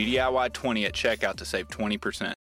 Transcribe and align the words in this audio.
GDIY20 0.00 0.86
at 0.86 0.94
checkout 0.94 1.36
to 1.36 1.44
save 1.44 1.68
20%. 1.68 2.32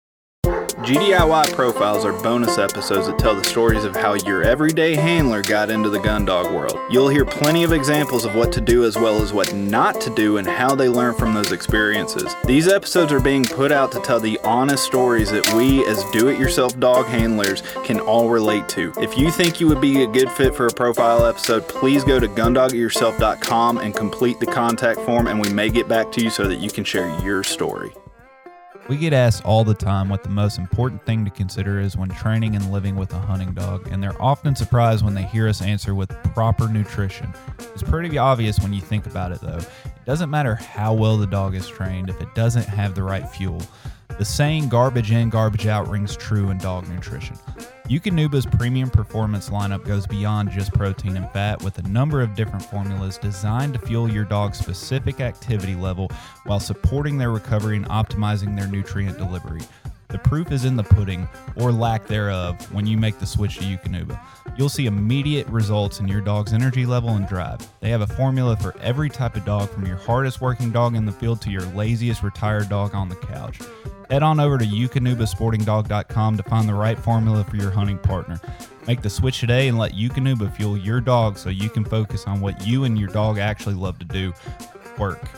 GDIY 0.79 1.53
profiles 1.55 2.05
are 2.05 2.13
bonus 2.23 2.57
episodes 2.57 3.07
that 3.07 3.19
tell 3.19 3.35
the 3.35 3.43
stories 3.43 3.83
of 3.83 3.97
how 3.97 4.13
your 4.13 4.43
everyday 4.43 4.95
handler 4.95 5.41
got 5.41 5.69
into 5.69 5.89
the 5.89 5.99
gun 5.99 6.23
dog 6.23 6.53
world. 6.53 6.79
You'll 6.89 7.09
hear 7.09 7.25
plenty 7.25 7.65
of 7.65 7.73
examples 7.73 8.23
of 8.23 8.33
what 8.33 8.53
to 8.53 8.61
do 8.61 8.85
as 8.85 8.95
well 8.95 9.21
as 9.21 9.33
what 9.33 9.53
not 9.53 9.99
to 9.99 10.09
do 10.09 10.37
and 10.37 10.47
how 10.47 10.75
they 10.75 10.87
learn 10.87 11.15
from 11.15 11.33
those 11.33 11.51
experiences. 11.51 12.33
These 12.45 12.69
episodes 12.69 13.11
are 13.11 13.19
being 13.19 13.43
put 13.43 13.73
out 13.73 13.91
to 13.91 13.99
tell 13.99 14.21
the 14.21 14.39
honest 14.45 14.85
stories 14.85 15.29
that 15.31 15.53
we, 15.53 15.85
as 15.85 16.01
do 16.13 16.29
it 16.29 16.39
yourself 16.39 16.79
dog 16.79 17.07
handlers, 17.07 17.61
can 17.83 17.99
all 17.99 18.29
relate 18.29 18.69
to. 18.69 18.93
If 19.01 19.17
you 19.17 19.31
think 19.31 19.59
you 19.59 19.67
would 19.67 19.81
be 19.81 20.03
a 20.03 20.07
good 20.07 20.31
fit 20.31 20.55
for 20.55 20.67
a 20.67 20.73
profile 20.73 21.25
episode, 21.25 21.67
please 21.67 22.05
go 22.05 22.21
to 22.21 22.27
gundogityourself.com 22.29 23.79
and 23.79 23.93
complete 23.93 24.39
the 24.39 24.45
contact 24.45 25.01
form, 25.01 25.27
and 25.27 25.41
we 25.41 25.49
may 25.49 25.69
get 25.69 25.89
back 25.89 26.09
to 26.13 26.23
you 26.23 26.29
so 26.29 26.47
that 26.47 26.59
you 26.59 26.69
can 26.69 26.85
share 26.85 27.19
your 27.21 27.43
story. 27.43 27.93
We 28.89 28.97
get 28.97 29.13
asked 29.13 29.45
all 29.45 29.63
the 29.63 29.75
time 29.75 30.09
what 30.09 30.23
the 30.23 30.29
most 30.29 30.57
important 30.57 31.05
thing 31.05 31.23
to 31.23 31.29
consider 31.29 31.79
is 31.79 31.95
when 31.95 32.09
training 32.09 32.55
and 32.55 32.71
living 32.71 32.95
with 32.95 33.13
a 33.13 33.19
hunting 33.19 33.53
dog, 33.53 33.87
and 33.91 34.01
they're 34.01 34.19
often 34.19 34.55
surprised 34.55 35.05
when 35.05 35.13
they 35.13 35.21
hear 35.21 35.47
us 35.47 35.61
answer 35.61 35.93
with 35.93 36.09
proper 36.33 36.67
nutrition. 36.67 37.31
It's 37.59 37.83
pretty 37.83 38.17
obvious 38.17 38.59
when 38.59 38.73
you 38.73 38.81
think 38.81 39.05
about 39.05 39.31
it, 39.31 39.41
though. 39.41 39.57
It 39.59 40.05
doesn't 40.07 40.31
matter 40.31 40.55
how 40.55 40.95
well 40.95 41.17
the 41.17 41.27
dog 41.27 41.53
is 41.53 41.67
trained 41.67 42.09
if 42.09 42.19
it 42.19 42.33
doesn't 42.33 42.65
have 42.65 42.95
the 42.95 43.03
right 43.03 43.29
fuel. 43.29 43.61
The 44.17 44.25
saying 44.25 44.69
garbage 44.69 45.11
in, 45.11 45.29
garbage 45.29 45.67
out 45.67 45.87
rings 45.87 46.17
true 46.17 46.49
in 46.49 46.57
dog 46.57 46.89
nutrition. 46.89 47.37
Eukanuba's 47.89 48.45
premium 48.45 48.87
performance 48.87 49.49
lineup 49.49 49.83
goes 49.83 50.05
beyond 50.05 50.51
just 50.51 50.71
protein 50.73 51.17
and 51.17 51.27
fat 51.31 51.59
with 51.63 51.75
a 51.79 51.87
number 51.87 52.21
of 52.21 52.35
different 52.35 52.63
formulas 52.63 53.17
designed 53.17 53.73
to 53.73 53.79
fuel 53.79 54.07
your 54.07 54.25
dog's 54.25 54.59
specific 54.59 55.19
activity 55.19 55.73
level 55.73 56.07
while 56.43 56.59
supporting 56.59 57.17
their 57.17 57.31
recovery 57.31 57.77
and 57.77 57.89
optimizing 57.89 58.55
their 58.55 58.67
nutrient 58.67 59.17
delivery. 59.17 59.61
The 60.09 60.17
proof 60.17 60.51
is 60.51 60.65
in 60.65 60.75
the 60.75 60.83
pudding, 60.83 61.29
or 61.55 61.71
lack 61.71 62.07
thereof, 62.07 62.59
when 62.73 62.87
you 62.87 62.97
make 62.97 63.19
the 63.19 63.27
switch 63.27 63.59
to 63.59 63.63
Eukanuba. 63.63 64.19
You'll 64.57 64.67
see 64.67 64.87
immediate 64.87 65.47
results 65.47 65.99
in 65.99 66.07
your 66.07 66.19
dog's 66.19 66.51
energy 66.51 66.87
level 66.87 67.11
and 67.11 67.27
drive. 67.27 67.59
They 67.79 67.91
have 67.91 68.01
a 68.01 68.07
formula 68.07 68.57
for 68.57 68.75
every 68.79 69.09
type 69.09 69.35
of 69.35 69.45
dog, 69.45 69.69
from 69.69 69.85
your 69.85 69.97
hardest 69.97 70.41
working 70.41 70.71
dog 70.71 70.95
in 70.95 71.05
the 71.05 71.11
field 71.11 71.41
to 71.41 71.51
your 71.51 71.61
laziest 71.61 72.23
retired 72.23 72.69
dog 72.69 72.95
on 72.95 73.07
the 73.07 73.17
couch. 73.17 73.59
Head 74.09 74.23
on 74.23 74.39
over 74.39 74.57
to 74.57 74.65
eukanubasportingdog.com 74.65 76.37
to 76.37 76.43
find 76.43 76.67
the 76.67 76.73
right 76.73 76.97
formula 76.97 77.43
for 77.43 77.57
your 77.57 77.69
hunting 77.69 77.99
partner. 77.99 78.41
Make 78.87 79.03
the 79.03 79.09
switch 79.11 79.39
today 79.39 79.67
and 79.67 79.77
let 79.77 79.91
Eukanuba 79.91 80.51
fuel 80.55 80.75
your 80.75 80.99
dog 80.99 81.37
so 81.37 81.51
you 81.51 81.69
can 81.69 81.85
focus 81.85 82.25
on 82.25 82.41
what 82.41 82.65
you 82.65 82.85
and 82.85 82.97
your 82.97 83.09
dog 83.09 83.37
actually 83.37 83.75
love 83.75 83.99
to 83.99 84.05
do 84.05 84.33
work. 84.97 85.29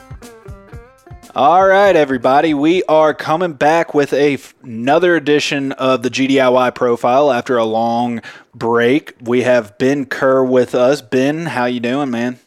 All 1.34 1.66
right, 1.66 1.96
everybody. 1.96 2.52
We 2.52 2.82
are 2.84 3.14
coming 3.14 3.54
back 3.54 3.94
with 3.94 4.12
a, 4.12 4.36
another 4.62 5.16
edition 5.16 5.72
of 5.72 6.02
the 6.02 6.10
GDIY 6.10 6.74
profile 6.74 7.32
after 7.32 7.56
a 7.56 7.64
long 7.64 8.20
break. 8.54 9.14
We 9.18 9.40
have 9.40 9.78
Ben 9.78 10.04
Kerr 10.04 10.44
with 10.44 10.74
us. 10.74 11.00
Ben, 11.00 11.46
how 11.46 11.64
you 11.64 11.80
doing, 11.80 12.10
man? 12.10 12.38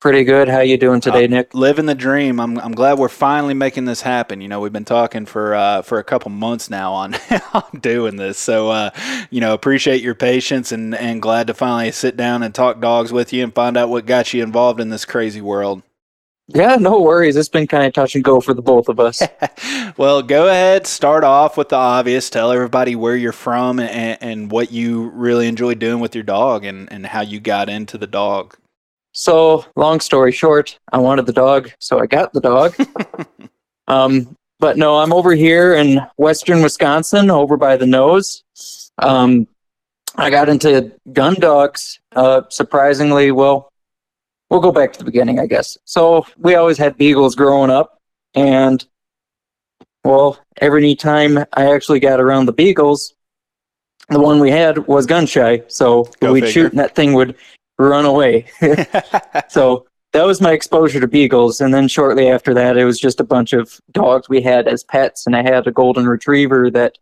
Pretty 0.00 0.24
good. 0.24 0.48
How 0.48 0.58
you 0.58 0.76
doing 0.76 1.00
today, 1.00 1.26
uh, 1.26 1.28
Nick? 1.28 1.54
Living 1.54 1.86
the 1.86 1.94
dream. 1.94 2.40
I'm 2.40 2.58
I'm 2.58 2.72
glad 2.72 2.98
we're 2.98 3.08
finally 3.08 3.54
making 3.54 3.84
this 3.84 4.00
happen. 4.02 4.40
You 4.40 4.48
know, 4.48 4.58
we've 4.58 4.72
been 4.72 4.84
talking 4.84 5.24
for 5.24 5.54
uh, 5.54 5.82
for 5.82 6.00
a 6.00 6.04
couple 6.04 6.32
months 6.32 6.68
now 6.68 6.92
on, 6.92 7.14
on 7.54 7.78
doing 7.78 8.16
this. 8.16 8.38
So, 8.38 8.70
uh, 8.70 8.90
you 9.30 9.40
know, 9.40 9.54
appreciate 9.54 10.02
your 10.02 10.16
patience 10.16 10.72
and 10.72 10.96
and 10.96 11.22
glad 11.22 11.46
to 11.46 11.54
finally 11.54 11.92
sit 11.92 12.16
down 12.16 12.42
and 12.42 12.52
talk 12.52 12.80
dogs 12.80 13.12
with 13.12 13.32
you 13.32 13.44
and 13.44 13.54
find 13.54 13.76
out 13.76 13.88
what 13.88 14.04
got 14.04 14.34
you 14.34 14.42
involved 14.42 14.80
in 14.80 14.88
this 14.88 15.04
crazy 15.04 15.40
world. 15.40 15.84
Yeah, 16.52 16.76
no 16.76 17.00
worries. 17.00 17.36
It's 17.36 17.48
been 17.48 17.66
kind 17.68 17.86
of 17.86 17.92
touch 17.92 18.14
and 18.16 18.24
go 18.24 18.40
for 18.40 18.54
the 18.54 18.62
both 18.62 18.88
of 18.88 18.98
us. 18.98 19.22
well, 19.96 20.20
go 20.20 20.48
ahead. 20.48 20.86
Start 20.86 21.22
off 21.22 21.56
with 21.56 21.68
the 21.68 21.76
obvious. 21.76 22.28
Tell 22.28 22.50
everybody 22.50 22.96
where 22.96 23.14
you're 23.14 23.32
from 23.32 23.78
and, 23.78 24.18
and 24.20 24.50
what 24.50 24.72
you 24.72 25.10
really 25.10 25.46
enjoy 25.46 25.74
doing 25.74 26.00
with 26.00 26.14
your 26.14 26.24
dog 26.24 26.64
and, 26.64 26.90
and 26.92 27.06
how 27.06 27.20
you 27.20 27.38
got 27.38 27.68
into 27.68 27.96
the 27.96 28.06
dog. 28.06 28.56
So, 29.12 29.64
long 29.76 30.00
story 30.00 30.32
short, 30.32 30.78
I 30.92 30.98
wanted 30.98 31.26
the 31.26 31.32
dog, 31.32 31.70
so 31.78 32.00
I 32.00 32.06
got 32.06 32.32
the 32.32 32.40
dog. 32.40 32.74
um, 33.88 34.36
but 34.58 34.76
no, 34.76 34.98
I'm 34.98 35.12
over 35.12 35.32
here 35.32 35.74
in 35.74 36.00
western 36.16 36.62
Wisconsin, 36.62 37.30
over 37.30 37.56
by 37.56 37.76
the 37.76 37.86
nose. 37.86 38.42
Um, 38.98 39.46
I 40.16 40.30
got 40.30 40.48
into 40.48 40.92
gun 41.12 41.34
dogs, 41.34 42.00
uh, 42.12 42.42
surprisingly. 42.50 43.30
Well, 43.30 43.69
we'll 44.50 44.60
go 44.60 44.72
back 44.72 44.92
to 44.92 44.98
the 44.98 45.04
beginning, 45.04 45.38
I 45.38 45.46
guess. 45.46 45.78
So, 45.84 46.26
we 46.38 46.54
always 46.56 46.76
had 46.78 46.96
beagles 46.96 47.34
growing 47.34 47.70
up, 47.70 48.00
and 48.34 48.84
well, 50.04 50.38
every 50.58 50.94
time 50.94 51.38
I 51.52 51.72
actually 51.74 52.00
got 52.00 52.20
around 52.20 52.46
the 52.46 52.52
beagles, 52.52 53.14
the 54.08 54.20
one 54.20 54.40
we 54.40 54.50
had 54.50 54.86
was 54.86 55.06
gun 55.06 55.26
shy. 55.26 55.62
So 55.68 56.08
Go 56.20 56.32
we'd 56.32 56.40
figure. 56.40 56.52
shoot, 56.52 56.72
and 56.72 56.80
that 56.80 56.94
thing 56.94 57.14
would 57.14 57.36
run 57.78 58.04
away. 58.04 58.46
so 59.48 59.86
that 60.12 60.26
was 60.26 60.40
my 60.40 60.52
exposure 60.52 61.00
to 61.00 61.06
beagles. 61.06 61.60
And 61.60 61.72
then 61.72 61.86
shortly 61.86 62.28
after 62.28 62.54
that, 62.54 62.76
it 62.76 62.84
was 62.84 62.98
just 62.98 63.20
a 63.20 63.24
bunch 63.24 63.52
of 63.52 63.80
dogs 63.92 64.28
we 64.28 64.40
had 64.40 64.66
as 64.66 64.82
pets. 64.84 65.26
And 65.26 65.36
I 65.36 65.42
had 65.42 65.66
a 65.66 65.72
golden 65.72 66.06
retriever 66.06 66.70
that 66.70 66.98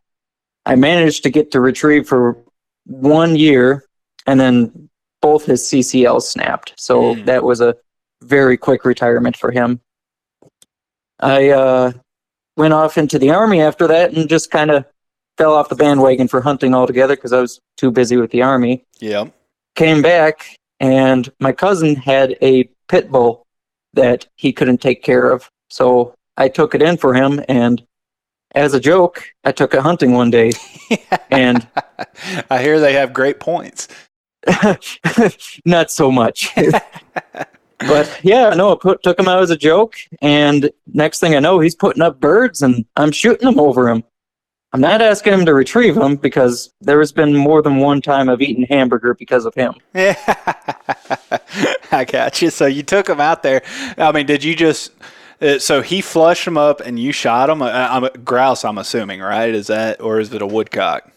I 0.66 0.74
managed 0.74 1.22
to 1.22 1.30
get 1.30 1.50
to 1.52 1.60
retrieve 1.60 2.06
for 2.06 2.36
one 2.84 3.36
year. 3.36 3.84
And 4.26 4.38
then 4.38 4.87
both 5.20 5.46
his 5.46 5.62
CCLs 5.62 6.22
snapped. 6.22 6.74
So 6.76 7.14
mm. 7.14 7.24
that 7.26 7.42
was 7.42 7.60
a 7.60 7.76
very 8.22 8.56
quick 8.56 8.84
retirement 8.84 9.36
for 9.36 9.50
him. 9.50 9.80
I 11.20 11.50
uh, 11.50 11.92
went 12.56 12.74
off 12.74 12.98
into 12.98 13.18
the 13.18 13.30
army 13.30 13.60
after 13.60 13.86
that 13.88 14.12
and 14.12 14.28
just 14.28 14.50
kind 14.50 14.70
of 14.70 14.84
fell 15.36 15.54
off 15.54 15.68
the 15.68 15.76
bandwagon 15.76 16.28
for 16.28 16.40
hunting 16.40 16.74
altogether 16.74 17.16
because 17.16 17.32
I 17.32 17.40
was 17.40 17.60
too 17.76 17.90
busy 17.90 18.16
with 18.16 18.30
the 18.30 18.42
army. 18.42 18.84
Yeah. 19.00 19.28
Came 19.74 20.02
back 20.02 20.56
and 20.80 21.30
my 21.40 21.52
cousin 21.52 21.96
had 21.96 22.36
a 22.42 22.64
pit 22.88 23.10
bull 23.10 23.46
that 23.94 24.26
he 24.36 24.52
couldn't 24.52 24.78
take 24.78 25.02
care 25.02 25.30
of. 25.30 25.48
So 25.70 26.14
I 26.36 26.48
took 26.48 26.74
it 26.74 26.82
in 26.82 26.96
for 26.96 27.14
him 27.14 27.42
and 27.48 27.82
as 28.54 28.74
a 28.74 28.80
joke, 28.80 29.24
I 29.44 29.52
took 29.52 29.74
it 29.74 29.80
hunting 29.80 30.12
one 30.12 30.30
day 30.30 30.52
and 31.30 31.66
I 32.50 32.62
hear 32.62 32.80
they 32.80 32.94
have 32.94 33.12
great 33.12 33.40
points. 33.40 33.88
Not 35.64 35.90
so 35.90 36.10
much. 36.10 36.54
but 37.78 38.20
yeah, 38.22 38.50
no, 38.50 38.72
I 38.72 38.76
put, 38.80 39.02
took 39.02 39.18
him 39.18 39.28
out 39.28 39.42
as 39.42 39.50
a 39.50 39.56
joke 39.56 39.96
and 40.20 40.70
next 40.92 41.20
thing 41.20 41.34
I 41.34 41.40
know, 41.40 41.60
he's 41.60 41.74
putting 41.74 42.02
up 42.02 42.20
birds 42.20 42.62
and 42.62 42.84
I'm 42.96 43.12
shooting 43.12 43.46
them 43.46 43.58
over 43.58 43.88
him. 43.88 44.04
I'm 44.72 44.80
not 44.82 45.00
asking 45.00 45.32
him 45.32 45.46
to 45.46 45.54
retrieve 45.54 45.94
them 45.94 46.16
because 46.16 46.74
there 46.82 46.98
has 46.98 47.10
been 47.10 47.34
more 47.34 47.62
than 47.62 47.78
one 47.78 48.02
time 48.02 48.28
I've 48.28 48.42
eaten 48.42 48.64
hamburger 48.64 49.14
because 49.14 49.46
of 49.46 49.54
him. 49.54 49.74
I 51.90 52.04
got 52.06 52.42
you. 52.42 52.50
So 52.50 52.66
you 52.66 52.82
took 52.82 53.08
him 53.08 53.18
out 53.20 53.42
there. 53.42 53.62
I 53.96 54.12
mean, 54.12 54.26
did 54.26 54.44
you 54.44 54.54
just? 54.54 54.92
Uh, 55.40 55.58
so 55.58 55.80
he 55.80 56.02
flushed 56.02 56.46
him 56.46 56.58
up 56.58 56.80
and 56.80 56.98
you 56.98 57.12
shot 57.12 57.48
him. 57.48 57.62
I'm 57.62 58.04
a 58.04 58.10
grouse. 58.10 58.62
I'm 58.62 58.76
assuming, 58.76 59.20
right? 59.20 59.54
Is 59.54 59.68
that 59.68 60.02
or 60.02 60.20
is 60.20 60.34
it 60.34 60.42
a 60.42 60.46
woodcock? 60.46 61.10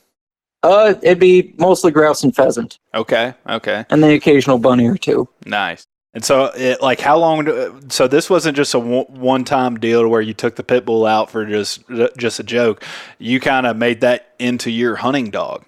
Uh, 0.64 0.94
it'd 1.02 1.20
be 1.20 1.54
mostly 1.58 1.92
grouse 1.92 2.24
and 2.24 2.36
pheasant. 2.36 2.78
Okay. 2.94 3.34
Okay. 3.48 3.86
And 3.90 4.04
the 4.04 4.14
occasional 4.14 4.58
bunny 4.60 4.88
or 4.88 4.96
two. 4.98 5.28
Nice. 5.46 5.86
And 6.14 6.24
so, 6.24 6.52
it, 6.56 6.82
like, 6.82 7.00
how 7.00 7.18
long? 7.18 7.46
do- 7.46 7.80
So 7.90 8.08
this 8.08 8.30
wasn't 8.30 8.58
just 8.58 8.74
a 8.74 8.80
one 8.80 9.44
time 9.46 9.80
deal 9.80 10.08
where 10.08 10.20
you 10.22 10.34
took 10.34 10.56
the 10.58 10.64
pit 10.64 10.86
bull 10.86 11.06
out 11.06 11.32
for 11.32 11.46
just 11.46 11.84
just 12.18 12.40
a 12.40 12.44
joke. 12.44 12.84
You 13.18 13.40
kind 13.40 13.66
of 13.66 13.78
made 13.78 14.02
that 14.02 14.34
into 14.38 14.70
your 14.70 14.98
hunting 14.98 15.30
dog. 15.32 15.64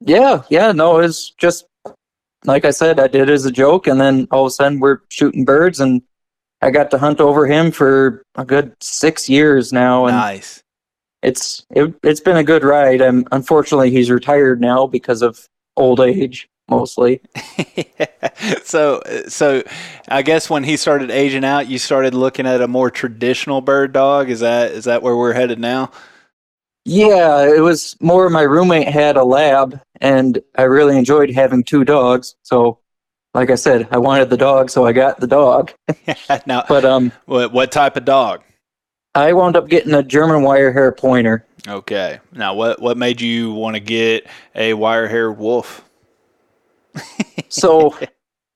Yeah, 0.00 0.42
yeah, 0.50 0.72
no, 0.72 0.98
it's 0.98 1.30
just 1.30 1.64
like 2.44 2.64
I 2.64 2.70
said, 2.72 2.98
I 2.98 3.06
did 3.06 3.28
it 3.28 3.32
as 3.32 3.46
a 3.46 3.52
joke, 3.52 3.86
and 3.86 4.00
then 4.00 4.26
all 4.32 4.42
of 4.42 4.48
a 4.48 4.50
sudden 4.50 4.80
we're 4.80 4.98
shooting 5.10 5.44
birds, 5.44 5.78
and 5.78 6.02
I 6.60 6.72
got 6.72 6.90
to 6.90 6.98
hunt 6.98 7.20
over 7.20 7.46
him 7.46 7.70
for 7.70 8.24
a 8.34 8.44
good 8.44 8.74
six 8.80 9.28
years 9.28 9.72
now, 9.72 10.06
and 10.06 10.16
Nice. 10.16 10.64
It's 11.22 11.64
it, 11.70 11.94
it's 12.02 12.20
been 12.20 12.36
a 12.36 12.44
good 12.44 12.64
ride. 12.64 13.00
And 13.00 13.26
unfortunately, 13.32 13.90
he's 13.90 14.10
retired 14.10 14.60
now 14.60 14.86
because 14.86 15.22
of 15.22 15.48
old 15.76 16.00
age, 16.00 16.48
mostly. 16.68 17.20
so, 18.64 19.02
so 19.28 19.62
I 20.08 20.22
guess 20.22 20.50
when 20.50 20.64
he 20.64 20.76
started 20.76 21.10
aging 21.10 21.44
out, 21.44 21.68
you 21.68 21.78
started 21.78 22.14
looking 22.14 22.46
at 22.46 22.60
a 22.60 22.68
more 22.68 22.90
traditional 22.90 23.60
bird 23.60 23.92
dog. 23.92 24.30
Is 24.30 24.40
that 24.40 24.72
is 24.72 24.84
that 24.84 25.02
where 25.02 25.16
we're 25.16 25.32
headed 25.32 25.58
now? 25.58 25.90
Yeah, 26.84 27.44
it 27.44 27.60
was 27.60 27.96
more 28.00 28.28
my 28.28 28.42
roommate 28.42 28.88
had 28.88 29.16
a 29.16 29.22
lab, 29.24 29.80
and 30.00 30.42
I 30.58 30.62
really 30.62 30.98
enjoyed 30.98 31.30
having 31.30 31.62
two 31.62 31.84
dogs. 31.84 32.34
So, 32.42 32.80
like 33.34 33.50
I 33.50 33.54
said, 33.54 33.86
I 33.92 33.98
wanted 33.98 34.30
the 34.30 34.36
dog, 34.36 34.68
so 34.68 34.84
I 34.84 34.92
got 34.92 35.20
the 35.20 35.28
dog. 35.28 35.72
now, 36.46 36.64
But 36.68 36.84
um, 36.84 37.12
what 37.26 37.52
what 37.52 37.70
type 37.70 37.96
of 37.96 38.04
dog? 38.04 38.42
I 39.14 39.32
wound 39.32 39.56
up 39.56 39.68
getting 39.68 39.94
a 39.94 40.02
German 40.02 40.42
wire 40.42 40.72
hair 40.72 40.90
pointer. 40.92 41.44
Okay. 41.68 42.18
Now, 42.32 42.54
what 42.54 42.80
what 42.80 42.96
made 42.96 43.20
you 43.20 43.52
want 43.52 43.74
to 43.74 43.80
get 43.80 44.26
a 44.54 44.74
wire 44.74 45.08
haired 45.08 45.38
wolf? 45.38 45.84
So, 47.48 47.94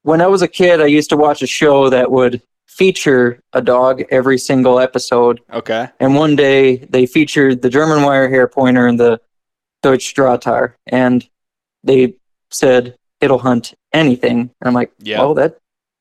when 0.05 0.23
I 0.23 0.27
was 0.27 0.41
a 0.41 0.49
kid, 0.49 0.81
I 0.81 0.87
used 0.87 1.11
to 1.11 1.19
watch 1.19 1.43
a 1.43 1.47
show 1.47 1.91
that 1.91 2.11
would 2.11 2.41
feature 2.67 3.41
a 3.53 3.61
dog 3.61 4.03
every 4.11 4.39
single 4.39 4.81
episode. 4.81 5.41
Okay. 5.53 5.89
And 6.01 6.15
one 6.15 6.35
day 6.35 6.77
they 6.77 7.05
featured 7.05 7.61
the 7.61 7.69
German 7.69 8.03
wire 8.03 8.29
hair 8.31 8.49
pointer 8.49 8.87
and 8.87 8.99
the 8.99 9.21
Deutsch 9.83 10.15
Drahthaar, 10.15 10.75
and 10.87 11.29
they 11.85 12.15
said 12.51 12.97
it'll 13.21 13.39
hunt 13.39 13.75
anything. 13.93 14.39
And 14.41 14.51
I'm 14.69 14.75
like, 14.75 14.93
Yeah. 15.01 15.21
well, 15.21 15.35
that 15.35 15.59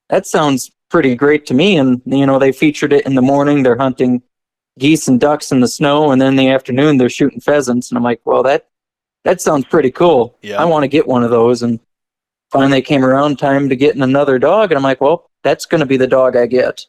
that 0.08 0.26
sounds 0.26 0.70
pretty 0.88 1.14
great 1.14 1.44
to 1.46 1.54
me. 1.54 1.76
And 1.76 2.00
you 2.06 2.24
know, 2.24 2.38
they 2.38 2.52
featured 2.52 2.94
it 2.94 3.04
in 3.04 3.14
the 3.14 3.22
morning. 3.22 3.62
They're 3.62 3.76
hunting 3.76 4.22
geese 4.78 5.08
and 5.08 5.20
ducks 5.20 5.52
in 5.52 5.60
the 5.60 5.68
snow, 5.68 6.10
and 6.10 6.20
then 6.20 6.28
in 6.28 6.36
the 6.36 6.48
afternoon 6.48 6.98
they're 6.98 7.08
shooting 7.08 7.40
pheasants. 7.40 7.90
And 7.90 7.98
I'm 7.98 8.04
like, 8.04 8.20
well, 8.24 8.42
that 8.42 8.68
that 9.24 9.40
sounds 9.40 9.64
pretty 9.64 9.90
cool. 9.90 10.38
Yeah. 10.42 10.60
I 10.60 10.64
want 10.64 10.84
to 10.84 10.88
get 10.88 11.06
one 11.06 11.24
of 11.24 11.30
those. 11.30 11.62
And 11.62 11.80
finally 12.50 12.82
came 12.82 13.04
around 13.04 13.38
time 13.38 13.68
to 13.68 13.76
getting 13.76 14.02
another 14.02 14.38
dog, 14.38 14.70
and 14.70 14.76
I'm 14.76 14.84
like, 14.84 15.00
well, 15.00 15.30
that's 15.42 15.66
going 15.66 15.80
to 15.80 15.86
be 15.86 15.96
the 15.96 16.06
dog 16.06 16.36
I 16.36 16.46
get. 16.46 16.82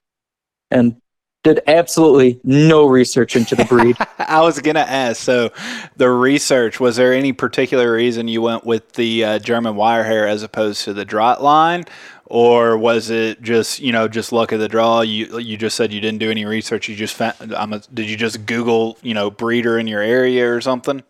And 0.70 1.02
did 1.44 1.62
absolutely 1.68 2.40
no 2.44 2.86
research 2.86 3.36
into 3.36 3.56
the 3.56 3.64
breed. 3.66 3.96
I 4.20 4.42
was 4.42 4.60
gonna 4.60 4.80
ask. 4.80 5.22
So, 5.22 5.52
the 5.96 6.10
research 6.10 6.80
was 6.80 6.98
there 6.98 7.14
any 7.14 7.32
particular 7.32 7.94
reason 7.94 8.28
you 8.28 8.42
went 8.42 8.66
with 8.66 8.94
the 8.94 9.24
uh, 9.24 9.40
German 9.40 9.76
wire 9.76 10.04
hair 10.04 10.28
as 10.28 10.44
opposed 10.44 10.84
to 10.86 10.94
the 10.94 11.06
Drott 11.06 11.42
line, 11.42 11.86
or 12.30 12.78
was 12.78 13.10
it 13.10 13.42
just 13.42 13.80
you 13.80 13.92
know 13.92 14.08
just 14.08 14.32
luck 14.32 14.52
of 14.52 14.60
the 14.60 14.68
draw? 14.68 15.02
You 15.02 15.40
you 15.40 15.58
just 15.58 15.76
said 15.76 15.92
you 15.92 16.02
didn't 16.02 16.20
do 16.20 16.30
any 16.30 16.46
research. 16.46 16.88
You 16.88 16.96
just 16.96 17.16
found. 17.16 17.54
I'm 17.56 17.74
a, 17.74 17.80
did 17.94 18.10
you 18.10 18.18
just 18.18 18.46
Google 18.46 18.98
you 19.02 19.14
know 19.14 19.32
breeder 19.32 19.80
in 19.80 19.88
your 19.88 20.02
area 20.02 20.52
or 20.52 20.62
something? 20.62 21.04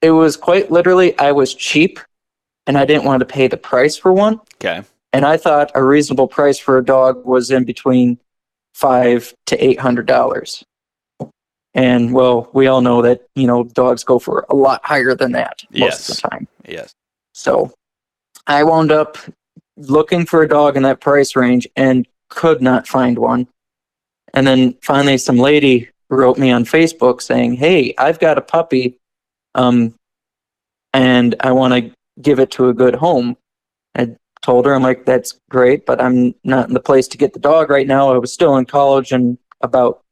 it 0.00 0.12
was 0.12 0.36
quite 0.36 0.70
literally 0.70 1.18
I 1.18 1.32
was 1.32 1.52
cheap 1.54 1.98
and 2.68 2.78
I 2.78 2.84
didn't 2.84 3.02
want 3.04 3.18
to 3.18 3.26
pay 3.26 3.48
the 3.48 3.56
price 3.56 3.96
for 3.96 4.12
one. 4.12 4.40
Okay. 4.54 4.82
And 5.12 5.24
I 5.24 5.36
thought 5.36 5.72
a 5.74 5.82
reasonable 5.82 6.28
price 6.28 6.56
for 6.56 6.78
a 6.78 6.84
dog 6.84 7.24
was 7.24 7.50
in 7.50 7.64
between 7.64 8.16
five 8.74 9.34
to 9.46 9.56
eight 9.64 9.80
hundred 9.80 10.06
dollars. 10.06 10.64
And 11.74 12.12
well, 12.14 12.48
we 12.52 12.66
all 12.68 12.80
know 12.80 13.02
that, 13.02 13.26
you 13.34 13.46
know, 13.48 13.64
dogs 13.64 14.04
go 14.04 14.18
for 14.20 14.46
a 14.48 14.54
lot 14.54 14.84
higher 14.84 15.14
than 15.16 15.32
that 15.32 15.64
most 15.70 15.78
Yes. 15.80 16.08
of 16.10 16.16
the 16.16 16.28
time. 16.28 16.48
Yes. 16.68 16.92
So 17.34 17.72
I 18.46 18.62
wound 18.64 18.92
up 18.92 19.18
looking 19.78 20.26
for 20.26 20.42
a 20.42 20.48
dog 20.48 20.76
in 20.76 20.82
that 20.82 21.00
price 21.00 21.36
range 21.36 21.66
and 21.76 22.06
could 22.28 22.60
not 22.60 22.86
find 22.86 23.18
one. 23.18 23.48
And 24.34 24.46
then 24.46 24.76
finally, 24.82 25.18
some 25.18 25.38
lady 25.38 25.88
wrote 26.10 26.38
me 26.38 26.50
on 26.50 26.64
Facebook 26.64 27.22
saying, 27.22 27.54
Hey, 27.54 27.94
I've 27.96 28.18
got 28.18 28.38
a 28.38 28.42
puppy, 28.42 28.98
um, 29.54 29.94
and 30.92 31.34
I 31.40 31.52
want 31.52 31.74
to 31.74 31.92
give 32.20 32.38
it 32.38 32.50
to 32.52 32.68
a 32.68 32.74
good 32.74 32.94
home. 32.94 33.36
I 33.96 34.16
told 34.42 34.66
her, 34.66 34.74
I'm 34.74 34.82
like, 34.82 35.04
That's 35.04 35.38
great, 35.50 35.86
but 35.86 36.00
I'm 36.00 36.34
not 36.44 36.68
in 36.68 36.74
the 36.74 36.80
place 36.80 37.08
to 37.08 37.18
get 37.18 37.32
the 37.32 37.40
dog 37.40 37.70
right 37.70 37.86
now. 37.86 38.12
I 38.12 38.18
was 38.18 38.32
still 38.32 38.56
in 38.56 38.66
college 38.66 39.12
and 39.12 39.38
about 39.60 40.02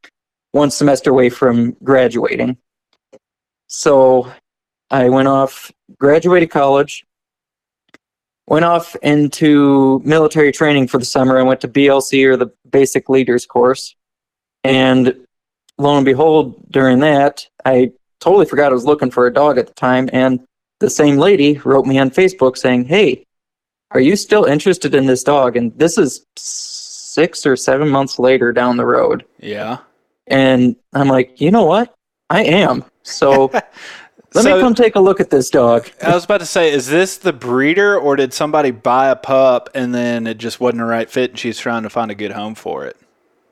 one 0.52 0.70
semester 0.70 1.10
away 1.10 1.28
from 1.28 1.72
graduating. 1.84 2.56
So 3.68 4.32
I 4.90 5.08
went 5.08 5.28
off, 5.28 5.72
graduated 5.98 6.50
college, 6.50 7.04
went 8.46 8.64
off 8.64 8.94
into 9.02 10.00
military 10.04 10.52
training 10.52 10.88
for 10.88 10.98
the 10.98 11.04
summer. 11.04 11.38
I 11.38 11.43
went 11.43 11.60
to 11.62 11.69
BLC 11.69 12.25
or 12.26 12.37
the 12.37 12.52
Basic 12.70 13.08
Leaders 13.08 13.46
course. 13.46 13.94
And 14.64 15.26
lo 15.78 15.96
and 15.96 16.04
behold, 16.04 16.70
during 16.70 17.00
that, 17.00 17.46
I 17.64 17.93
totally 18.20 18.46
forgot 18.46 18.70
I 18.70 18.75
was 18.75 18.84
looking 18.84 19.10
for 19.10 19.26
a 19.26 19.32
dog 19.32 19.58
at 19.58 19.66
the 19.66 19.75
time. 19.75 20.08
And 20.12 20.46
the 20.78 20.90
same 20.90 21.16
lady 21.16 21.58
wrote 21.64 21.87
me 21.87 21.98
on 21.98 22.10
Facebook 22.10 22.56
saying, 22.56 22.84
Hey, 22.84 23.26
are 23.90 24.00
you 24.00 24.16
still 24.16 24.44
interested 24.44 24.94
in 24.94 25.06
this 25.06 25.22
dog? 25.22 25.56
And 25.56 25.76
this 25.78 25.99
is 25.99 26.26
six 26.37 27.46
or 27.46 27.56
seven 27.56 27.88
months 27.88 28.19
later 28.19 28.52
down 28.52 28.76
the 28.76 28.84
road. 28.84 29.25
Yeah. 29.38 29.78
And 30.26 30.76
I'm 30.92 31.08
like, 31.08 31.40
you 31.40 31.50
know 31.50 31.64
what? 31.64 31.94
I 32.28 32.42
am. 32.42 32.84
So 33.04 33.52
let 34.37 34.44
So- 34.44 34.56
me 34.56 34.61
come 34.62 34.75
take 34.75 34.94
a 34.97 35.00
look 35.00 35.21
at 35.21 35.31
this 35.31 35.50
dog. 35.50 35.88
I 36.03 36.15
was 36.15 36.25
about 36.25 36.41
to 36.41 36.47
say, 36.47 36.71
is 36.73 36.88
this 36.88 37.17
the 37.17 37.33
breeder, 37.33 37.99
or 37.99 38.15
did 38.17 38.33
somebody 38.33 38.71
buy 38.71 39.09
a 39.09 39.17
pup 39.17 39.69
and 39.75 39.94
then 39.94 40.27
it 40.27 40.38
just 40.38 40.61
wasn't 40.61 40.79
the 40.81 40.85
right 40.85 41.11
fit, 41.11 41.31
and 41.31 41.38
she's 41.38 41.59
trying 41.59 41.83
to 41.83 41.91
find 41.91 42.11
a 42.11 42.15
good 42.15 42.33
home 42.33 42.55
for 42.55 42.85
it? 42.87 42.97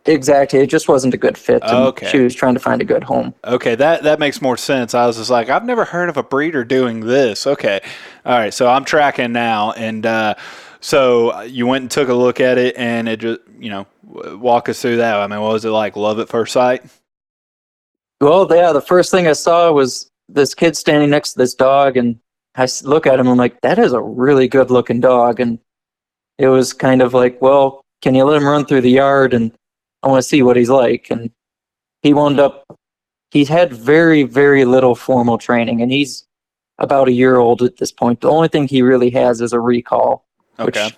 Exactly. 0.06 0.58
It 0.60 0.66
just 0.66 0.86
wasn't 0.86 1.14
a 1.14 1.16
good 1.16 1.38
fit. 1.38 1.62
and 1.62 1.72
Okay. 1.86 2.06
She 2.08 2.18
was 2.18 2.34
trying 2.34 2.52
to 2.54 2.60
find 2.60 2.82
a 2.82 2.84
good 2.84 3.02
home. 3.02 3.32
Okay, 3.42 3.74
that 3.74 4.02
that 4.02 4.18
makes 4.18 4.42
more 4.42 4.58
sense. 4.58 4.94
I 4.94 5.06
was 5.06 5.16
just 5.16 5.30
like, 5.30 5.48
I've 5.48 5.64
never 5.64 5.86
heard 5.86 6.10
of 6.10 6.18
a 6.18 6.22
breeder 6.22 6.62
doing 6.62 7.00
this. 7.00 7.46
Okay, 7.46 7.80
all 8.26 8.36
right, 8.36 8.52
so 8.52 8.68
I'm 8.68 8.84
tracking 8.84 9.32
now, 9.32 9.72
and 9.72 10.04
uh, 10.04 10.34
so 10.80 11.40
you 11.42 11.66
went 11.66 11.82
and 11.82 11.90
took 11.90 12.10
a 12.10 12.14
look 12.14 12.38
at 12.38 12.58
it, 12.58 12.76
and 12.76 13.08
it 13.08 13.20
just, 13.20 13.40
you 13.58 13.70
know, 13.70 13.86
walk 14.36 14.68
us 14.68 14.82
through 14.82 14.98
that. 14.98 15.16
I 15.16 15.26
mean, 15.26 15.40
what 15.40 15.52
was 15.54 15.64
it 15.64 15.70
like? 15.70 15.96
Love 15.96 16.18
at 16.18 16.28
first 16.28 16.52
sight? 16.52 16.82
Well, 18.20 18.46
yeah, 18.50 18.72
the 18.72 18.82
first 18.82 19.10
thing 19.10 19.26
I 19.26 19.32
saw 19.32 19.72
was 19.72 20.10
this 20.28 20.54
kid 20.54 20.76
standing 20.76 21.10
next 21.10 21.32
to 21.32 21.38
this 21.38 21.54
dog, 21.54 21.96
and 21.96 22.18
I 22.56 22.68
look 22.82 23.06
at 23.06 23.18
him. 23.18 23.28
I'm 23.28 23.38
like, 23.38 23.60
that 23.62 23.78
is 23.78 23.92
a 23.92 24.00
really 24.00 24.48
good 24.48 24.70
looking 24.70 25.00
dog. 25.00 25.40
And 25.40 25.58
it 26.38 26.48
was 26.48 26.72
kind 26.72 27.02
of 27.02 27.14
like, 27.14 27.40
well, 27.42 27.84
can 28.02 28.14
you 28.14 28.24
let 28.24 28.40
him 28.40 28.48
run 28.48 28.64
through 28.64 28.82
the 28.82 28.90
yard? 28.90 29.34
And 29.34 29.52
I 30.02 30.08
want 30.08 30.22
to 30.22 30.28
see 30.28 30.42
what 30.42 30.56
he's 30.56 30.70
like. 30.70 31.08
And 31.10 31.30
he 32.02 32.14
wound 32.14 32.38
up, 32.38 32.64
he's 33.30 33.48
had 33.48 33.72
very, 33.72 34.22
very 34.22 34.64
little 34.64 34.94
formal 34.94 35.38
training, 35.38 35.82
and 35.82 35.90
he's 35.90 36.26
about 36.78 37.08
a 37.08 37.12
year 37.12 37.36
old 37.36 37.62
at 37.62 37.76
this 37.76 37.92
point. 37.92 38.20
The 38.20 38.30
only 38.30 38.48
thing 38.48 38.66
he 38.66 38.82
really 38.82 39.10
has 39.10 39.40
is 39.40 39.52
a 39.52 39.60
recall, 39.60 40.24
Okay. 40.58 40.86
which 40.86 40.96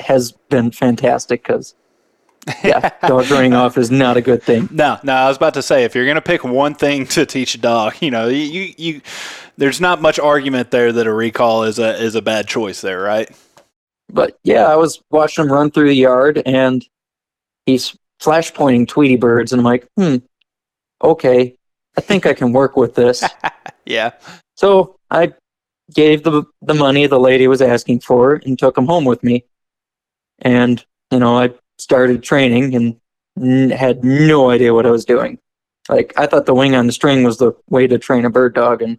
has 0.00 0.32
been 0.32 0.70
fantastic 0.70 1.42
because, 1.42 1.74
yeah, 2.64 2.90
dogs 3.06 3.30
running 3.30 3.54
off 3.54 3.78
is 3.78 3.90
not 3.90 4.16
a 4.16 4.20
good 4.20 4.42
thing. 4.42 4.68
No, 4.70 4.98
no, 5.02 5.12
I 5.14 5.28
was 5.28 5.36
about 5.36 5.54
to 5.54 5.62
say 5.62 5.84
if 5.84 5.94
you're 5.94 6.04
going 6.04 6.16
to 6.16 6.22
pick 6.22 6.44
one 6.44 6.74
thing 6.74 7.06
to 7.08 7.24
teach 7.26 7.54
a 7.54 7.58
dog, 7.58 7.94
you 8.00 8.10
know, 8.10 8.28
you, 8.28 8.36
you, 8.38 8.74
you 8.76 9.00
there's 9.56 9.80
not 9.80 10.02
much 10.02 10.18
argument 10.18 10.70
there 10.70 10.92
that 10.92 11.06
a 11.06 11.12
recall 11.12 11.64
is 11.64 11.78
a 11.78 12.00
is 12.02 12.14
a 12.14 12.22
bad 12.22 12.46
choice 12.46 12.80
there, 12.80 13.00
right? 13.00 13.30
But 14.12 14.38
yeah, 14.44 14.66
I 14.66 14.76
was 14.76 15.00
watching 15.10 15.44
him 15.44 15.52
run 15.52 15.70
through 15.70 15.88
the 15.88 15.94
yard 15.94 16.42
and 16.44 16.86
he's 17.66 17.96
flash 18.20 18.52
pointing 18.52 18.86
Tweety 18.86 19.16
birds, 19.16 19.52
and 19.52 19.60
I'm 19.60 19.64
like, 19.64 19.88
hmm, 19.96 20.16
okay, 21.02 21.56
I 21.96 22.00
think 22.00 22.26
I 22.26 22.34
can 22.34 22.52
work 22.52 22.76
with 22.76 22.94
this. 22.94 23.24
Yeah. 23.86 24.12
so 24.56 24.96
I 25.10 25.34
gave 25.92 26.22
the 26.22 26.44
the 26.62 26.72
money 26.72 27.06
the 27.06 27.20
lady 27.20 27.46
was 27.48 27.60
asking 27.60 28.00
for 28.00 28.40
and 28.46 28.58
took 28.58 28.78
him 28.78 28.86
home 28.86 29.04
with 29.04 29.22
me. 29.22 29.44
And 30.38 30.82
you 31.10 31.18
know, 31.18 31.38
I 31.38 31.52
started 31.78 32.22
training 32.22 32.74
and 32.74 32.96
n- 33.40 33.70
had 33.70 34.04
no 34.04 34.50
idea 34.50 34.74
what 34.74 34.86
I 34.86 34.90
was 34.90 35.04
doing. 35.04 35.38
Like 35.88 36.12
I 36.16 36.26
thought 36.26 36.46
the 36.46 36.54
wing 36.54 36.74
on 36.74 36.86
the 36.86 36.92
string 36.92 37.24
was 37.24 37.38
the 37.38 37.52
way 37.68 37.86
to 37.86 37.98
train 37.98 38.24
a 38.24 38.30
bird 38.30 38.54
dog, 38.54 38.80
and 38.80 38.98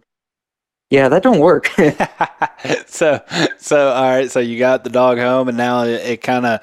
yeah, 0.90 1.08
that 1.08 1.22
don't 1.22 1.40
work. 1.40 1.68
so 2.86 3.20
so 3.58 3.88
all 3.88 4.02
right 4.02 4.30
so 4.30 4.40
you 4.40 4.58
got 4.58 4.84
the 4.84 4.90
dog 4.90 5.18
home 5.18 5.48
and 5.48 5.56
now 5.56 5.84
it, 5.84 6.00
it 6.02 6.22
kind 6.22 6.46
of 6.46 6.60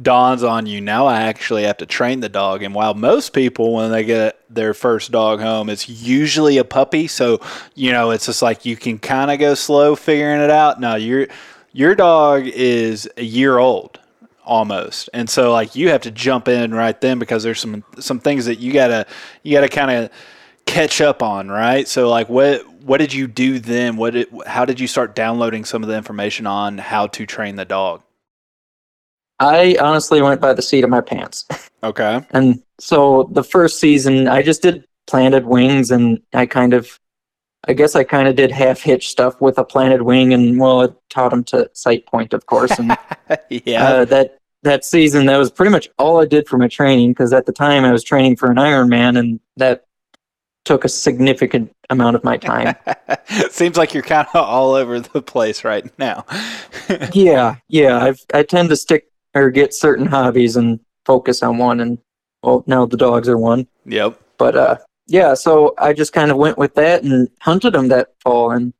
dawns 0.00 0.42
on 0.42 0.64
you 0.64 0.80
now 0.80 1.06
i 1.06 1.22
actually 1.22 1.64
have 1.64 1.76
to 1.76 1.84
train 1.84 2.20
the 2.20 2.28
dog 2.28 2.62
and 2.62 2.74
while 2.74 2.94
most 2.94 3.34
people 3.34 3.74
when 3.74 3.90
they 3.90 4.04
get 4.04 4.40
their 4.48 4.72
first 4.72 5.10
dog 5.10 5.40
home 5.40 5.68
it's 5.68 5.88
usually 5.88 6.56
a 6.56 6.64
puppy 6.64 7.06
so 7.06 7.40
you 7.74 7.92
know 7.92 8.10
it's 8.10 8.24
just 8.24 8.40
like 8.40 8.64
you 8.64 8.74
can 8.74 8.98
kind 8.98 9.30
of 9.30 9.38
go 9.38 9.54
slow 9.54 9.94
figuring 9.94 10.40
it 10.40 10.50
out 10.50 10.80
no 10.80 10.94
your 10.94 11.26
your 11.72 11.94
dog 11.94 12.46
is 12.46 13.08
a 13.18 13.24
year 13.24 13.58
old 13.58 14.00
almost. 14.44 15.10
And 15.12 15.28
so 15.28 15.52
like 15.52 15.74
you 15.74 15.90
have 15.90 16.02
to 16.02 16.10
jump 16.10 16.48
in 16.48 16.74
right 16.74 16.98
then 17.00 17.18
because 17.18 17.42
there's 17.42 17.60
some 17.60 17.84
some 17.98 18.18
things 18.20 18.46
that 18.46 18.58
you 18.58 18.72
gotta 18.72 19.06
you 19.42 19.52
gotta 19.52 19.68
kind 19.68 19.90
of 19.90 20.10
catch 20.66 21.00
up 21.00 21.22
on, 21.22 21.48
right? 21.48 21.86
So 21.86 22.08
like 22.08 22.28
what 22.28 22.66
what 22.82 22.98
did 22.98 23.12
you 23.12 23.26
do 23.26 23.58
then? 23.58 23.96
What 23.96 24.14
did, 24.14 24.28
how 24.46 24.64
did 24.64 24.80
you 24.80 24.86
start 24.86 25.14
downloading 25.14 25.64
some 25.64 25.82
of 25.82 25.88
the 25.88 25.96
information 25.96 26.46
on 26.46 26.78
how 26.78 27.06
to 27.08 27.26
train 27.26 27.56
the 27.56 27.64
dog? 27.64 28.02
I 29.38 29.76
honestly 29.80 30.22
went 30.22 30.40
by 30.40 30.52
the 30.52 30.62
seat 30.62 30.84
of 30.84 30.90
my 30.90 31.00
pants. 31.00 31.46
Okay. 31.84 32.24
And 32.30 32.62
so 32.78 33.28
the 33.32 33.42
first 33.42 33.80
season, 33.80 34.28
I 34.28 34.42
just 34.42 34.62
did 34.62 34.84
planted 35.08 35.46
wings, 35.46 35.90
and 35.90 36.20
I 36.32 36.46
kind 36.46 36.74
of, 36.74 37.00
I 37.68 37.74
guess 37.74 37.94
I 37.94 38.04
kind 38.04 38.28
of 38.28 38.36
did 38.36 38.50
half 38.50 38.80
hitch 38.80 39.08
stuff 39.08 39.40
with 39.40 39.58
a 39.58 39.64
planted 39.64 40.02
wing, 40.02 40.32
and 40.34 40.58
well, 40.58 40.82
it 40.82 40.94
taught 41.10 41.32
him 41.32 41.44
to 41.44 41.70
sight 41.72 42.06
point, 42.06 42.32
of 42.32 42.46
course. 42.46 42.72
And 42.78 42.96
yeah. 43.50 43.84
uh, 43.84 44.04
that 44.06 44.38
that 44.62 44.84
season, 44.84 45.26
that 45.26 45.36
was 45.36 45.50
pretty 45.50 45.70
much 45.70 45.88
all 45.98 46.20
I 46.20 46.26
did 46.26 46.48
for 46.48 46.58
my 46.58 46.68
training 46.68 47.12
because 47.12 47.32
at 47.32 47.46
the 47.46 47.52
time 47.52 47.84
I 47.84 47.92
was 47.92 48.04
training 48.04 48.36
for 48.36 48.50
an 48.50 48.56
Ironman, 48.56 49.18
and 49.18 49.40
that 49.56 49.86
took 50.64 50.84
a 50.84 50.88
significant 50.88 51.74
amount 51.90 52.16
of 52.16 52.24
my 52.24 52.36
time. 52.36 52.74
Seems 53.50 53.76
like 53.76 53.94
you're 53.94 54.02
kind 54.02 54.26
of 54.32 54.44
all 54.44 54.74
over 54.74 55.00
the 55.00 55.22
place 55.22 55.64
right 55.64 55.86
now. 55.98 56.24
yeah, 57.12 57.56
yeah. 57.68 57.98
I've 57.98 58.24
I 58.34 58.42
tend 58.42 58.68
to 58.70 58.76
stick 58.76 59.08
or 59.34 59.50
get 59.50 59.74
certain 59.74 60.06
hobbies 60.06 60.56
and 60.56 60.80
focus 61.04 61.42
on 61.42 61.58
one 61.58 61.80
and 61.80 61.98
well 62.42 62.62
now 62.66 62.86
the 62.86 62.96
dogs 62.96 63.28
are 63.28 63.38
one 63.38 63.66
yep 63.84 64.18
but 64.38 64.56
uh 64.56 64.76
yeah 65.12 65.34
so 65.34 65.74
i 65.78 65.92
just 65.92 66.12
kind 66.12 66.30
of 66.30 66.36
went 66.36 66.58
with 66.58 66.74
that 66.74 67.02
and 67.02 67.28
hunted 67.40 67.74
him 67.74 67.88
that 67.88 68.08
fall 68.20 68.50
and 68.50 68.72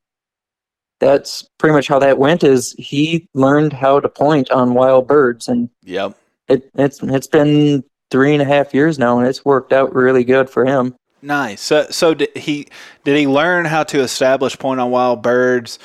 that's 0.99 1.49
pretty 1.59 1.75
much 1.75 1.89
how 1.89 1.99
that 1.99 2.17
went 2.19 2.45
is 2.45 2.75
he 2.79 3.29
learned 3.35 3.73
how 3.73 3.99
to 3.99 4.09
point 4.09 4.51
on 4.53 4.75
wild 4.75 5.07
birds 5.09 5.49
and 5.49 5.69
yep. 5.83 6.17
it, 6.49 6.71
it's 6.77 7.03
it's 7.03 7.27
been 7.27 7.83
three 8.13 8.33
and 8.35 8.43
a 8.43 8.45
half 8.45 8.73
years 8.73 8.99
now 8.99 9.19
and 9.19 9.27
it's 9.27 9.45
worked 9.45 9.73
out 9.73 9.93
really 9.95 10.23
good 10.23 10.49
for 10.49 10.65
him. 10.65 10.95
Nice. 11.23 11.61
So 11.61 11.87
so 11.91 12.15
did 12.15 12.37
he 12.37 12.69
did 13.05 13.17
he 13.17 13.27
learn 13.27 13.65
how 13.65 13.85
to 13.85 14.01
establish 14.01 14.59
point 14.59 14.81
on 14.81 14.91
wild 14.91 15.23
birds 15.23 15.79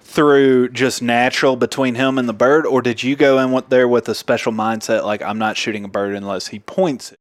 through 0.00 0.68
just 0.70 1.00
natural 1.00 1.54
between 1.54 1.94
him 1.94 2.18
and 2.18 2.28
the 2.28 2.32
bird, 2.32 2.66
or 2.66 2.82
did 2.82 3.00
you 3.00 3.14
go 3.14 3.38
in 3.38 3.64
there 3.68 3.86
with 3.86 4.08
a 4.08 4.14
special 4.14 4.52
mindset 4.52 5.04
like 5.04 5.22
I'm 5.22 5.38
not 5.38 5.56
shooting 5.56 5.84
a 5.84 5.88
bird 5.88 6.16
unless 6.16 6.48
he 6.48 6.58
points 6.58 7.12
it? 7.12 7.19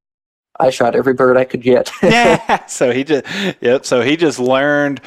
I 0.59 0.69
shot 0.69 0.95
every 0.95 1.13
bird 1.13 1.37
I 1.37 1.45
could 1.45 1.61
get. 1.61 1.91
yeah. 2.03 2.63
So 2.67 2.91
he 2.91 3.03
just 3.03 3.25
yep. 3.61 3.85
So 3.85 4.01
he 4.01 4.17
just 4.17 4.39
learned 4.39 5.01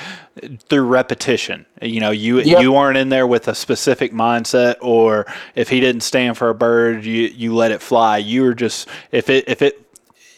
through 0.68 0.86
repetition. 0.86 1.66
You 1.80 2.00
know, 2.00 2.10
you 2.10 2.40
Yep. 2.40 2.62
you 2.62 2.72
weren't 2.72 2.96
in 2.96 3.08
there 3.10 3.26
with 3.26 3.48
a 3.48 3.54
specific 3.54 4.12
mindset, 4.12 4.76
or 4.80 5.26
if 5.54 5.68
he 5.68 5.80
didn't 5.80 6.02
stand 6.02 6.38
for 6.38 6.48
a 6.48 6.54
bird, 6.54 7.04
you 7.04 7.22
you 7.28 7.54
let 7.54 7.70
it 7.70 7.82
fly. 7.82 8.18
You 8.18 8.42
were 8.44 8.54
just 8.54 8.88
if 9.10 9.28
it 9.28 9.48
if 9.48 9.62
it, 9.62 9.86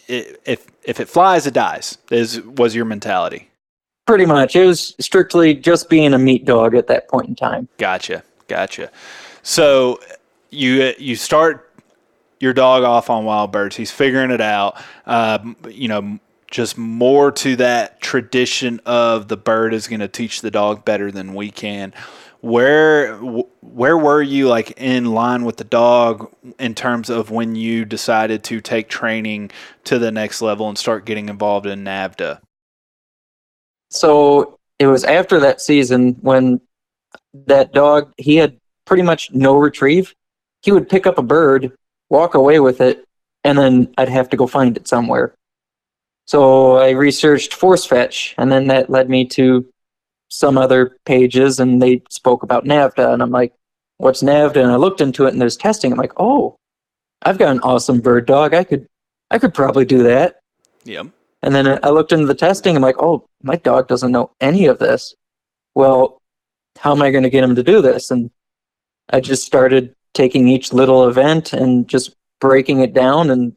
it 0.08 0.40
if 0.44 0.66
if 0.82 1.00
it 1.00 1.08
flies, 1.08 1.46
it 1.46 1.54
dies. 1.54 1.98
Is 2.10 2.40
was 2.42 2.74
your 2.74 2.84
mentality? 2.84 3.50
Pretty 4.06 4.26
much. 4.26 4.54
It 4.54 4.66
was 4.66 4.94
strictly 5.00 5.54
just 5.54 5.88
being 5.88 6.12
a 6.12 6.18
meat 6.18 6.44
dog 6.44 6.74
at 6.74 6.88
that 6.88 7.08
point 7.08 7.28
in 7.28 7.34
time. 7.34 7.68
Gotcha, 7.78 8.22
gotcha. 8.48 8.90
So 9.42 9.98
you 10.50 10.92
you 10.98 11.16
start 11.16 11.70
your 12.44 12.52
dog 12.52 12.84
off 12.84 13.10
on 13.10 13.24
wild 13.24 13.50
birds. 13.50 13.74
He's 13.74 13.90
figuring 13.90 14.30
it 14.30 14.40
out. 14.40 14.80
Um, 15.06 15.56
you 15.68 15.88
know, 15.88 16.20
just 16.50 16.78
more 16.78 17.32
to 17.32 17.56
that 17.56 18.00
tradition 18.00 18.80
of 18.86 19.26
the 19.26 19.36
bird 19.36 19.74
is 19.74 19.88
going 19.88 20.00
to 20.00 20.08
teach 20.08 20.42
the 20.42 20.50
dog 20.50 20.84
better 20.84 21.10
than 21.10 21.34
we 21.34 21.50
can. 21.50 21.92
Where 22.42 23.16
where 23.16 23.96
were 23.96 24.20
you 24.20 24.48
like 24.48 24.74
in 24.76 25.06
line 25.06 25.46
with 25.46 25.56
the 25.56 25.64
dog 25.64 26.30
in 26.58 26.74
terms 26.74 27.08
of 27.08 27.30
when 27.30 27.56
you 27.56 27.86
decided 27.86 28.44
to 28.44 28.60
take 28.60 28.90
training 28.90 29.50
to 29.84 29.98
the 29.98 30.12
next 30.12 30.42
level 30.42 30.68
and 30.68 30.76
start 30.76 31.06
getting 31.06 31.30
involved 31.30 31.66
in 31.66 31.82
NAVHDA? 31.82 32.40
So 33.90 34.58
it 34.78 34.88
was 34.88 35.04
after 35.04 35.40
that 35.40 35.62
season 35.62 36.16
when 36.20 36.60
that 37.46 37.72
dog 37.72 38.12
he 38.18 38.36
had 38.36 38.58
pretty 38.84 39.02
much 39.02 39.32
no 39.32 39.56
retrieve. 39.56 40.14
He 40.62 40.70
would 40.70 40.88
pick 40.88 41.06
up 41.06 41.18
a 41.18 41.22
bird, 41.22 41.72
walk 42.14 42.34
away 42.34 42.60
with 42.60 42.80
it, 42.80 43.04
and 43.42 43.58
then 43.58 43.92
I'd 43.98 44.08
have 44.08 44.28
to 44.30 44.36
go 44.36 44.46
find 44.46 44.76
it 44.76 44.88
somewhere. 44.88 45.34
So 46.26 46.76
I 46.76 46.90
researched 46.90 47.52
force 47.54 47.84
fetch, 47.84 48.34
and 48.38 48.50
then 48.50 48.68
that 48.68 48.88
led 48.88 49.10
me 49.10 49.26
to 49.38 49.66
some 50.28 50.56
other 50.56 50.96
pages, 51.04 51.60
and 51.60 51.82
they 51.82 52.02
spoke 52.10 52.42
about 52.42 52.64
NAVHDA, 52.64 53.12
and 53.12 53.22
I'm 53.22 53.30
like, 53.30 53.52
"What's 53.98 54.22
NAVHDA?" 54.22 54.62
And 54.62 54.72
I 54.72 54.76
looked 54.76 55.00
into 55.00 55.26
it, 55.26 55.32
and 55.32 55.40
there's 55.40 55.56
testing. 55.56 55.92
I'm 55.92 55.98
like, 55.98 56.18
"Oh, 56.28 56.56
I've 57.22 57.38
got 57.38 57.52
an 57.52 57.60
awesome 57.60 58.00
bird 58.00 58.26
dog. 58.26 58.54
I 58.54 58.64
could, 58.64 58.86
I 59.30 59.38
could 59.38 59.54
probably 59.54 59.84
do 59.84 60.02
that." 60.04 60.40
Yep. 60.84 61.08
And 61.44 61.54
then 61.54 61.78
I 61.82 61.90
looked 61.90 62.12
into 62.12 62.26
the 62.26 62.34
testing. 62.34 62.74
I'm 62.74 62.82
like, 62.82 63.02
oh, 63.02 63.28
my 63.42 63.56
dog 63.56 63.86
doesn't 63.86 64.12
know 64.12 64.30
any 64.40 64.64
of 64.64 64.78
this. 64.78 65.14
Well, 65.74 66.22
how 66.78 66.92
am 66.92 67.02
I 67.02 67.10
going 67.10 67.24
to 67.24 67.30
get 67.30 67.44
him 67.44 67.54
to 67.56 67.62
do 67.62 67.82
this? 67.82 68.10
And 68.10 68.30
I 69.10 69.20
just 69.20 69.44
started 69.44 69.94
taking 70.14 70.48
each 70.48 70.72
little 70.72 71.08
event 71.08 71.52
and 71.52 71.86
just 71.88 72.14
breaking 72.40 72.80
it 72.80 72.94
down. 72.94 73.30
And 73.30 73.54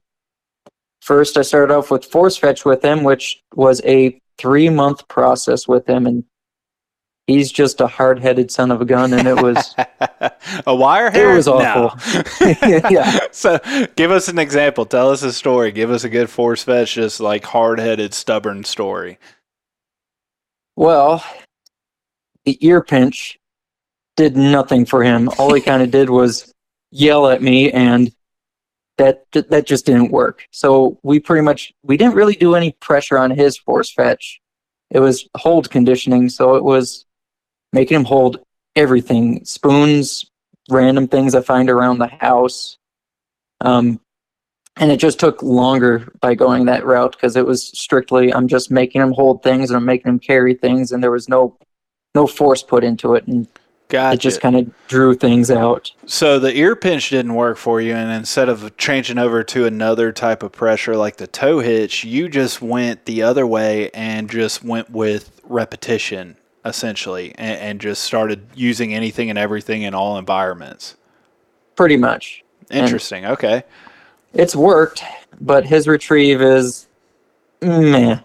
first, 1.01 1.37
I 1.37 1.41
started 1.43 1.73
off 1.73 1.89
with 1.91 2.05
force 2.05 2.35
fetch 2.37 2.65
with 2.65 2.83
him, 2.83 3.03
which 3.03 3.41
was 3.55 3.81
a 3.85 4.19
three 4.37 4.69
month 4.69 5.07
process 5.07 5.67
with 5.67 5.87
him. 5.87 6.05
And 6.07 6.23
he's 7.27 7.51
just 7.51 7.79
a 7.81 7.87
hard 7.87 8.19
headed 8.19 8.49
son 8.51 8.71
of 8.71 8.81
a 8.81 8.85
gun. 8.85 9.13
And 9.13 9.27
it 9.27 9.41
was, 9.41 9.75
a 10.65 10.75
wire 10.75 11.11
hair. 11.11 11.33
it 11.33 11.35
was 11.35 11.47
No. 11.47 11.53
awful. 11.57 12.47
yeah. 12.91 13.19
So, 13.31 13.59
give 13.95 14.11
us 14.11 14.27
an 14.27 14.39
example. 14.39 14.85
Tell 14.85 15.11
us 15.11 15.23
a 15.23 15.33
story. 15.33 15.71
Give 15.71 15.91
us 15.91 16.03
a 16.03 16.09
good 16.09 16.29
force 16.29 16.63
fetch, 16.63 16.95
just 16.95 17.19
like 17.19 17.43
hard 17.45 17.79
headed, 17.79 18.13
stubborn 18.13 18.63
story. 18.63 19.19
Well, 20.75 21.23
the 22.45 22.57
ear 22.65 22.81
pinch 22.83 23.39
did 24.17 24.35
nothing 24.35 24.85
for 24.85 25.03
him. 25.03 25.29
All 25.37 25.53
he 25.53 25.61
kind 25.61 25.81
of 25.81 25.91
did 25.91 26.09
was 26.09 26.53
yell 26.91 27.27
at 27.27 27.41
me, 27.41 27.71
and 27.71 28.11
that 28.97 29.23
that 29.31 29.65
just 29.65 29.85
didn't 29.85 30.11
work. 30.11 30.45
So 30.51 30.99
we 31.03 31.19
pretty 31.19 31.43
much 31.43 31.71
we 31.83 31.95
didn't 31.95 32.15
really 32.15 32.35
do 32.35 32.55
any 32.55 32.73
pressure 32.73 33.17
on 33.17 33.31
his 33.31 33.57
force 33.57 33.91
fetch. 33.91 34.41
It 34.89 34.99
was 34.99 35.29
hold 35.37 35.69
conditioning, 35.69 36.29
so 36.29 36.55
it 36.55 36.63
was 36.63 37.05
making 37.71 37.95
him 37.95 38.05
hold 38.05 38.39
everything, 38.75 39.45
spoons, 39.45 40.25
random 40.69 41.07
things 41.07 41.35
I 41.35 41.41
find 41.41 41.69
around 41.69 41.99
the 41.99 42.07
house. 42.07 42.77
Um, 43.61 43.99
and 44.77 44.91
it 44.91 44.97
just 44.97 45.19
took 45.19 45.41
longer 45.41 46.13
by 46.21 46.35
going 46.35 46.65
that 46.65 46.85
route 46.85 47.13
because 47.13 47.35
it 47.35 47.45
was 47.45 47.67
strictly 47.67 48.33
I'm 48.33 48.47
just 48.47 48.71
making 48.71 49.01
him 49.01 49.11
hold 49.11 49.43
things 49.43 49.69
and 49.69 49.77
I'm 49.77 49.85
making 49.85 50.09
him 50.09 50.19
carry 50.19 50.55
things, 50.55 50.91
and 50.91 51.03
there 51.03 51.11
was 51.11 51.29
no 51.29 51.57
no 52.15 52.25
force 52.25 52.63
put 52.63 52.83
into 52.83 53.13
it, 53.13 53.27
and 53.27 53.47
Gotcha. 53.89 54.15
it 54.15 54.19
just 54.19 54.41
kind 54.41 54.55
of 54.57 54.87
drew 54.87 55.15
things 55.15 55.49
out. 55.49 55.91
so 56.05 56.39
the 56.39 56.53
ear 56.57 56.75
pinch 56.75 57.09
didn't 57.09 57.33
work 57.35 57.57
for 57.57 57.79
you, 57.79 57.93
and 57.93 58.11
instead 58.11 58.49
of 58.49 58.75
changing 58.75 59.17
over 59.17 59.43
to 59.45 59.65
another 59.65 60.11
type 60.11 60.43
of 60.43 60.51
pressure 60.51 60.97
like 60.97 61.15
the 61.17 61.27
toe 61.27 61.59
hitch, 61.59 62.03
you 62.03 62.27
just 62.27 62.61
went 62.61 63.05
the 63.05 63.21
other 63.23 63.47
way 63.47 63.89
and 63.91 64.29
just 64.29 64.61
went 64.61 64.89
with 64.89 65.39
repetition, 65.43 66.35
essentially, 66.65 67.33
and, 67.37 67.59
and 67.61 67.81
just 67.81 68.03
started 68.03 68.45
using 68.55 68.93
anything 68.93 69.29
and 69.29 69.39
everything 69.39 69.83
in 69.83 69.93
all 69.93 70.17
environments. 70.17 70.95
Pretty 71.77 71.95
much, 71.95 72.43
Interesting. 72.69 73.25
Okay. 73.25 73.63
it's 74.33 74.53
worked, 74.55 75.01
but 75.39 75.65
his 75.65 75.87
retrieve 75.87 76.41
is 76.41 76.87
meh. 77.61 78.19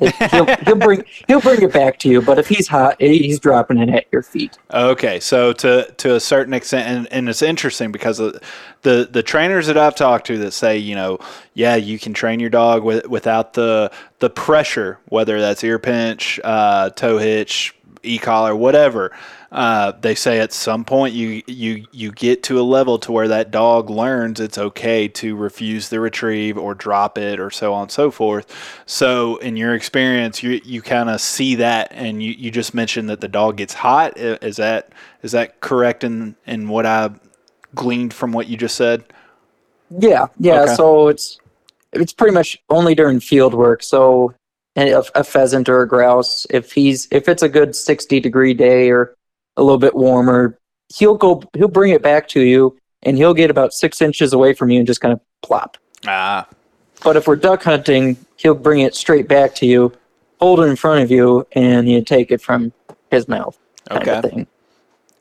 He'll, 0.00 0.46
he'll 0.64 0.76
bring 0.76 1.04
he'll 1.28 1.40
bring 1.40 1.62
it 1.62 1.72
back 1.72 1.98
to 2.00 2.08
you, 2.08 2.20
but 2.20 2.38
if 2.38 2.48
he's 2.48 2.66
hot, 2.66 2.96
he's 3.00 3.38
dropping 3.38 3.78
it 3.78 3.88
at 3.88 4.06
your 4.10 4.22
feet. 4.22 4.58
Okay, 4.72 5.20
so 5.20 5.52
to 5.52 5.92
to 5.98 6.14
a 6.16 6.20
certain 6.20 6.52
extent, 6.52 6.88
and, 6.88 7.12
and 7.12 7.28
it's 7.28 7.42
interesting 7.42 7.92
because 7.92 8.18
the 8.18 9.08
the 9.10 9.22
trainers 9.22 9.68
that 9.68 9.78
I've 9.78 9.94
talked 9.94 10.26
to 10.26 10.38
that 10.38 10.50
say, 10.52 10.78
you 10.78 10.96
know, 10.96 11.18
yeah, 11.54 11.76
you 11.76 11.98
can 11.98 12.12
train 12.12 12.40
your 12.40 12.50
dog 12.50 12.82
with, 12.82 13.06
without 13.06 13.52
the 13.54 13.92
the 14.18 14.30
pressure, 14.30 14.98
whether 15.06 15.40
that's 15.40 15.62
ear 15.62 15.78
pinch, 15.78 16.40
uh, 16.42 16.90
toe 16.90 17.18
hitch, 17.18 17.74
e 18.04 18.18
collar, 18.18 18.54
whatever. 18.54 19.10
Uh, 19.50 19.92
they 20.00 20.16
say 20.16 20.40
at 20.40 20.52
some 20.52 20.84
point 20.84 21.14
you 21.14 21.40
you 21.46 21.86
you 21.92 22.10
get 22.10 22.42
to 22.42 22.58
a 22.58 22.62
level 22.62 22.98
to 22.98 23.12
where 23.12 23.28
that 23.28 23.52
dog 23.52 23.88
learns 23.88 24.40
it's 24.40 24.58
okay 24.58 25.06
to 25.06 25.36
refuse 25.36 25.90
the 25.90 26.00
retrieve 26.00 26.58
or 26.58 26.74
drop 26.74 27.16
it 27.16 27.38
or 27.38 27.52
so 27.52 27.72
on 27.72 27.82
and 27.82 27.90
so 27.92 28.10
forth. 28.10 28.52
So 28.86 29.36
in 29.36 29.56
your 29.56 29.74
experience, 29.74 30.42
you 30.42 30.60
you 30.64 30.82
kind 30.82 31.08
of 31.08 31.20
see 31.20 31.54
that, 31.56 31.88
and 31.92 32.20
you, 32.20 32.32
you 32.32 32.50
just 32.50 32.74
mentioned 32.74 33.08
that 33.10 33.20
the 33.20 33.28
dog 33.28 33.56
gets 33.56 33.74
hot. 33.74 34.16
Is 34.16 34.56
that 34.56 34.92
is 35.22 35.32
that 35.32 35.60
correct 35.60 36.02
in 36.02 36.34
in 36.46 36.68
what 36.68 36.84
I 36.84 37.10
gleaned 37.74 38.12
from 38.12 38.32
what 38.32 38.48
you 38.48 38.56
just 38.56 38.74
said? 38.74 39.04
Yeah, 39.90 40.26
yeah. 40.38 40.62
Okay. 40.62 40.74
So 40.74 41.08
it's 41.08 41.38
it's 41.92 42.12
pretty 42.12 42.34
much 42.34 42.60
only 42.70 42.94
during 42.94 43.20
field 43.20 43.54
work. 43.54 43.82
So 43.82 44.34
a, 44.76 45.02
a 45.14 45.24
pheasant 45.24 45.68
or 45.68 45.82
a 45.82 45.88
grouse, 45.88 46.46
if 46.50 46.72
he's 46.72 47.08
if 47.10 47.28
it's 47.28 47.42
a 47.42 47.48
good 47.48 47.74
sixty 47.76 48.20
degree 48.20 48.54
day 48.54 48.90
or 48.90 49.14
a 49.56 49.62
little 49.62 49.78
bit 49.78 49.94
warmer, 49.94 50.58
he'll 50.94 51.16
go 51.16 51.42
he'll 51.54 51.68
bring 51.68 51.92
it 51.92 52.02
back 52.02 52.28
to 52.28 52.40
you 52.40 52.76
and 53.02 53.16
he'll 53.16 53.34
get 53.34 53.50
about 53.50 53.72
six 53.72 54.00
inches 54.02 54.32
away 54.32 54.52
from 54.54 54.70
you 54.70 54.78
and 54.78 54.86
just 54.86 55.00
kind 55.00 55.12
of 55.12 55.20
plop. 55.42 55.76
Ah, 56.06 56.46
But 57.02 57.16
if 57.16 57.26
we're 57.26 57.36
duck 57.36 57.62
hunting, 57.62 58.16
he'll 58.36 58.54
bring 58.54 58.80
it 58.80 58.94
straight 58.94 59.28
back 59.28 59.54
to 59.56 59.66
you, 59.66 59.92
hold 60.40 60.60
it 60.60 60.64
in 60.64 60.76
front 60.76 61.02
of 61.02 61.10
you, 61.10 61.46
and 61.52 61.88
you 61.88 62.02
take 62.02 62.30
it 62.30 62.40
from 62.40 62.72
his 63.10 63.28
mouth. 63.28 63.58
Kind 63.88 64.02
Okay. 64.02 64.16
Of 64.16 64.24
thing. 64.24 64.46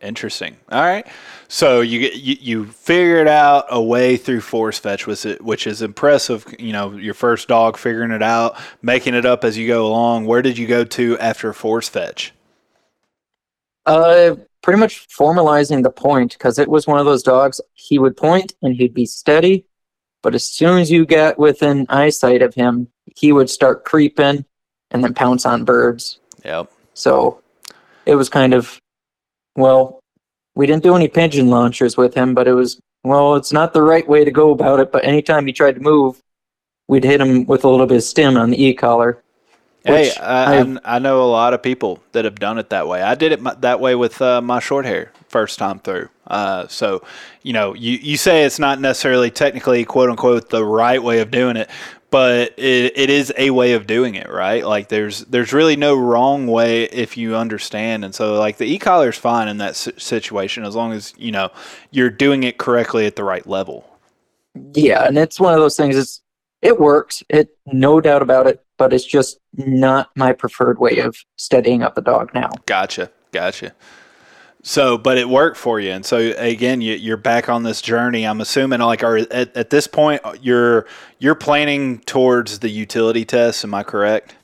Interesting. 0.04 0.58
All 0.72 0.82
right. 0.82 1.08
So 1.48 1.82
you 1.82 2.00
get 2.00 2.16
you, 2.16 2.36
you 2.40 2.66
figured 2.66 3.28
out 3.28 3.66
a 3.70 3.82
way 3.82 4.18
through 4.18 4.42
force 4.42 4.78
fetch, 4.78 5.08
which 5.08 5.26
is, 5.26 5.40
which 5.40 5.68
is 5.68 5.82
impressive. 5.82 6.46
You 6.60 6.74
know, 6.74 6.92
your 6.94 7.14
first 7.14 7.48
dog 7.48 7.78
figuring 7.78 8.12
it 8.12 8.24
out, 8.24 8.60
making 8.82 9.14
it 9.14 9.26
up 9.26 9.44
as 9.44 9.58
you 9.58 9.68
go 9.68 9.86
along. 9.88 10.26
Where 10.26 10.42
did 10.42 10.58
you 10.58 10.68
go 10.68 10.84
to 10.84 11.18
after 11.20 11.54
force 11.54 11.90
fetch? 11.90 12.34
Uh, 13.86 14.36
pretty 14.62 14.80
much 14.80 15.08
formalizing 15.10 15.84
the 15.84 15.92
point 15.92 16.34
because 16.34 16.58
it 16.58 16.70
was 16.70 16.88
one 16.88 17.00
of 17.00 17.06
those 17.06 17.22
dogs. 17.22 17.60
He 17.74 18.00
would 18.00 18.16
point 18.16 18.54
and 18.62 18.76
he'd 18.76 18.94
be 18.94 19.06
steady, 19.06 19.66
but 20.22 20.34
as 20.34 20.44
soon 20.44 20.80
as 20.80 20.90
you 20.90 21.06
got 21.06 21.38
within 21.38 21.86
eyesight 21.90 22.42
of 22.42 22.54
him, 22.54 22.88
he 23.16 23.32
would 23.32 23.50
start 23.50 23.84
creeping 23.84 24.46
and 24.92 25.04
then 25.04 25.14
pounce 25.14 25.46
on 25.46 25.66
birds. 25.66 26.20
Yep. 26.46 26.72
So 26.94 27.42
it 28.06 28.16
was 28.16 28.30
kind 28.30 28.54
of, 28.54 28.80
well, 29.56 30.00
we 30.56 30.68
didn't 30.68 30.84
do 30.84 30.96
any 30.96 31.08
pigeon 31.08 31.50
launchers 31.50 31.98
with 31.98 32.14
him, 32.14 32.34
but 32.34 32.48
it 32.48 32.54
was, 32.54 32.80
well, 33.04 33.36
it's 33.36 33.52
not 33.52 33.74
the 33.74 33.82
right 33.82 34.08
way 34.08 34.24
to 34.24 34.32
go 34.32 34.52
about 34.52 34.80
it. 34.80 34.92
But 34.92 35.06
anytime 35.06 35.46
he 35.46 35.54
tried 35.54 35.76
to 35.76 35.82
move, 35.82 36.22
we'd 36.88 37.04
hit 37.04 37.22
him 37.22 37.46
with 37.46 37.64
a 37.64 37.70
little 37.70 37.88
bit 37.88 37.98
of 37.98 38.04
stim 38.04 38.38
on 38.38 38.52
the 38.52 38.64
e 38.64 38.74
collar. 38.74 39.24
Hey, 39.86 40.14
I, 40.18 40.78
I 40.86 41.00
know 41.00 41.22
a 41.24 41.28
lot 41.28 41.54
of 41.54 41.62
people 41.62 42.02
that 42.14 42.24
have 42.24 42.36
done 42.40 42.58
it 42.58 42.70
that 42.70 42.88
way. 42.88 43.02
I 43.02 43.16
did 43.16 43.34
it 43.34 43.42
my, 43.42 43.54
that 43.56 43.82
way 43.82 43.96
with 43.96 44.22
uh, 44.22 44.42
my 44.42 44.60
short 44.60 44.86
hair 44.86 45.12
first 45.28 45.60
time 45.60 45.80
through. 45.80 46.08
Uh, 46.26 46.68
so, 46.68 47.04
you 47.42 47.52
know, 47.52 47.74
you, 47.74 47.98
you 47.98 48.16
say 48.16 48.44
it's 48.44 48.60
not 48.60 48.80
necessarily 48.80 49.30
technically 49.30 49.84
quote 49.84 50.10
unquote 50.10 50.50
the 50.50 50.64
right 50.64 51.04
way 51.04 51.20
of 51.20 51.32
doing 51.32 51.58
it, 51.58 51.70
but 52.13 52.53
it, 52.60 52.96
it 52.96 53.10
is 53.10 53.34
a 53.39 53.50
way 53.50 53.74
of 53.74 53.88
doing 53.88 54.13
it, 54.13 54.29
right? 54.29 54.63
Like 54.63 54.89
there's 54.89 55.22
there's 55.22 55.51
really 55.51 55.75
no 55.75 55.96
wrong 55.96 56.46
way 56.46 56.84
if 56.84 57.17
you 57.17 57.36
understand. 57.36 58.05
And 58.05 58.13
so, 58.13 58.36
like 58.36 58.58
the 58.58 58.65
e 58.65 58.77
collar 58.77 59.10
is 59.10 59.17
fine 59.17 59.48
in 59.48 59.58
that 59.58 59.75
situation 59.75 60.63
as 60.63 60.75
long 60.75 60.93
as 60.93 61.15
you 61.17 61.32
know 61.32 61.50
you're 61.89 62.12
doing 62.12 62.43
it 62.43 62.60
correctly 62.60 63.08
at 63.08 63.15
the 63.15 63.24
right 63.24 63.48
level. 63.48 63.89
Yeah, 64.75 65.08
and 65.08 65.17
it's 65.17 65.39
one 65.39 65.55
of 65.55 65.60
those 65.60 65.75
things. 65.75 65.98
It's 65.98 66.22
it 66.62 66.79
works. 66.79 67.24
It 67.29 67.58
no 67.65 68.00
doubt 68.00 68.22
about 68.22 68.46
it. 68.46 68.63
But 68.77 68.93
it's 68.93 69.05
just 69.05 69.39
not 69.53 70.12
my 70.15 70.34
preferred 70.34 70.77
way 70.77 71.00
of 71.00 71.17
steadying 71.38 71.82
up 71.82 71.98
a 71.98 72.01
dog 72.01 72.32
now. 72.36 72.51
Gotcha, 72.67 73.10
gotcha. 73.32 73.74
So, 74.65 74.98
but 74.98 75.17
it 75.17 75.27
worked 75.27 75.58
for 75.58 75.82
you, 75.82 75.91
and 75.91 76.05
so 76.05 76.17
again, 76.38 76.79
you, 76.79 76.93
you're 76.93 77.17
back 77.17 77.50
on 77.50 77.63
this 77.63 77.82
journey. 77.82 78.25
I'm 78.25 78.39
assuming, 78.39 78.79
like, 78.79 79.03
are 79.03 79.17
at, 79.17 79.55
at 79.58 79.70
this 79.70 79.88
point, 79.88 80.22
you're 80.41 80.86
you're 81.20 81.36
planning 81.36 82.00
towards 82.00 82.60
the 82.60 82.70
utility 82.70 83.25
test. 83.25 83.65
Am 83.65 83.74
I 83.74 83.84
correct? 83.84 84.36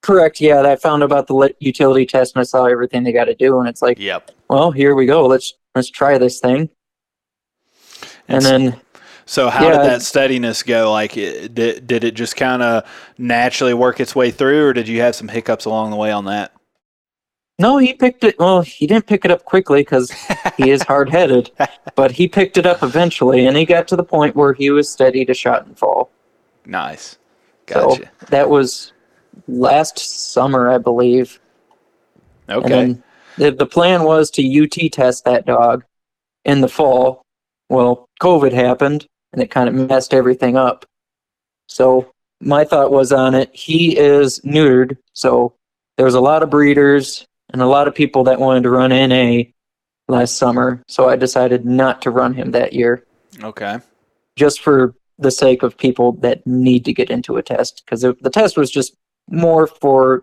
Correct. 0.00 0.40
Yeah, 0.40 0.62
I 0.62 0.76
found 0.76 1.02
about 1.02 1.26
the 1.26 1.54
utility 1.60 2.06
test 2.06 2.34
and 2.34 2.40
I 2.40 2.44
saw 2.44 2.64
everything 2.64 3.02
they 3.04 3.12
got 3.12 3.24
to 3.26 3.34
do, 3.34 3.60
and 3.60 3.68
it's 3.68 3.82
like, 3.82 3.98
Yep. 3.98 4.30
well, 4.48 4.70
here 4.70 4.94
we 4.94 5.04
go. 5.04 5.26
Let's 5.26 5.52
let's 5.74 5.90
try 5.90 6.16
this 6.16 6.40
thing. 6.40 6.70
And 8.28 8.42
then 8.42 8.80
So, 9.26 9.50
how 9.50 9.66
Yeah. 9.66 9.72
did 9.72 9.90
that 9.90 10.02
steadiness 10.02 10.62
go? 10.62 10.90
Like, 10.90 11.18
it, 11.18 11.54
did 11.54 11.86
did 11.86 12.02
it 12.02 12.14
just 12.14 12.34
kind 12.34 12.62
of 12.62 12.84
naturally 13.18 13.74
work 13.74 14.00
its 14.00 14.16
way 14.16 14.30
through, 14.30 14.68
or 14.68 14.72
did 14.72 14.88
you 14.88 15.02
have 15.02 15.14
some 15.14 15.28
hiccups 15.28 15.66
along 15.66 15.90
the 15.90 15.96
way 15.96 16.12
on 16.12 16.24
that? 16.26 16.52
No, 17.58 17.78
he 17.78 17.94
picked 17.94 18.24
it. 18.24 18.38
Well, 18.38 18.60
he 18.60 18.86
didn't 18.86 19.06
pick 19.06 19.24
it 19.24 19.30
up 19.30 19.44
quickly 19.44 19.80
because 19.80 20.10
he 20.56 20.70
is 20.70 20.82
hard 20.88 21.08
headed, 21.08 21.50
but 21.94 22.10
he 22.10 22.28
picked 22.28 22.58
it 22.58 22.66
up 22.66 22.82
eventually, 22.82 23.46
and 23.46 23.56
he 23.56 23.64
got 23.64 23.88
to 23.88 23.96
the 23.96 24.04
point 24.04 24.36
where 24.36 24.52
he 24.52 24.70
was 24.70 24.88
steady 24.88 25.24
to 25.24 25.34
shot 25.34 25.66
and 25.66 25.78
fall. 25.78 26.10
Nice. 26.66 27.18
So 27.68 27.88
Gotcha. 27.90 28.10
that 28.28 28.50
was 28.50 28.92
last 29.48 29.98
summer, 29.98 30.70
I 30.70 30.78
believe. 30.78 31.40
okay. 32.48 32.82
And 32.82 33.02
the, 33.36 33.50
the 33.50 33.66
plan 33.66 34.04
was 34.04 34.30
to 34.32 34.62
UT 34.64 34.92
test 34.92 35.24
that 35.24 35.46
dog 35.46 35.84
in 36.44 36.60
the 36.60 36.68
fall. 36.68 37.22
Well, 37.68 38.08
COVID 38.20 38.52
happened 38.52 39.06
and 39.32 39.42
it 39.42 39.50
kind 39.50 39.68
of 39.68 39.74
messed 39.74 40.14
everything 40.14 40.56
up. 40.56 40.86
So 41.68 42.12
my 42.40 42.64
thought 42.64 42.92
was 42.92 43.12
on 43.12 43.34
it. 43.34 43.54
He 43.54 43.96
is 43.98 44.40
neutered, 44.40 44.96
so 45.12 45.54
there 45.96 46.06
was 46.06 46.14
a 46.14 46.20
lot 46.20 46.42
of 46.42 46.50
breeders 46.50 47.26
and 47.56 47.62
a 47.62 47.66
lot 47.66 47.88
of 47.88 47.94
people 47.94 48.22
that 48.24 48.38
wanted 48.38 48.64
to 48.64 48.68
run 48.68 48.90
NA 48.90 49.44
last 50.08 50.36
summer. 50.36 50.82
So 50.88 51.08
I 51.08 51.16
decided 51.16 51.64
not 51.64 52.02
to 52.02 52.10
run 52.10 52.34
him 52.34 52.50
that 52.50 52.74
year, 52.74 53.06
okay. 53.42 53.78
just 54.36 54.60
for 54.60 54.94
the 55.18 55.30
sake 55.30 55.62
of 55.62 55.78
people 55.78 56.12
that 56.20 56.46
need 56.46 56.84
to 56.84 56.92
get 56.92 57.08
into 57.08 57.38
a 57.38 57.42
test, 57.42 57.82
because 57.82 58.02
the 58.02 58.30
test 58.30 58.58
was 58.58 58.70
just 58.70 58.94
more 59.30 59.66
for 59.66 60.22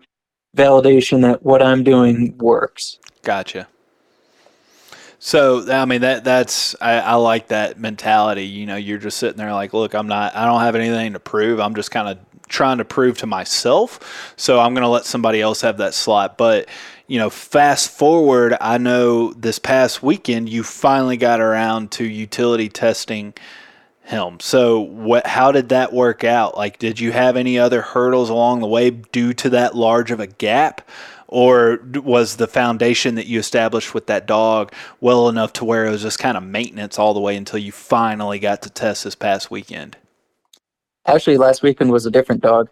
validation 0.56 1.22
that 1.22 1.42
what 1.42 1.60
I'm 1.60 1.82
doing 1.82 2.38
works. 2.38 3.00
Gotcha. 3.22 3.66
So 5.18 5.68
I 5.68 5.86
mean 5.86 6.02
that 6.02 6.22
that's 6.22 6.76
I, 6.80 7.00
I 7.00 7.14
like 7.14 7.48
that 7.48 7.80
mentality. 7.80 8.46
You 8.46 8.66
know, 8.66 8.76
you're 8.76 8.98
just 8.98 9.18
sitting 9.18 9.38
there 9.38 9.52
like, 9.52 9.72
look, 9.72 9.94
I'm 9.94 10.06
not 10.06 10.36
I 10.36 10.44
don't 10.46 10.60
have 10.60 10.76
anything 10.76 11.14
to 11.14 11.18
prove. 11.18 11.58
I'm 11.58 11.74
just 11.74 11.90
kind 11.90 12.08
of 12.08 12.18
trying 12.48 12.78
to 12.78 12.84
prove 12.84 13.18
to 13.18 13.26
myself. 13.26 14.34
So 14.36 14.60
I'm 14.60 14.74
gonna 14.74 14.90
let 14.90 15.04
somebody 15.04 15.40
else 15.40 15.60
have 15.62 15.78
that 15.78 15.94
slot. 15.94 16.38
But 16.38 16.68
you 17.06 17.18
know, 17.18 17.30
fast 17.30 17.90
forward, 17.90 18.56
I 18.60 18.78
know 18.78 19.32
this 19.34 19.58
past 19.58 20.02
weekend 20.02 20.48
you 20.48 20.62
finally 20.62 21.16
got 21.16 21.40
around 21.40 21.90
to 21.92 22.04
utility 22.04 22.68
testing 22.68 23.34
him. 24.04 24.38
So 24.40 24.80
what 24.80 25.26
how 25.26 25.52
did 25.52 25.70
that 25.70 25.92
work 25.92 26.24
out? 26.24 26.56
Like 26.56 26.78
did 26.78 27.00
you 27.00 27.12
have 27.12 27.36
any 27.36 27.58
other 27.58 27.82
hurdles 27.82 28.30
along 28.30 28.60
the 28.60 28.66
way 28.66 28.90
due 28.90 29.32
to 29.34 29.50
that 29.50 29.74
large 29.74 30.10
of 30.10 30.20
a 30.20 30.26
gap? 30.26 30.88
Or 31.26 31.80
was 31.94 32.36
the 32.36 32.46
foundation 32.46 33.16
that 33.16 33.26
you 33.26 33.40
established 33.40 33.92
with 33.92 34.06
that 34.06 34.26
dog 34.26 34.72
well 35.00 35.28
enough 35.28 35.52
to 35.54 35.64
where 35.64 35.86
it 35.86 35.90
was 35.90 36.02
just 36.02 36.18
kind 36.18 36.36
of 36.36 36.44
maintenance 36.44 36.98
all 36.98 37.12
the 37.12 37.20
way 37.20 37.34
until 37.34 37.58
you 37.58 37.72
finally 37.72 38.38
got 38.38 38.62
to 38.62 38.70
test 38.70 39.04
this 39.04 39.16
past 39.16 39.50
weekend? 39.50 39.96
Actually, 41.06 41.36
last 41.36 41.62
weekend 41.62 41.90
was 41.90 42.06
a 42.06 42.10
different 42.10 42.42
dog. 42.42 42.68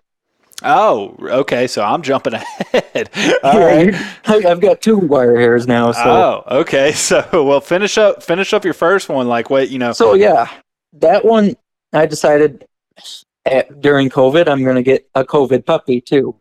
Oh, 0.65 1.17
okay. 1.21 1.67
So 1.67 1.83
I'm 1.83 2.03
jumping 2.03 2.35
ahead. 2.73 3.11
All 3.43 3.59
Yeah, 3.59 3.85
right. 4.27 4.45
I've 4.47 4.61
got 4.61 4.81
two 4.81 4.97
wire 4.97 5.37
hairs 5.37 5.67
now. 5.67 5.93
So, 5.93 6.03
Oh, 6.47 6.59
okay. 6.61 6.93
So, 6.97 7.27
well, 7.45 7.61
finish 7.61 7.99
up, 7.99 8.23
finish 8.23 8.53
up 8.53 8.65
your 8.65 8.75
first 8.75 9.09
one. 9.09 9.29
Like, 9.29 9.51
what 9.51 9.71
you 9.71 9.79
know? 9.79 9.93
so 9.93 10.15
yeah, 10.15 10.49
that 10.95 11.25
one 11.25 11.57
I 11.93 12.07
decided 12.07 12.65
at, 13.45 13.81
during 13.81 14.09
COVID 14.09 14.47
I'm 14.49 14.63
going 14.63 14.77
to 14.77 14.83
get 14.83 15.09
a 15.15 15.25
COVID 15.25 15.67
puppy 15.67 16.01
too. 16.01 16.35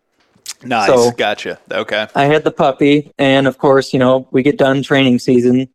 nice. 0.64 0.88
so- 0.88 1.12
gotcha. 1.12 1.60
Okay. 1.72 2.08
I 2.16 2.26
had 2.26 2.44
the 2.44 2.52
puppy, 2.52 3.12
and 3.18 3.48
of 3.48 3.58
course, 3.58 3.92
you 3.92 4.00
know, 4.00 4.28
we 4.32 4.44
get 4.44 4.58
done 4.58 4.84
training 4.84 5.18
season. 5.20 5.68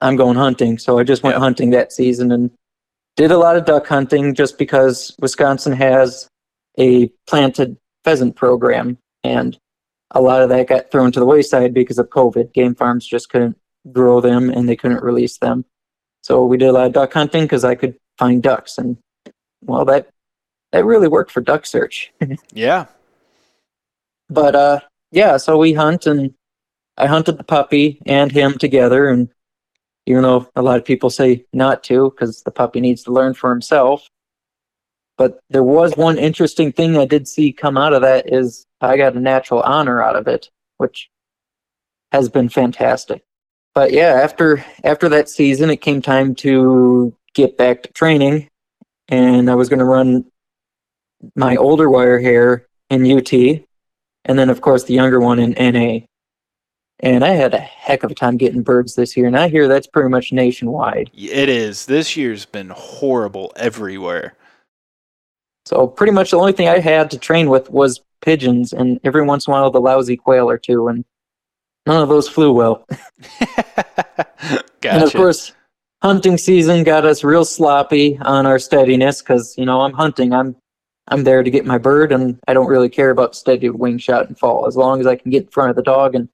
I'm 0.00 0.16
going 0.16 0.36
hunting, 0.36 0.78
so 0.78 0.98
I 0.98 1.04
just 1.04 1.22
went 1.24 1.34
Yeah. 1.36 1.40
hunting 1.40 1.70
that 1.70 1.92
season 1.92 2.30
and 2.32 2.50
did 3.16 3.30
a 3.30 3.38
lot 3.38 3.56
of 3.56 3.64
duck 3.64 3.86
hunting 3.86 4.34
just 4.34 4.58
because 4.58 5.14
Wisconsin 5.20 5.72
has 5.72 6.28
a 6.78 7.08
planted 7.26 7.76
pheasant 8.04 8.36
program, 8.36 8.98
and 9.24 9.58
a 10.12 10.20
lot 10.20 10.42
of 10.42 10.48
that 10.50 10.68
got 10.68 10.90
thrown 10.90 11.12
to 11.12 11.20
the 11.20 11.26
wayside 11.26 11.74
because 11.74 11.98
of 11.98 12.08
COVID. 12.10 12.52
Game 12.52 12.74
farms 12.74 13.06
just 13.06 13.28
couldn't 13.30 13.56
grow 13.92 14.20
them, 14.20 14.50
and 14.50 14.68
they 14.68 14.76
couldn't 14.76 15.02
release 15.02 15.38
them. 15.38 15.64
So 16.22 16.44
we 16.44 16.56
did 16.56 16.68
a 16.68 16.72
lot 16.72 16.86
of 16.86 16.92
duck 16.92 17.12
hunting 17.12 17.42
because 17.44 17.64
I 17.64 17.74
could 17.74 17.96
find 18.18 18.42
ducks, 18.42 18.78
and 18.78 18.96
well, 19.64 19.84
that 19.86 20.08
that 20.72 20.84
really 20.84 21.08
worked 21.08 21.30
for 21.30 21.40
duck 21.40 21.66
search. 21.66 22.12
Yeah. 22.52 22.86
but 24.30 24.54
uh 24.54 24.80
yeah 25.10 25.36
so 25.36 25.58
we 25.58 25.74
hunt 25.74 26.06
and 26.06 26.32
i 26.96 27.06
hunted 27.06 27.36
the 27.36 27.44
puppy 27.44 28.00
and 28.06 28.32
him 28.32 28.56
together 28.56 29.10
and 29.10 29.28
even 30.06 30.22
though 30.22 30.48
a 30.56 30.62
lot 30.62 30.78
of 30.78 30.84
people 30.84 31.10
say 31.10 31.44
not 31.52 31.82
to 31.84 32.10
because 32.10 32.42
the 32.42 32.50
puppy 32.50 32.80
needs 32.80 33.02
to 33.04 33.12
learn 33.12 33.34
for 33.34 33.50
himself 33.50 34.08
but 35.16 35.40
there 35.50 35.62
was 35.62 35.96
one 35.96 36.18
interesting 36.18 36.72
thing 36.72 36.96
i 36.96 37.04
did 37.04 37.26
see 37.28 37.52
come 37.52 37.76
out 37.76 37.92
of 37.92 38.02
that 38.02 38.32
is 38.32 38.66
i 38.80 38.96
got 38.96 39.14
a 39.14 39.20
natural 39.20 39.60
honor 39.60 40.02
out 40.02 40.16
of 40.16 40.26
it 40.26 40.50
which 40.78 41.08
has 42.10 42.28
been 42.28 42.48
fantastic 42.48 43.22
but 43.74 43.92
yeah 43.92 44.20
after 44.22 44.64
after 44.84 45.08
that 45.08 45.28
season 45.28 45.70
it 45.70 45.78
came 45.78 46.02
time 46.02 46.34
to 46.34 47.14
get 47.34 47.56
back 47.56 47.82
to 47.82 47.92
training 47.92 48.48
and 49.08 49.50
i 49.50 49.54
was 49.54 49.68
going 49.68 49.78
to 49.78 49.84
run 49.84 50.24
my 51.36 51.56
older 51.56 51.88
wire 51.88 52.18
hair 52.18 52.66
in 52.90 53.10
ut 53.10 53.32
and 54.24 54.38
then 54.38 54.50
of 54.50 54.60
course 54.60 54.84
the 54.84 54.94
younger 54.94 55.20
one 55.20 55.38
in 55.38 55.52
NA. 55.52 56.06
And 57.02 57.24
I 57.24 57.30
had 57.30 57.52
a 57.52 57.58
heck 57.58 58.04
of 58.04 58.12
a 58.12 58.14
time 58.14 58.36
getting 58.36 58.62
birds 58.62 58.94
this 58.94 59.16
year, 59.16 59.26
and 59.26 59.36
I 59.36 59.48
hear 59.48 59.66
that's 59.66 59.88
pretty 59.88 60.08
much 60.08 60.32
nationwide. 60.32 61.10
It 61.12 61.48
is. 61.48 61.86
This 61.86 62.16
year's 62.16 62.44
been 62.46 62.70
horrible 62.70 63.52
everywhere. 63.56 64.36
So 65.66 65.88
pretty 65.88 66.12
much 66.12 66.30
the 66.30 66.38
only 66.38 66.52
thing 66.52 66.68
I 66.68 66.78
had 66.78 67.10
to 67.10 67.18
train 67.18 67.50
with 67.50 67.68
was 67.70 68.00
pigeons, 68.20 68.72
and 68.72 69.00
every 69.02 69.22
once 69.22 69.46
in 69.46 69.52
a 69.52 69.54
while 69.54 69.70
the 69.70 69.80
lousy 69.80 70.16
quail 70.16 70.48
or 70.48 70.58
two, 70.58 70.86
and 70.86 71.04
none 71.86 72.02
of 72.02 72.08
those 72.08 72.28
flew 72.28 72.52
well. 72.52 72.86
gotcha. 73.48 74.64
And 74.84 75.04
of 75.04 75.12
course, 75.12 75.52
hunting 76.02 76.36
season 76.36 76.82
got 76.82 77.04
us 77.04 77.22
real 77.22 77.44
sloppy 77.44 78.18
on 78.18 78.46
our 78.46 78.58
steadiness 78.58 79.22
because 79.22 79.56
you 79.56 79.64
know 79.64 79.80
I'm 79.80 79.92
hunting. 79.92 80.32
I'm 80.32 80.56
I'm 81.08 81.24
there 81.24 81.42
to 81.42 81.50
get 81.50 81.64
my 81.66 81.78
bird, 81.78 82.12
and 82.12 82.38
I 82.48 82.54
don't 82.54 82.66
really 82.66 82.88
care 82.88 83.10
about 83.10 83.36
steady 83.36 83.70
wing 83.70 83.98
shot 83.98 84.28
and 84.28 84.38
fall 84.38 84.66
as 84.66 84.76
long 84.76 85.00
as 85.00 85.06
I 85.06 85.16
can 85.16 85.30
get 85.30 85.44
in 85.44 85.48
front 85.50 85.70
of 85.70 85.76
the 85.76 85.82
dog 85.82 86.14
and 86.14 86.28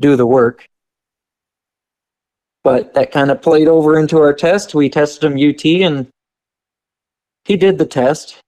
do 0.00 0.16
the 0.16 0.26
work. 0.26 0.68
But 2.64 2.94
that 2.94 3.12
kind 3.12 3.30
of 3.30 3.42
played 3.42 3.68
over 3.68 3.98
into 3.98 4.18
our 4.18 4.32
test. 4.32 4.74
We 4.74 4.90
tested 4.90 5.24
him 5.24 5.34
UT, 5.38 5.64
and 5.64 6.08
he 7.44 7.56
did 7.56 7.78
the 7.78 7.86
test. 7.86 8.40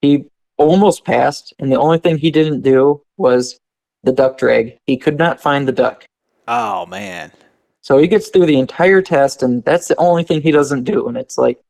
He 0.00 0.26
almost 0.56 1.04
passed, 1.04 1.52
and 1.58 1.70
the 1.70 1.78
only 1.78 1.98
thing 1.98 2.16
he 2.16 2.30
didn't 2.30 2.62
do 2.62 3.02
was 3.16 3.58
the 4.02 4.12
duck 4.12 4.38
drag. 4.38 4.78
He 4.86 4.96
could 4.96 5.18
not 5.18 5.40
find 5.40 5.66
the 5.66 5.72
duck. 5.72 6.06
Oh 6.46 6.86
man. 6.86 7.32
So 7.80 7.98
he 7.98 8.06
gets 8.06 8.28
through 8.28 8.46
the 8.46 8.58
entire 8.58 9.02
test, 9.02 9.42
and 9.42 9.62
that's 9.64 9.88
the 9.88 9.96
only 9.96 10.22
thing 10.22 10.40
he 10.40 10.52
doesn't 10.52 10.84
do. 10.84 11.06
And 11.06 11.16
it's 11.16 11.36
like, 11.36 11.60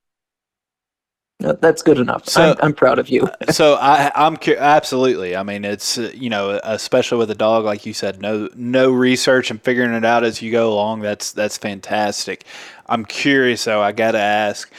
that's 1.40 1.82
good 1.82 1.98
enough. 1.98 2.28
So- 2.28 2.52
I'm, 2.52 2.56
I'm 2.62 2.72
proud 2.74 2.98
of 2.98 3.08
you. 3.08 3.28
so 3.50 3.74
I, 3.74 4.10
I'm 4.14 4.36
cu- 4.36 4.56
absolutely. 4.56 5.36
I 5.36 5.42
mean, 5.42 5.64
it's 5.64 5.98
uh, 5.98 6.10
you 6.14 6.30
know, 6.30 6.60
especially 6.62 7.18
with 7.18 7.30
a 7.30 7.34
dog 7.34 7.64
like 7.64 7.84
you 7.86 7.92
said, 7.92 8.20
no 8.20 8.48
no 8.54 8.90
research 8.90 9.50
and 9.50 9.60
figuring 9.60 9.92
it 9.94 10.04
out 10.04 10.24
as 10.24 10.40
you 10.42 10.50
go 10.50 10.72
along. 10.72 11.00
That's 11.00 11.32
that's 11.32 11.58
fantastic. 11.58 12.44
I'm 12.86 13.04
curious 13.04 13.64
though. 13.64 13.82
I 13.82 13.92
got 13.92 14.12
to 14.12 14.18
ask 14.18 14.72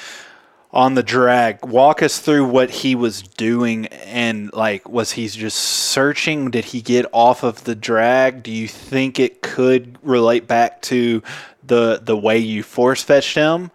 on 0.72 0.94
the 0.94 1.04
drag. 1.04 1.66
Walk 1.66 2.02
us 2.04 2.20
through 2.20 2.46
what 2.46 2.70
he 2.70 2.96
was 2.96 3.22
doing 3.22 3.88
and 3.88 4.52
like 4.54 4.88
was 4.90 5.12
he 5.14 5.28
just 5.28 5.58
searching? 5.58 6.52
Did 6.52 6.66
he 6.66 6.82
get 6.82 7.06
off 7.12 7.44
of 7.44 7.64
the 7.66 7.76
drag? 7.76 8.44
Do 8.44 8.52
you 8.52 8.68
think 8.68 9.20
it 9.20 9.42
could 9.42 9.98
relate 10.04 10.48
back 10.48 10.82
to 10.84 11.22
the 11.64 12.00
the 12.02 12.18
way 12.18 12.38
you 12.38 12.64
force 12.64 13.04
fetched 13.04 13.36
him? 13.36 13.72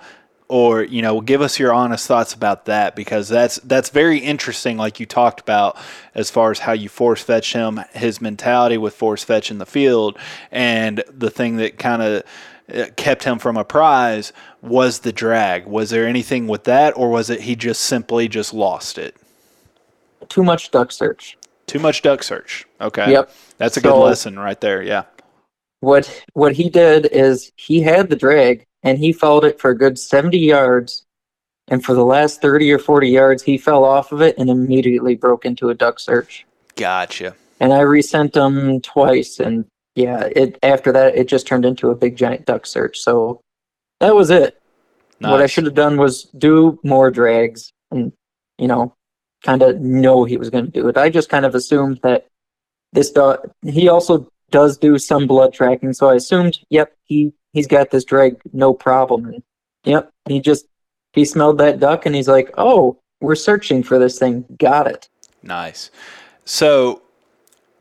Or 0.50 0.82
you 0.82 1.00
know 1.00 1.20
give 1.20 1.40
us 1.40 1.60
your 1.60 1.72
honest 1.72 2.08
thoughts 2.08 2.34
about 2.34 2.64
that 2.64 2.96
because 2.96 3.28
that's 3.28 3.56
that's 3.60 3.88
very 3.88 4.18
interesting 4.18 4.76
like 4.76 4.98
you 4.98 5.06
talked 5.06 5.40
about 5.40 5.78
as 6.12 6.28
far 6.28 6.50
as 6.50 6.58
how 6.58 6.72
you 6.72 6.88
force 6.88 7.22
fetch 7.22 7.52
him 7.52 7.80
his 7.92 8.20
mentality 8.20 8.76
with 8.76 8.92
force 8.92 9.22
fetch 9.22 9.52
in 9.52 9.58
the 9.58 9.64
field 9.64 10.18
and 10.50 11.04
the 11.08 11.30
thing 11.30 11.56
that 11.56 11.78
kind 11.78 12.02
of 12.02 12.24
uh, 12.74 12.86
kept 12.96 13.22
him 13.22 13.38
from 13.38 13.56
a 13.56 13.64
prize 13.64 14.32
was 14.60 15.00
the 15.00 15.12
drag. 15.12 15.66
Was 15.66 15.90
there 15.90 16.06
anything 16.06 16.48
with 16.48 16.64
that 16.64 16.96
or 16.96 17.10
was 17.10 17.30
it 17.30 17.42
he 17.42 17.54
just 17.54 17.82
simply 17.82 18.28
just 18.28 18.52
lost 18.52 18.98
it? 18.98 19.16
Too 20.28 20.42
much 20.42 20.70
duck 20.72 20.90
search. 20.90 21.36
too 21.66 21.78
much 21.78 22.02
duck 22.02 22.24
search. 22.24 22.66
Okay. 22.80 23.12
Yep. 23.12 23.30
that's 23.56 23.76
a 23.76 23.80
good 23.80 23.94
lesson 23.94 24.36
right 24.36 24.60
there. 24.60 24.82
Yeah. 24.82 25.04
What 25.78 26.24
what 26.32 26.54
he 26.54 26.68
did 26.68 27.06
is 27.06 27.52
he 27.54 27.80
had 27.80 28.10
the 28.10 28.16
drag 28.16 28.66
and 28.82 28.98
he 28.98 29.12
followed 29.12 29.44
it 29.44 29.60
for 29.60 29.70
a 29.70 29.78
good 29.78 29.98
70 29.98 30.38
yards. 30.38 31.04
And 31.68 31.84
for 31.84 31.94
the 31.94 32.04
last 32.04 32.42
30 32.42 32.72
or 32.72 32.78
40 32.78 33.08
yards, 33.08 33.42
he 33.42 33.56
fell 33.56 33.84
off 33.84 34.10
of 34.10 34.22
it 34.22 34.36
and 34.38 34.50
immediately 34.50 35.14
broke 35.14 35.44
into 35.44 35.68
a 35.68 35.74
duck 35.74 36.00
search. 36.00 36.44
gotcha 36.74 37.34
And 37.60 37.72
I 37.72 37.80
resent 37.80 38.36
him 38.36 38.80
twice. 38.80 39.38
And 39.38 39.66
yeah, 39.94 40.28
it 40.34 40.58
after 40.62 40.90
that, 40.92 41.14
it 41.14 41.28
just 41.28 41.46
turned 41.46 41.64
into 41.64 41.90
a 41.90 41.94
big 41.94 42.16
giant 42.16 42.46
duck 42.46 42.66
search. 42.66 42.98
So 42.98 43.40
that 44.00 44.14
was 44.14 44.30
it. 44.30 44.60
What 45.20 45.42
I 45.42 45.46
should 45.46 45.64
have 45.64 45.74
done 45.74 45.98
was 45.98 46.24
do 46.38 46.80
more 46.82 47.10
drags 47.10 47.72
and, 47.90 48.12
you 48.56 48.66
know, 48.66 48.94
kind 49.44 49.62
of 49.62 49.80
know 49.80 50.24
he 50.24 50.38
was 50.38 50.48
going 50.48 50.64
to 50.64 50.70
do 50.70 50.88
it. 50.88 50.96
I 50.96 51.10
just 51.10 51.28
kind 51.28 51.44
of 51.44 51.54
assumed 51.54 52.00
that 52.02 52.26
this 52.92 53.10
dog, 53.10 53.50
he 53.62 53.88
also 53.88 54.30
does 54.50 54.78
do 54.78 54.98
some 54.98 55.26
blood 55.26 55.52
tracking. 55.52 55.92
So 55.92 56.08
I 56.08 56.14
assumed, 56.14 56.58
yep, 56.70 56.96
he, 57.04 57.34
he's 57.52 57.66
got 57.66 57.90
this 57.90 58.04
drag, 58.04 58.36
no 58.52 58.72
problem. 58.74 59.26
And 59.26 59.42
yep, 59.84 60.12
he 60.28 60.40
just, 60.40 60.66
he 61.12 61.24
smelled 61.24 61.58
that 61.58 61.80
duck 61.80 62.06
and 62.06 62.14
he's 62.14 62.28
like, 62.28 62.50
oh, 62.58 62.98
we're 63.20 63.34
searching 63.34 63.82
for 63.82 63.98
this 63.98 64.18
thing. 64.18 64.44
Got 64.58 64.86
it. 64.86 65.08
Nice. 65.42 65.90
So 66.44 67.02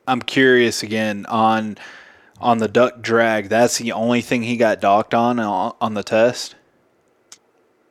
I'm 0.07 0.21
curious 0.21 0.83
again 0.83 1.25
on 1.27 1.77
on 2.41 2.57
the 2.59 2.67
duck 2.69 3.01
drag. 3.01 3.49
That's 3.49 3.77
the 3.77 3.91
only 3.91 4.21
thing 4.21 4.43
he 4.43 4.55
got 4.57 4.79
docked 4.79 5.13
on 5.13 5.39
on, 5.39 5.73
on 5.81 5.93
the 5.93 6.03
test. 6.03 6.55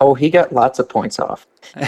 Oh, 0.00 0.14
he 0.14 0.30
got 0.30 0.52
lots 0.52 0.78
of 0.78 0.88
points 0.88 1.18
off. 1.18 1.46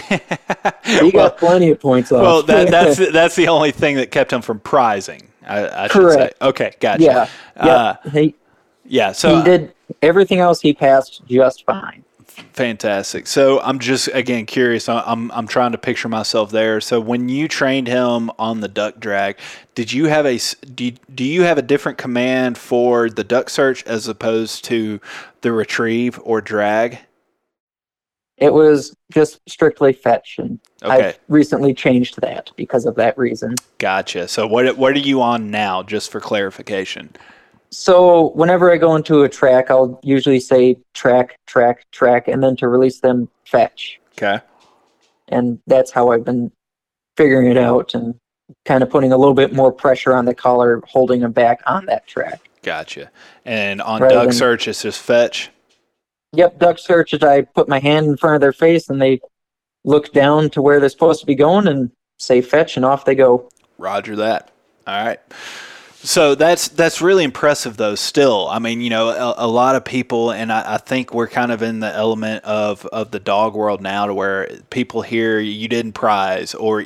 He 0.85 1.11
well, 1.15 1.29
got 1.29 1.39
plenty 1.39 1.71
of 1.71 1.79
points 1.81 2.11
off. 2.11 2.23
well, 2.23 2.43
that, 2.43 2.69
that's 2.71 2.97
that's 3.13 3.37
the 3.37 3.49
only 3.49 3.71
thing 3.71 3.97
that 3.97 4.11
kept 4.11 4.33
him 4.33 4.43
from 4.43 4.59
prizing. 4.61 5.29
I, 5.47 5.85
I 5.85 5.87
should 5.87 5.93
Correct. 5.93 6.35
say. 6.41 6.47
Okay, 6.47 6.73
gotcha. 6.81 7.03
yeah. 7.03 7.29
Uh, 7.57 7.95
Yep. 8.05 8.15
he, 8.15 8.35
yeah. 8.85 9.13
So 9.13 9.37
he 9.39 9.45
did 9.45 9.73
everything 10.03 10.39
else 10.39 10.61
he 10.61 10.73
passed 10.73 11.23
just 11.27 11.65
fine. 11.67 12.05
Fantastic. 12.53 13.27
So 13.27 13.61
I'm 13.61 13.79
just 13.79 14.09
again 14.15 14.47
curious. 14.47 14.89
I- 14.89 15.03
I'm 15.05 15.31
I'm 15.33 15.47
trying 15.47 15.73
to 15.73 15.79
picture 15.79 16.09
myself 16.09 16.51
there. 16.51 16.81
So 16.81 17.01
when 17.01 17.29
you 17.29 17.49
trained 17.49 17.87
him 17.87 18.31
on 18.39 18.61
the 18.61 18.69
duck 18.69 18.99
drag, 18.99 19.37
did 19.75 19.93
you 19.93 20.07
have 20.07 20.27
a 20.27 20.39
do 20.75 20.87
you, 20.87 20.93
do 21.15 21.25
you 21.25 21.43
have 21.43 21.59
a 21.59 21.63
different 21.63 21.99
command 21.99 22.57
for 22.57 23.11
the 23.11 23.25
duck 23.25 23.51
search 23.51 23.83
as 23.85 24.09
opposed 24.09 24.65
to 24.67 25.01
the 25.43 25.53
retrieve 25.53 26.19
or 26.23 26.41
drag? 26.41 26.99
It 28.39 28.55
was 28.55 28.95
just 29.13 29.41
strictly 29.47 29.93
fetch, 29.93 30.37
and 30.39 30.59
Okay, 30.83 31.09
I've 31.09 31.19
recently 31.29 31.75
changed 31.75 32.21
that 32.23 32.51
because 32.57 32.87
of 32.87 32.95
that 32.95 33.19
reason. 33.19 33.55
gotcha. 33.79 34.29
So 34.29 34.47
what 34.47 34.79
what 34.79 34.95
are 34.95 34.99
you 34.99 35.21
on 35.21 35.51
now? 35.51 35.83
Just 35.83 36.11
for 36.11 36.21
clarification. 36.21 37.11
So 37.71 38.31
whenever 38.31 38.73
I 38.73 38.77
go 38.77 38.97
into 38.97 39.23
a 39.23 39.29
track, 39.29 39.71
I'll 39.71 40.01
usually 40.03 40.41
say 40.41 40.77
track, 40.95 41.37
track, 41.47 41.87
track, 41.93 42.27
and 42.29 42.43
then 42.43 42.57
to 42.57 42.69
release 42.69 43.01
them, 43.01 43.29
fetch. 43.45 44.01
Okay. 44.13 44.41
And 45.29 45.61
that's 45.67 45.91
how 45.91 46.11
I've 46.11 46.25
been 46.25 46.51
figuring 47.17 47.49
it 47.49 47.57
out 47.57 47.95
and 47.95 48.15
kind 48.65 48.83
of 48.83 48.91
putting 48.91 49.13
a 49.13 49.17
little 49.17 49.35
bit 49.35 49.53
more 49.53 49.71
pressure 49.71 50.15
on 50.15 50.25
the 50.25 50.35
collar, 50.35 50.83
holding 50.89 51.21
them 51.21 51.33
back 51.33 51.61
on 51.67 51.87
that 51.87 52.07
track. 52.09 52.49
Gotcha. 52.63 53.11
And 53.45 53.81
on 53.81 54.03
Rather 54.03 54.15
duck 54.15 54.25
than- 54.25 54.33
search, 54.33 54.67
it's 54.69 54.83
just 54.83 55.01
fetch. 55.01 55.51
Yep, 56.33 56.59
duck 56.59 56.79
search 56.79 57.13
is 57.15 57.23
I 57.23 57.43
put 57.43 57.69
my 57.69 57.79
hand 57.81 58.07
in 58.07 58.17
front 58.17 58.37
of 58.37 58.41
their 58.41 58.53
face 58.53 58.89
and 58.89 59.01
they 59.03 59.21
look 59.85 60.13
down 60.13 60.51
to 60.51 60.63
where 60.63 60.79
they're 60.79 60.89
supposed 60.89 61.21
to 61.21 61.27
be 61.27 61.35
going 61.35 61.67
and 61.67 61.91
say 62.19 62.41
fetch, 62.41 62.77
and 62.77 62.85
off 62.85 63.05
they 63.05 63.15
go. 63.15 63.49
Roger 63.79 64.15
that. 64.17 64.51
All 64.87 65.05
right. 65.05 65.21
So 66.03 66.35
that's 66.35 66.69
that's 66.69 67.03
really 67.03 67.25
impressive, 67.25 67.77
though. 67.77 67.95
Still, 67.95 68.49
I 68.49 68.59
mean, 68.59 68.81
you 68.81 68.89
know, 68.89 69.11
a, 69.11 69.45
a 69.45 69.47
lot 69.47 69.77
of 69.77 69.85
people, 69.85 70.31
and 70.31 70.51
I, 70.51 70.77
I 70.77 70.79
think 70.79 71.13
we're 71.13 71.29
kind 71.29 71.53
of 71.53 71.61
in 71.61 71.81
the 71.81 71.95
element 71.95 72.43
of 72.45 72.87
of 72.87 73.11
the 73.11 73.21
dog 73.21 73.55
world 73.55 73.83
now, 73.83 74.07
to 74.07 74.15
where 74.15 74.49
people 74.71 75.03
hear 75.03 75.39
you 75.39 75.69
didn't 75.69 75.93
prize, 75.93 76.55
or 76.55 76.83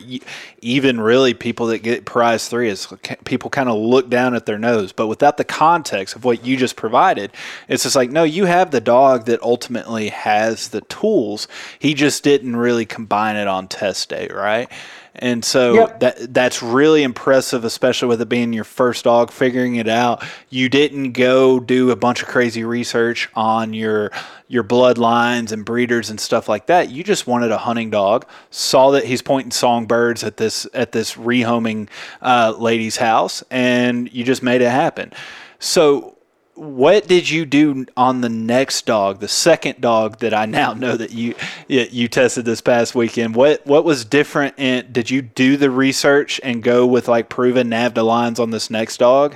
even 0.62 1.00
really 1.00 1.32
people 1.32 1.68
that 1.68 1.78
get 1.84 2.04
prize 2.04 2.48
three 2.48 2.68
is 2.68 2.88
people 3.24 3.50
kind 3.50 3.68
of 3.68 3.76
look 3.76 4.10
down 4.10 4.34
at 4.34 4.46
their 4.46 4.58
nose. 4.58 4.90
But 4.90 5.06
without 5.06 5.36
the 5.36 5.44
context 5.44 6.16
of 6.16 6.24
what 6.24 6.44
you 6.44 6.56
just 6.56 6.74
provided, 6.74 7.30
it's 7.68 7.84
just 7.84 7.94
like, 7.94 8.10
no, 8.10 8.24
you 8.24 8.46
have 8.46 8.72
the 8.72 8.80
dog 8.80 9.26
that 9.26 9.40
ultimately 9.42 10.08
has 10.08 10.70
the 10.70 10.80
tools. 10.80 11.46
He 11.78 11.94
just 11.94 12.24
didn't 12.24 12.56
really 12.56 12.84
combine 12.84 13.36
it 13.36 13.46
on 13.46 13.68
test 13.68 14.08
day, 14.08 14.26
right? 14.34 14.68
And 15.16 15.44
so 15.44 15.74
Yep. 15.74 16.00
that 16.00 16.34
that's 16.34 16.62
really 16.62 17.02
impressive, 17.04 17.64
especially 17.64 18.08
with 18.08 18.20
it 18.20 18.28
being 18.28 18.52
your 18.52 18.64
first 18.64 19.04
dog, 19.04 19.30
figuring 19.30 19.76
it 19.76 19.88
out. 19.88 20.24
You 20.50 20.68
didn't 20.68 21.12
go 21.12 21.60
do 21.60 21.90
a 21.90 21.96
bunch 21.96 22.20
of 22.22 22.28
crazy 22.28 22.64
research 22.64 23.28
on 23.34 23.74
your 23.74 24.10
your 24.48 24.64
bloodlines 24.64 25.52
and 25.52 25.64
breeders 25.64 26.10
and 26.10 26.20
stuff 26.20 26.48
like 26.48 26.66
that. 26.66 26.90
You 26.90 27.04
just 27.04 27.26
wanted 27.26 27.50
a 27.52 27.58
hunting 27.58 27.90
dog. 27.90 28.26
Saw 28.50 28.90
that 28.90 29.04
he's 29.04 29.22
pointing 29.22 29.52
songbirds 29.52 30.24
at 30.24 30.36
this 30.36 30.66
at 30.74 30.92
this 30.92 31.14
rehoming 31.14 31.88
uh, 32.20 32.54
lady's 32.58 32.96
house, 32.96 33.42
and 33.50 34.12
you 34.12 34.24
just 34.24 34.42
made 34.42 34.62
it 34.62 34.70
happen. 34.70 35.12
So 35.60 36.13
what 36.54 37.08
did 37.08 37.28
you 37.28 37.44
do 37.44 37.86
on 37.96 38.20
the 38.20 38.28
next 38.28 38.86
dog, 38.86 39.20
the 39.20 39.28
second 39.28 39.80
dog 39.80 40.18
that 40.18 40.32
I 40.32 40.46
now 40.46 40.72
know 40.72 40.96
that 40.96 41.12
you 41.12 41.34
you 41.68 42.08
tested 42.08 42.44
this 42.44 42.60
past 42.60 42.94
weekend? 42.94 43.34
What 43.34 43.66
what 43.66 43.84
was 43.84 44.04
different? 44.04 44.58
In, 44.58 44.90
did 44.92 45.10
you 45.10 45.22
do 45.22 45.56
the 45.56 45.70
research 45.70 46.40
and 46.42 46.62
go 46.62 46.86
with 46.86 47.08
like 47.08 47.28
proven 47.28 47.70
NAVHDA 47.70 48.04
lines 48.04 48.38
on 48.38 48.50
this 48.50 48.70
next 48.70 48.98
dog? 48.98 49.34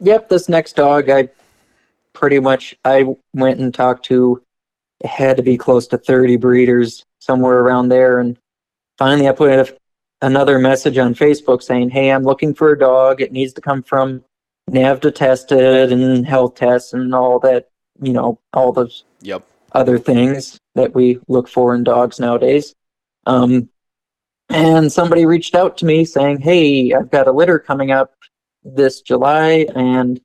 Yep, 0.00 0.28
this 0.28 0.48
next 0.48 0.76
dog, 0.76 1.10
I 1.10 1.28
pretty 2.12 2.40
much 2.40 2.76
I 2.84 3.14
went 3.32 3.60
and 3.60 3.74
talked 3.74 4.04
to. 4.06 4.42
It 5.00 5.08
had 5.08 5.36
to 5.36 5.42
be 5.42 5.58
close 5.58 5.86
to 5.88 5.98
thirty 5.98 6.36
breeders 6.36 7.04
somewhere 7.18 7.58
around 7.58 7.88
there, 7.88 8.20
and 8.20 8.38
finally 8.96 9.28
I 9.28 9.32
put 9.32 9.50
a, 9.50 9.76
another 10.22 10.58
message 10.58 10.98
on 10.98 11.14
Facebook 11.14 11.62
saying, 11.62 11.90
"Hey, 11.90 12.10
I'm 12.12 12.22
looking 12.24 12.54
for 12.54 12.70
a 12.70 12.78
dog. 12.78 13.20
It 13.20 13.32
needs 13.32 13.52
to 13.54 13.60
come 13.60 13.82
from 13.82 14.24
NAVHDA 14.70 15.14
tested 15.14 15.92
and 15.92 16.26
health 16.26 16.54
tests 16.54 16.92
and 16.92 17.14
all 17.14 17.38
that. 17.40 17.68
You 18.00 18.12
know, 18.12 18.38
all 18.52 18.72
those 18.72 19.04
Yep. 19.20 19.44
other 19.72 19.98
things 19.98 20.58
that 20.74 20.94
we 20.94 21.20
look 21.28 21.48
for 21.48 21.74
in 21.74 21.84
dogs 21.84 22.18
nowadays. 22.18 22.74
Um, 23.26 23.68
and 24.50 24.92
somebody 24.92 25.26
reached 25.26 25.54
out 25.54 25.76
to 25.78 25.86
me 25.86 26.04
saying, 26.04 26.40
"Hey, 26.40 26.92
I've 26.92 27.10
got 27.10 27.28
a 27.28 27.32
litter 27.32 27.58
coming 27.58 27.90
up 27.90 28.14
this 28.64 29.00
July," 29.00 29.66
and 29.74 30.20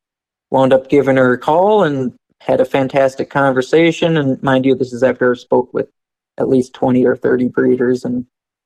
wound 0.51 0.73
up 0.73 0.89
giving 0.89 1.17
her 1.17 1.33
a 1.33 1.37
call 1.37 1.83
and 1.83 2.13
had 2.41 2.59
a 2.59 2.65
fantastic 2.65 3.29
conversation. 3.29 4.17
And 4.17 4.41
mind 4.41 4.65
you, 4.65 4.75
this 4.75 4.93
is 4.93 5.03
after 5.03 5.31
I 5.31 5.35
spoke 5.35 5.73
with 5.73 5.89
at 6.37 6.49
least 6.49 6.73
20 6.73 7.05
or 7.05 7.15
30 7.15 7.49
breeders. 7.49 8.05
And 8.05 8.25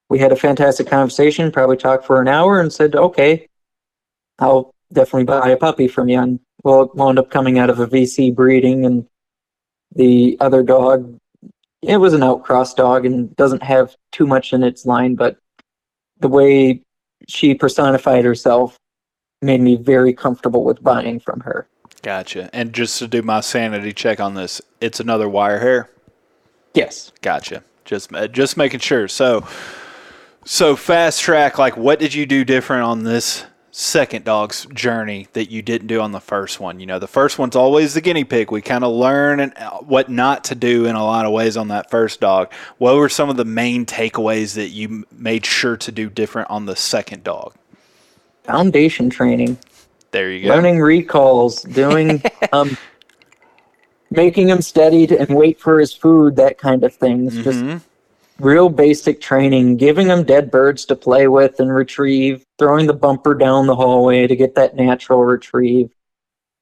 we 0.10 0.20
had 0.20 0.32
a 0.32 0.36
fantastic 0.38 0.88
conversation, 0.88 1.52
probably 1.52 1.78
talked 1.78 2.06
for 2.06 2.22
an 2.22 2.28
hour 2.28 2.60
and 2.62 2.72
said, 2.72 2.96
okay, 2.96 3.48
I'll 4.40 4.73
definitely 4.94 5.26
buy 5.26 5.50
a 5.50 5.58
puppy 5.58 5.88
from 5.88 6.10
you. 6.10 6.20
And 6.20 6.40
well, 6.64 6.84
it 6.84 6.96
wound 6.96 7.20
up 7.20 7.30
coming 7.30 7.60
out 7.60 7.70
of 7.70 7.80
a 7.80 7.88
VC 7.88 8.34
breeding. 8.34 8.86
And 8.86 9.06
the 9.96 10.38
other 10.40 10.64
dog, 10.64 11.20
it 11.82 11.98
was 11.98 12.14
an 12.14 12.22
outcross 12.22 12.76
dog 12.76 13.06
and 13.06 13.36
doesn't 13.36 13.64
have 13.64 13.96
too 14.12 14.26
much 14.26 14.54
in 14.54 14.64
its 14.64 14.86
line, 14.86 15.16
but 15.16 15.38
the 16.20 16.30
way 16.30 16.82
she 17.28 17.54
personified 17.54 18.24
herself 18.26 18.78
made 19.42 19.62
me 19.62 19.76
very 19.76 20.14
comfortable 20.14 20.64
with 20.64 20.82
buying 20.82 21.20
from 21.20 21.42
her. 21.42 21.68
Gotcha. 22.02 22.50
And 22.54 22.74
just 22.74 23.00
to 23.00 23.08
do 23.08 23.22
my 23.22 23.42
sanity 23.42 23.94
check 23.94 24.20
on 24.20 24.34
this, 24.34 24.62
it's 24.82 25.00
another 25.00 25.28
wire 25.30 25.60
hair. 25.60 25.90
Yes. 26.74 27.12
Gotcha. 27.22 27.64
Just 27.86 28.14
uh, 28.14 28.28
just 28.28 28.58
making 28.58 28.80
sure. 28.80 29.08
So 29.08 29.46
so 30.46 30.76
fast 30.76 31.22
track. 31.22 31.58
Like, 31.58 31.78
what 31.78 32.00
did 32.00 32.14
you 32.14 32.26
do 32.26 32.44
different 32.44 32.84
on 32.84 33.04
this 33.04 33.46
second 33.76 34.24
dog's 34.24 34.68
journey 34.68 35.28
that 35.34 35.50
you 35.50 35.64
didn't 35.64 35.88
do 35.88 36.00
on 36.00 36.12
the 36.12 36.22
first 36.22 36.60
one? 36.60 36.80
You 36.80 36.86
know, 36.86 37.00
the 37.00 37.08
first 37.08 37.40
one's 37.40 37.56
always 37.56 37.96
the 37.96 38.02
guinea 38.02 38.24
pig. 38.24 38.52
We 38.52 38.62
kind 38.62 38.84
of 38.84 38.94
learn 38.94 39.40
and 39.40 39.52
uh, 39.58 39.80
what 39.80 40.10
not 40.10 40.44
to 40.46 40.56
do 40.56 40.86
in 40.86 40.96
a 40.96 41.04
lot 41.04 41.26
of 41.26 41.32
ways 41.32 41.58
on 41.58 41.68
that 41.70 41.90
first 41.90 42.22
dog. 42.22 42.54
What 42.78 42.96
were 42.96 43.10
some 43.10 43.30
of 43.30 43.36
the 43.36 43.46
main 43.46 43.86
takeaways 43.86 44.54
that 44.56 44.70
you 44.70 45.06
made 45.12 45.46
sure 45.46 45.76
to 45.78 45.92
do 45.92 46.10
different 46.10 46.50
on 46.50 46.66
the 46.66 46.76
second 46.76 47.24
dog? 47.24 47.56
Foundation 48.44 49.10
training. 49.10 49.58
There 50.12 50.32
you 50.32 50.48
go. 50.48 50.50
Learning 50.54 50.80
recalls, 50.80 51.64
doing 51.64 52.22
um, 52.54 52.78
making 54.12 54.50
him 54.50 54.62
steady 54.62 55.08
to, 55.08 55.20
and 55.20 55.36
wait 55.36 55.60
for 55.60 55.80
his 55.80 55.92
food, 55.92 56.36
that 56.36 56.60
kind 56.60 56.84
of 56.84 56.94
thing. 56.94 57.28
It's 57.28 57.38
just. 57.38 57.84
Real 58.40 58.70
basic 58.70 59.22
training, 59.22 59.78
giving 59.78 60.08
them 60.08 60.24
dead 60.24 60.50
birds 60.52 60.86
to 60.86 60.96
play 60.96 61.28
with 61.28 61.60
and 61.60 61.74
retrieve, 61.74 62.44
throwing 62.60 62.88
the 62.88 62.94
bumper 62.94 63.34
down 63.36 63.68
the 63.68 63.76
hallway 63.76 64.28
to 64.28 64.36
get 64.36 64.56
that 64.56 64.76
natural 64.76 65.24
retrieve, 65.24 65.90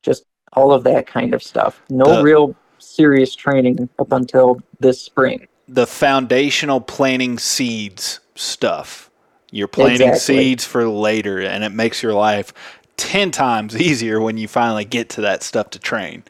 just 0.04 0.24
all 0.54 0.74
of 0.74 0.84
that 0.84 1.08
kind 1.08 1.34
of 1.34 1.42
stuff. 1.42 1.82
No 1.90 2.18
The- 2.18 2.24
real 2.24 2.56
serious 2.80 3.36
training 3.36 3.90
up 4.00 4.12
until 4.12 4.60
this 4.80 5.02
spring. 5.02 5.48
the 5.68 5.88
foundational 5.88 6.82
planting 6.82 7.40
seeds 7.40 8.20
stuff. 8.36 9.10
You're 9.52 9.68
planting 9.70 10.10
Exactly. 10.10 10.38
seeds 10.44 10.66
for 10.66 10.86
later, 10.88 11.40
and 11.40 11.64
it 11.64 11.70
makes 11.72 12.04
your 12.04 12.14
life 12.14 12.54
10 12.98 13.32
times 13.32 13.76
easier 13.82 14.20
when 14.20 14.38
you 14.38 14.48
finally 14.50 14.84
get 14.84 15.08
to 15.10 15.22
that 15.22 15.44
stuff 15.44 15.70
to 15.72 15.80
train. 15.80 16.24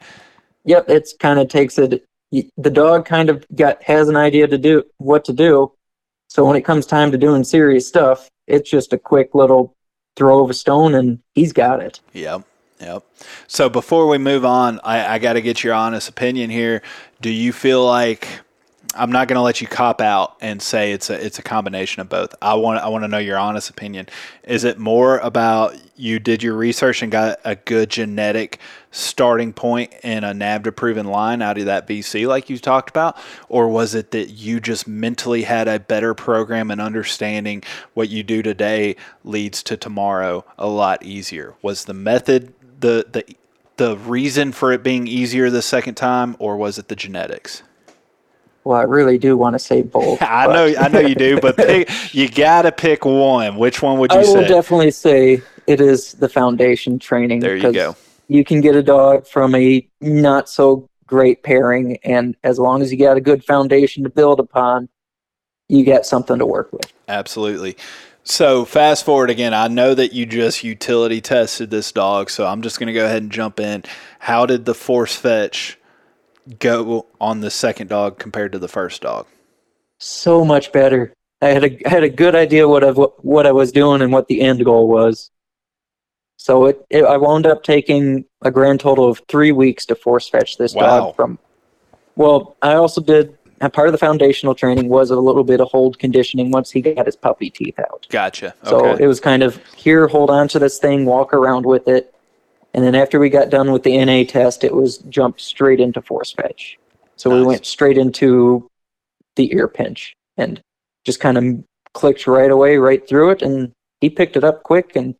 Yep, 0.64 0.88
it's 0.88 1.12
kind 1.14 1.40
of 1.40 1.48
takes 1.48 1.76
it. 1.78 2.04
The 2.56 2.70
dog 2.70 3.04
kind 3.04 3.28
of 3.28 3.44
got 3.54 3.82
has 3.82 4.08
an 4.08 4.16
idea 4.16 4.46
to 4.46 4.58
do 4.58 4.84
what 4.96 5.24
to 5.26 5.32
do. 5.32 5.72
So 6.28 6.44
when 6.46 6.56
it 6.56 6.62
comes 6.62 6.86
time 6.86 7.12
to 7.12 7.18
doing 7.18 7.44
serious 7.44 7.86
stuff, 7.86 8.28
it's 8.46 8.70
just 8.70 8.92
a 8.92 8.98
quick 8.98 9.34
little 9.34 9.76
throw 10.16 10.42
of 10.42 10.50
a 10.50 10.54
stone 10.54 10.94
and 10.94 11.18
he's 11.34 11.52
got 11.52 11.80
it. 11.80 12.00
Yep. 12.14 12.42
Yep. 12.80 13.04
So 13.46 13.68
before 13.68 14.08
we 14.08 14.18
move 14.18 14.44
on, 14.44 14.80
I, 14.82 15.14
I 15.14 15.18
got 15.18 15.34
to 15.34 15.40
get 15.40 15.62
your 15.62 15.74
honest 15.74 16.08
opinion 16.08 16.50
here. 16.50 16.82
Do 17.20 17.30
you 17.30 17.52
feel 17.52 17.84
like 17.84 18.26
I'm 18.94 19.10
not 19.10 19.28
going 19.28 19.36
to 19.36 19.42
let 19.42 19.60
you 19.60 19.66
cop 19.66 20.00
out 20.00 20.36
and 20.40 20.60
say 20.60 20.92
it's 20.92 21.08
a 21.08 21.24
it's 21.24 21.38
a 21.38 21.42
combination 21.42 22.00
of 22.00 22.08
both. 22.08 22.34
I 22.42 22.54
want 22.54 22.82
I 22.82 22.88
want 22.88 23.04
to 23.04 23.08
know 23.08 23.18
your 23.18 23.38
honest 23.38 23.70
opinion. 23.70 24.08
Is 24.44 24.64
it 24.64 24.78
more 24.78 25.18
about 25.18 25.76
you 25.96 26.18
did 26.18 26.42
your 26.42 26.54
research 26.54 27.02
and 27.02 27.10
got 27.10 27.40
a 27.44 27.56
good 27.56 27.90
genetic 27.90 28.58
starting 28.90 29.52
point 29.52 29.92
in 30.02 30.24
a 30.24 30.32
NAVHDA 30.32 30.76
proven 30.76 31.06
line 31.06 31.40
out 31.40 31.58
of 31.58 31.64
that 31.66 31.86
VC 31.86 32.26
like 32.26 32.50
you 32.50 32.58
talked 32.58 32.90
about, 32.90 33.16
or 33.48 33.68
was 33.68 33.94
it 33.94 34.10
that 34.10 34.30
you 34.30 34.60
just 34.60 34.86
mentally 34.86 35.42
had 35.42 35.68
a 35.68 35.80
better 35.80 36.12
program 36.12 36.70
and 36.70 36.80
understanding 36.80 37.62
what 37.94 38.10
you 38.10 38.22
do 38.22 38.42
today 38.42 38.96
leads 39.24 39.62
to 39.62 39.76
tomorrow 39.76 40.44
a 40.58 40.66
lot 40.66 41.02
easier? 41.02 41.54
Was 41.62 41.86
the 41.86 41.94
method 41.94 42.52
the 42.80 43.06
the 43.10 43.36
the 43.76 43.96
reason 43.96 44.52
for 44.52 44.70
it 44.70 44.82
being 44.82 45.06
easier 45.06 45.48
the 45.48 45.62
second 45.62 45.94
time, 45.94 46.36
or 46.38 46.56
was 46.56 46.78
it 46.78 46.88
the 46.88 46.96
genetics? 46.96 47.62
Well, 48.64 48.78
I 48.78 48.84
really 48.84 49.18
do 49.18 49.36
want 49.36 49.54
to 49.54 49.58
say 49.58 49.82
both. 49.82 50.22
I 50.22 50.46
but- 50.46 50.52
know, 50.52 50.80
I 50.80 50.88
know 50.88 51.00
you 51.00 51.14
do, 51.14 51.40
but 51.40 51.56
pick, 51.56 52.14
you 52.14 52.28
gotta 52.28 52.72
pick 52.72 53.04
one. 53.04 53.56
Which 53.56 53.82
one 53.82 53.98
would 53.98 54.12
you 54.12 54.24
say? 54.24 54.32
I 54.32 54.34
will 54.34 54.48
definitely 54.48 54.90
say 54.92 55.42
it 55.66 55.80
is 55.80 56.12
the 56.14 56.28
foundation 56.28 56.98
training. 56.98 57.40
There 57.40 57.56
you 57.56 57.72
go. 57.72 57.96
You 58.28 58.44
can 58.44 58.60
get 58.60 58.76
a 58.76 58.82
dog 58.82 59.26
from 59.26 59.54
a 59.54 59.86
not 60.00 60.48
so 60.48 60.88
great 61.06 61.42
pairing, 61.42 61.98
and 62.04 62.36
as 62.44 62.58
long 62.58 62.82
as 62.82 62.92
you 62.92 62.98
got 62.98 63.16
a 63.16 63.20
good 63.20 63.44
foundation 63.44 64.04
to 64.04 64.10
build 64.10 64.40
upon, 64.40 64.88
you 65.68 65.84
got 65.84 66.06
something 66.06 66.38
to 66.38 66.46
work 66.46 66.72
with. 66.72 66.92
Absolutely. 67.08 67.76
So 68.24 68.64
fast 68.64 69.04
forward 69.04 69.30
again. 69.30 69.52
I 69.52 69.66
know 69.66 69.94
that 69.94 70.12
you 70.12 70.26
just 70.26 70.62
utility 70.62 71.20
tested 71.20 71.70
this 71.70 71.90
dog, 71.90 72.30
so 72.30 72.46
I'm 72.46 72.62
just 72.62 72.78
gonna 72.78 72.92
go 72.92 73.04
ahead 73.04 73.22
and 73.22 73.32
jump 73.32 73.58
in. 73.58 73.82
How 74.20 74.46
did 74.46 74.64
the 74.64 74.74
force 74.74 75.16
fetch 75.16 75.78
go 76.58 77.06
on 77.20 77.40
the 77.40 77.50
second 77.50 77.88
dog 77.88 78.18
compared 78.18 78.52
to 78.52 78.58
the 78.58 78.68
first 78.68 79.02
dog? 79.02 79.26
so 79.98 80.44
much 80.44 80.72
better. 80.72 81.14
I 81.40 81.48
had 81.48 81.64
a 81.64 81.86
I 81.86 81.90
had 81.90 82.02
a 82.02 82.08
good 82.08 82.34
idea 82.34 82.68
what 82.68 82.82
I 82.84 82.90
what 82.90 83.46
I 83.46 83.52
was 83.52 83.72
doing 83.72 84.02
and 84.02 84.12
what 84.12 84.26
the 84.28 84.40
end 84.40 84.64
goal 84.64 84.88
was. 84.88 85.30
So 86.36 86.66
it, 86.66 86.84
it 86.90 87.04
I 87.04 87.16
wound 87.16 87.46
up 87.46 87.62
taking 87.62 88.24
a 88.42 88.50
grand 88.50 88.80
total 88.80 89.08
of 89.08 89.22
three 89.28 89.52
weeks 89.52 89.86
to 89.86 89.94
force 89.94 90.28
fetch 90.28 90.58
this 90.58 90.74
Wow. 90.74 90.82
dog 90.82 91.16
from. 91.16 91.38
Well, 92.16 92.56
I 92.62 92.74
also 92.74 93.00
did. 93.00 93.38
Part 93.72 93.86
of 93.86 93.92
the 93.92 93.98
foundational 93.98 94.56
training 94.56 94.88
was 94.88 95.10
a 95.12 95.16
little 95.20 95.44
bit 95.44 95.60
of 95.60 95.68
hold 95.68 96.00
conditioning 96.00 96.50
once 96.50 96.72
he 96.72 96.80
got 96.80 97.06
his 97.06 97.14
puppy 97.14 97.48
teeth 97.48 97.78
out. 97.78 98.08
Gotcha. 98.10 98.54
So 98.64 98.96
it 98.96 99.06
was 99.06 99.20
kind 99.20 99.44
of 99.44 99.64
here, 99.76 100.08
hold 100.08 100.30
on 100.30 100.48
to 100.48 100.58
this 100.58 100.80
thing, 100.80 101.04
walk 101.04 101.32
around 101.32 101.64
with 101.64 101.86
it, 101.86 102.12
and 102.74 102.84
then 102.84 102.94
after 102.94 103.18
we 103.18 103.28
got 103.28 103.50
done 103.50 103.72
with 103.72 103.82
the 103.82 104.02
NA 104.04 104.24
test, 104.24 104.64
it 104.64 104.74
was 104.74 104.98
jumped 104.98 105.40
straight 105.40 105.80
into 105.80 106.00
force 106.00 106.32
fetch. 106.32 106.78
So 107.16 107.30
we 107.30 107.44
went 107.44 107.66
straight 107.66 107.98
into 107.98 108.68
the 109.36 109.54
ear 109.54 109.68
pinch 109.68 110.16
and 110.36 110.62
just 111.04 111.20
kind 111.20 111.38
of 111.38 111.44
clicked 111.92 112.26
right 112.26 112.50
away, 112.50 112.78
right 112.78 113.06
through 113.06 113.30
it, 113.30 113.42
and 113.42 113.72
he 114.00 114.08
picked 114.08 114.36
it 114.36 114.44
up 114.44 114.62
quick. 114.62 114.96
And 114.96 115.14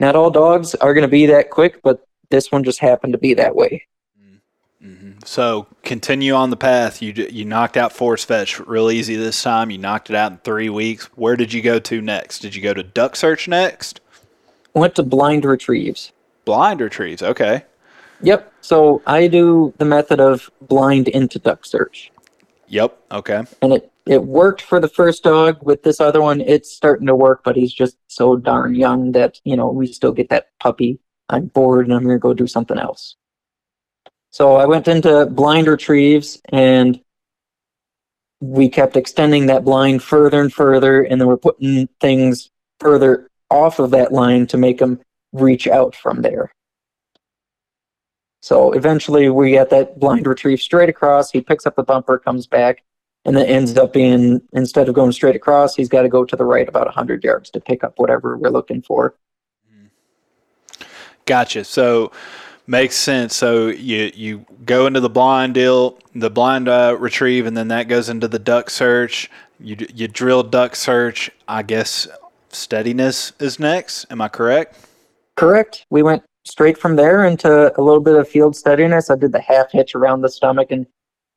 not 0.00 0.16
all 0.16 0.30
dogs 0.30 0.74
are 0.76 0.92
going 0.94 1.02
to 1.02 1.08
be 1.08 1.26
that 1.26 1.50
quick, 1.50 1.80
but 1.82 2.04
this 2.30 2.50
one 2.50 2.64
just 2.64 2.80
happened 2.80 3.12
to 3.12 3.18
be 3.18 3.34
that 3.34 3.54
way. 3.54 3.86
Mhm. 4.84 5.24
So 5.24 5.68
continue 5.84 6.34
on 6.34 6.50
the 6.50 6.56
path. 6.56 7.00
You 7.00 7.12
you 7.30 7.44
knocked 7.44 7.76
out 7.76 7.92
force 7.92 8.24
fetch 8.24 8.58
real 8.58 8.90
easy 8.90 9.14
this 9.14 9.40
time. 9.40 9.70
You 9.70 9.78
knocked 9.78 10.10
it 10.10 10.16
out 10.16 10.32
in 10.32 10.38
three 10.38 10.68
weeks. 10.68 11.04
Where 11.14 11.36
did 11.36 11.52
you 11.52 11.62
go 11.62 11.78
to 11.78 12.00
next? 12.00 12.40
Did 12.40 12.56
you 12.56 12.62
go 12.62 12.74
to 12.74 12.82
duck 12.82 13.14
search 13.14 13.46
next? 13.46 14.00
Went 14.74 14.96
to 14.96 15.04
blind 15.04 15.44
retrieves. 15.44 16.12
Blind 16.44 16.80
retrieves. 16.80 17.22
Okay. 17.22 17.64
Yep. 18.22 18.52
So 18.60 19.02
I 19.06 19.26
do 19.26 19.74
the 19.78 19.84
method 19.84 20.20
of 20.20 20.50
blind 20.60 21.08
into 21.08 21.38
duck 21.38 21.64
search. 21.64 22.12
Yep. 22.68 22.98
Okay. 23.12 23.42
and 23.60 23.72
it 23.74 23.92
it 24.06 24.24
worked 24.24 24.62
for 24.62 24.80
the 24.80 24.88
first 24.88 25.22
dog 25.22 25.58
with 25.62 25.82
this 25.82 26.00
other 26.00 26.20
one 26.20 26.40
it's 26.40 26.72
starting 26.72 27.06
to 27.06 27.14
work 27.14 27.42
but 27.44 27.56
he's 27.56 27.72
just 27.72 27.96
so 28.08 28.36
darn 28.36 28.74
young 28.74 29.12
that 29.12 29.40
you 29.44 29.56
know 29.56 29.68
we 29.68 29.86
still 29.86 30.12
get 30.12 30.28
that 30.28 30.48
puppy 30.60 30.98
i'm 31.28 31.46
bored 31.46 31.86
and 31.86 31.94
i'm 31.94 32.02
going 32.02 32.16
to 32.16 32.18
go 32.18 32.34
do 32.34 32.46
something 32.46 32.78
else 32.78 33.16
so 34.30 34.56
i 34.56 34.66
went 34.66 34.88
into 34.88 35.26
blind 35.26 35.66
retrieves 35.66 36.40
and 36.48 37.00
we 38.40 38.68
kept 38.68 38.96
extending 38.96 39.46
that 39.46 39.64
blind 39.64 40.02
further 40.02 40.40
and 40.40 40.52
further 40.52 41.02
and 41.02 41.20
then 41.20 41.28
we're 41.28 41.36
putting 41.36 41.88
things 42.00 42.50
further 42.80 43.28
off 43.50 43.78
of 43.78 43.90
that 43.90 44.12
line 44.12 44.46
to 44.46 44.56
make 44.56 44.78
them 44.78 44.98
reach 45.32 45.66
out 45.66 45.94
from 45.94 46.22
there 46.22 46.52
so 48.42 48.72
eventually 48.72 49.30
we 49.30 49.52
get 49.52 49.70
that 49.70 50.00
blind 50.00 50.26
retrieve 50.26 50.60
straight 50.60 50.88
across. 50.88 51.30
He 51.30 51.40
picks 51.40 51.64
up 51.64 51.76
the 51.76 51.84
bumper, 51.84 52.18
comes 52.18 52.48
back, 52.48 52.82
and 53.24 53.36
then 53.36 53.46
ends 53.46 53.76
up 53.78 53.92
being 53.92 54.42
instead 54.52 54.88
of 54.88 54.96
going 54.96 55.12
straight 55.12 55.36
across, 55.36 55.76
he's 55.76 55.88
got 55.88 56.02
to 56.02 56.08
go 56.08 56.24
to 56.24 56.34
the 56.34 56.44
right 56.44 56.68
about 56.68 56.86
100 56.86 57.22
yards 57.22 57.50
to 57.50 57.60
pick 57.60 57.84
up 57.84 57.94
whatever 57.98 58.36
we're 58.36 58.50
looking 58.50 58.82
for. 58.82 59.14
Gotcha. 61.24 61.62
So 61.62 62.10
makes 62.66 62.96
sense. 62.96 63.36
So 63.36 63.68
you 63.68 64.10
you 64.12 64.44
go 64.64 64.86
into 64.86 64.98
the 64.98 65.08
blind 65.08 65.54
deal, 65.54 65.96
the 66.12 66.28
blind 66.28 66.68
uh, 66.68 66.96
retrieve, 66.98 67.46
and 67.46 67.56
then 67.56 67.68
that 67.68 67.86
goes 67.86 68.08
into 68.08 68.26
the 68.26 68.40
duck 68.40 68.70
search. 68.70 69.30
You 69.60 69.76
you 69.94 70.08
drill 70.08 70.42
duck 70.42 70.74
search. 70.74 71.30
I 71.46 71.62
guess 71.62 72.08
steadiness 72.48 73.34
is 73.38 73.60
next. 73.60 74.04
Am 74.10 74.20
I 74.20 74.26
correct? 74.26 74.76
Correct. 75.36 75.86
We 75.90 76.02
went 76.02 76.22
straight 76.44 76.76
from 76.76 76.96
there 76.96 77.24
into 77.24 77.72
a 77.78 77.82
little 77.82 78.00
bit 78.00 78.16
of 78.16 78.28
field 78.28 78.56
steadiness. 78.56 79.10
I 79.10 79.16
did 79.16 79.32
the 79.32 79.40
half 79.40 79.72
hitch 79.72 79.94
around 79.94 80.22
the 80.22 80.28
stomach 80.28 80.70
and 80.70 80.86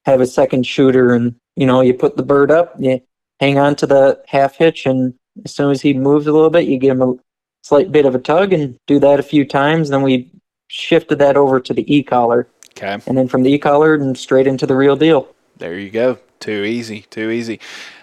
have 0.06 0.22
a 0.22 0.28
second 0.28 0.66
shooter. 0.66 1.14
And, 1.14 1.36
you 1.56 1.66
know, 1.66 1.82
you 1.82 1.94
put 1.94 2.18
the 2.18 2.24
bird 2.24 2.52
up, 2.52 2.76
you 2.80 3.02
hang 3.40 3.58
on 3.58 3.76
to 3.78 3.88
the 3.88 4.22
half 4.28 4.56
hitch, 4.56 4.86
and 4.86 5.14
as 5.44 5.54
soon 5.54 5.72
as 5.72 5.82
he 5.82 5.94
moves 5.94 6.28
a 6.28 6.32
little 6.32 6.50
bit, 6.50 6.68
you 6.68 6.78
give 6.78 6.92
him 6.92 7.02
a 7.02 7.16
slight 7.64 7.92
bit 7.92 8.06
of 8.06 8.16
a 8.16 8.20
tug 8.20 8.54
and 8.54 8.78
do 8.88 9.00
that 9.00 9.20
a 9.20 9.24
few 9.24 9.46
times. 9.46 9.90
Then 9.90 10.02
we 10.02 10.32
shifted 10.68 11.20
that 11.20 11.38
over 11.38 11.60
to 11.60 11.74
the 11.74 11.94
e 11.94 12.04
collar. 12.04 12.48
Okay. 12.78 12.98
And 13.08 13.18
then 13.18 13.28
from 13.28 13.44
the 13.44 13.52
e-collar 13.52 13.94
and 13.94 14.18
straight 14.18 14.48
into 14.48 14.66
the 14.66 14.76
real 14.76 14.98
deal. 14.98 15.34
There 15.58 15.80
you 15.80 15.90
go. 15.90 16.20
Too 16.42 16.64
easy. 16.64 17.06
Too 17.10 17.30
easy. 17.30 17.62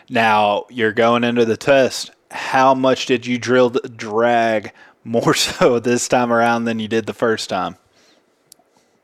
Now 0.09 0.64
you're 0.70 0.92
going 0.92 1.24
into 1.24 1.44
the 1.44 1.59
test. 1.59 2.11
How 2.31 2.72
much 2.72 3.05
did 3.05 3.26
you 3.26 3.37
drill 3.37 3.68
the 3.68 3.87
drag 3.88 4.72
more 5.05 5.35
so 5.35 5.79
this 5.79 6.09
time 6.09 6.33
around 6.33 6.65
than 6.65 6.79
you 6.79 6.88
did 6.88 7.07
the 7.07 7.15
first 7.15 7.49
time? 7.49 7.77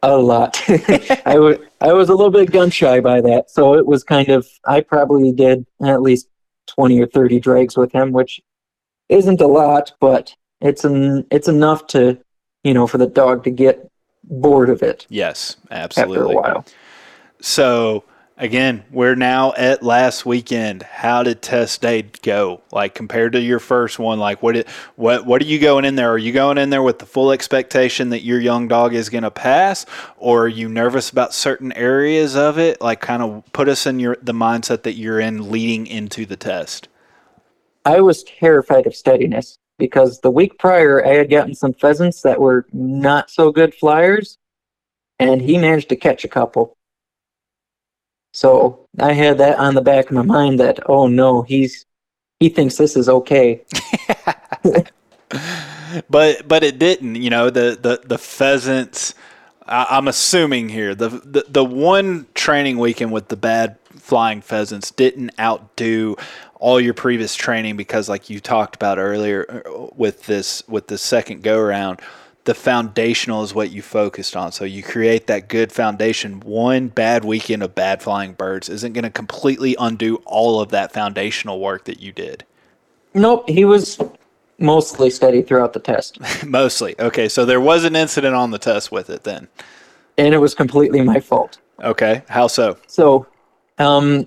A 0.02 0.16
lot. 0.16 0.62
I 1.26 1.38
was 1.38 1.58
I 1.80 1.92
was 1.92 2.08
a 2.08 2.14
little 2.14 2.30
bit 2.30 2.52
gun 2.52 2.70
shy 2.70 3.00
by 3.00 3.20
that, 3.20 3.50
so 3.50 3.74
it 3.74 3.86
was 3.86 4.04
kind 4.04 4.28
of 4.28 4.46
I 4.64 4.80
probably 4.80 5.32
did 5.32 5.66
at 5.84 6.02
least 6.02 6.28
twenty 6.68 7.00
or 7.00 7.06
thirty 7.06 7.40
drags 7.40 7.76
with 7.76 7.90
him, 7.90 8.12
which 8.12 8.40
isn't 9.08 9.40
a 9.40 9.46
lot, 9.46 9.92
but 9.98 10.36
it's 10.60 10.84
an 10.84 11.26
it's 11.32 11.48
enough 11.48 11.88
to 11.88 12.16
you 12.62 12.74
know 12.74 12.86
for 12.86 12.98
the 12.98 13.08
dog 13.08 13.42
to 13.44 13.50
get 13.50 13.90
bored 14.22 14.70
of 14.70 14.82
it. 14.82 15.04
Yes, 15.08 15.56
absolutely. 15.72 16.36
After 16.36 16.48
a 16.48 16.52
while. 16.52 16.64
So 17.40 18.04
again, 18.38 18.84
we're 18.90 19.16
now 19.16 19.52
at 19.56 19.82
last 19.82 20.24
weekend. 20.24 20.82
How 20.82 21.22
did 21.22 21.42
test 21.42 21.82
day 21.82 22.02
go? 22.22 22.62
Like 22.72 22.94
compared 22.94 23.32
to 23.32 23.40
your 23.40 23.58
first 23.58 23.98
one, 23.98 24.18
like 24.18 24.42
what 24.42 24.56
it, 24.56 24.68
what 24.96 25.26
what 25.26 25.42
are 25.42 25.46
you 25.46 25.58
going 25.58 25.84
in 25.84 25.96
there? 25.96 26.10
Are 26.10 26.18
you 26.18 26.32
going 26.32 26.56
in 26.56 26.70
there 26.70 26.82
with 26.82 27.00
the 27.00 27.06
full 27.06 27.32
expectation 27.32 28.10
that 28.10 28.22
your 28.22 28.40
young 28.40 28.68
dog 28.68 28.94
is 28.94 29.10
going 29.10 29.24
to 29.24 29.30
pass, 29.30 29.84
or 30.16 30.44
are 30.44 30.48
you 30.48 30.68
nervous 30.68 31.10
about 31.10 31.34
certain 31.34 31.72
areas 31.72 32.36
of 32.36 32.58
it? 32.58 32.80
Like 32.80 33.00
kind 33.00 33.22
of 33.22 33.44
put 33.52 33.68
us 33.68 33.86
in 33.86 34.00
your 34.00 34.16
the 34.22 34.32
mindset 34.32 34.84
that 34.84 34.94
you're 34.94 35.20
in 35.20 35.50
leading 35.50 35.86
into 35.86 36.24
the 36.24 36.36
test. 36.36 36.88
I 37.84 38.00
was 38.00 38.22
terrified 38.24 38.86
of 38.86 38.94
steadiness 38.94 39.58
because 39.78 40.20
the 40.20 40.30
week 40.30 40.58
prior 40.58 41.04
I 41.04 41.14
had 41.14 41.30
gotten 41.30 41.54
some 41.54 41.72
pheasants 41.72 42.22
that 42.22 42.40
were 42.40 42.66
not 42.72 43.30
so 43.30 43.52
good 43.52 43.74
flyers, 43.74 44.38
and 45.18 45.42
he 45.42 45.58
managed 45.58 45.88
to 45.90 45.96
catch 45.96 46.24
a 46.24 46.28
couple. 46.28 46.77
So 48.32 48.86
I 48.98 49.12
had 49.12 49.38
that 49.38 49.58
on 49.58 49.74
the 49.74 49.80
back 49.80 50.06
of 50.06 50.12
my 50.12 50.22
mind 50.22 50.60
that 50.60 50.80
oh 50.86 51.06
no, 51.06 51.42
he's 51.42 51.86
he 52.40 52.48
thinks 52.48 52.76
this 52.76 52.96
is 52.96 53.08
okay. 53.08 53.62
but 56.10 56.46
but 56.46 56.62
it 56.62 56.78
didn't. 56.78 57.16
You 57.16 57.30
know 57.30 57.50
the 57.50 57.78
the 57.80 58.00
the 58.04 58.18
pheasants. 58.18 59.14
I, 59.66 59.98
am 59.98 60.08
assuming 60.08 60.70
here 60.70 60.94
the, 60.94 61.08
the 61.10 61.44
the 61.48 61.64
one 61.64 62.26
training 62.34 62.78
weekend 62.78 63.12
with 63.12 63.28
the 63.28 63.36
bad 63.36 63.76
flying 63.98 64.40
pheasants 64.40 64.90
didn't 64.90 65.38
outdo 65.38 66.16
all 66.58 66.80
your 66.80 66.94
previous 66.94 67.34
training 67.34 67.76
because 67.76 68.08
like 68.08 68.30
you 68.30 68.40
talked 68.40 68.74
about 68.74 68.98
earlier 68.98 69.62
uh, 69.66 69.88
with 69.94 70.24
this 70.24 70.66
with 70.68 70.86
the 70.86 70.96
second 70.96 71.42
go 71.42 71.58
around 71.58 72.00
the 72.48 72.54
foundational 72.54 73.42
is 73.42 73.54
what 73.54 73.72
you 73.72 73.82
focused 73.82 74.34
on. 74.34 74.52
So 74.52 74.64
you 74.64 74.82
create 74.82 75.26
that 75.26 75.48
good 75.48 75.70
foundation. 75.70 76.40
One 76.40 76.88
bad 76.88 77.22
weekend 77.22 77.62
of 77.62 77.74
bad 77.74 78.02
flying 78.02 78.32
birds 78.32 78.70
isn't 78.70 78.94
going 78.94 79.04
to 79.04 79.10
completely 79.10 79.76
undo 79.78 80.16
all 80.24 80.58
of 80.58 80.70
that 80.70 80.90
foundational 80.90 81.60
work 81.60 81.84
that 81.84 82.00
you 82.00 82.10
did. 82.10 82.46
Nope 83.12 83.46
he 83.50 83.66
was 83.66 84.00
mostly 84.58 85.10
steady 85.10 85.42
throughout 85.42 85.74
the 85.74 85.78
test. 85.78 86.18
Mostly. 86.46 86.94
Okay 86.98 87.28
so 87.28 87.44
there 87.44 87.60
was 87.60 87.84
an 87.84 87.94
incident 87.94 88.34
on 88.34 88.50
the 88.50 88.58
test 88.58 88.90
with 88.90 89.10
it 89.10 89.24
then. 89.24 89.48
And 90.16 90.32
it 90.32 90.38
was 90.38 90.54
completely 90.54 91.02
my 91.02 91.20
fault. 91.20 91.58
Okay 91.84 92.22
how 92.30 92.46
so? 92.46 92.78
So 92.86 93.26
um 93.76 94.26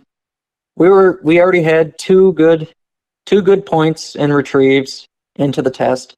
we 0.76 0.90
were 0.90 1.20
we 1.24 1.42
already 1.42 1.64
had 1.64 1.98
two 1.98 2.34
good 2.34 2.72
two 3.26 3.42
good 3.42 3.66
points 3.66 4.16
and 4.16 4.32
retrieves 4.32 5.08
into 5.38 5.64
the 5.64 5.72
test 5.72 6.16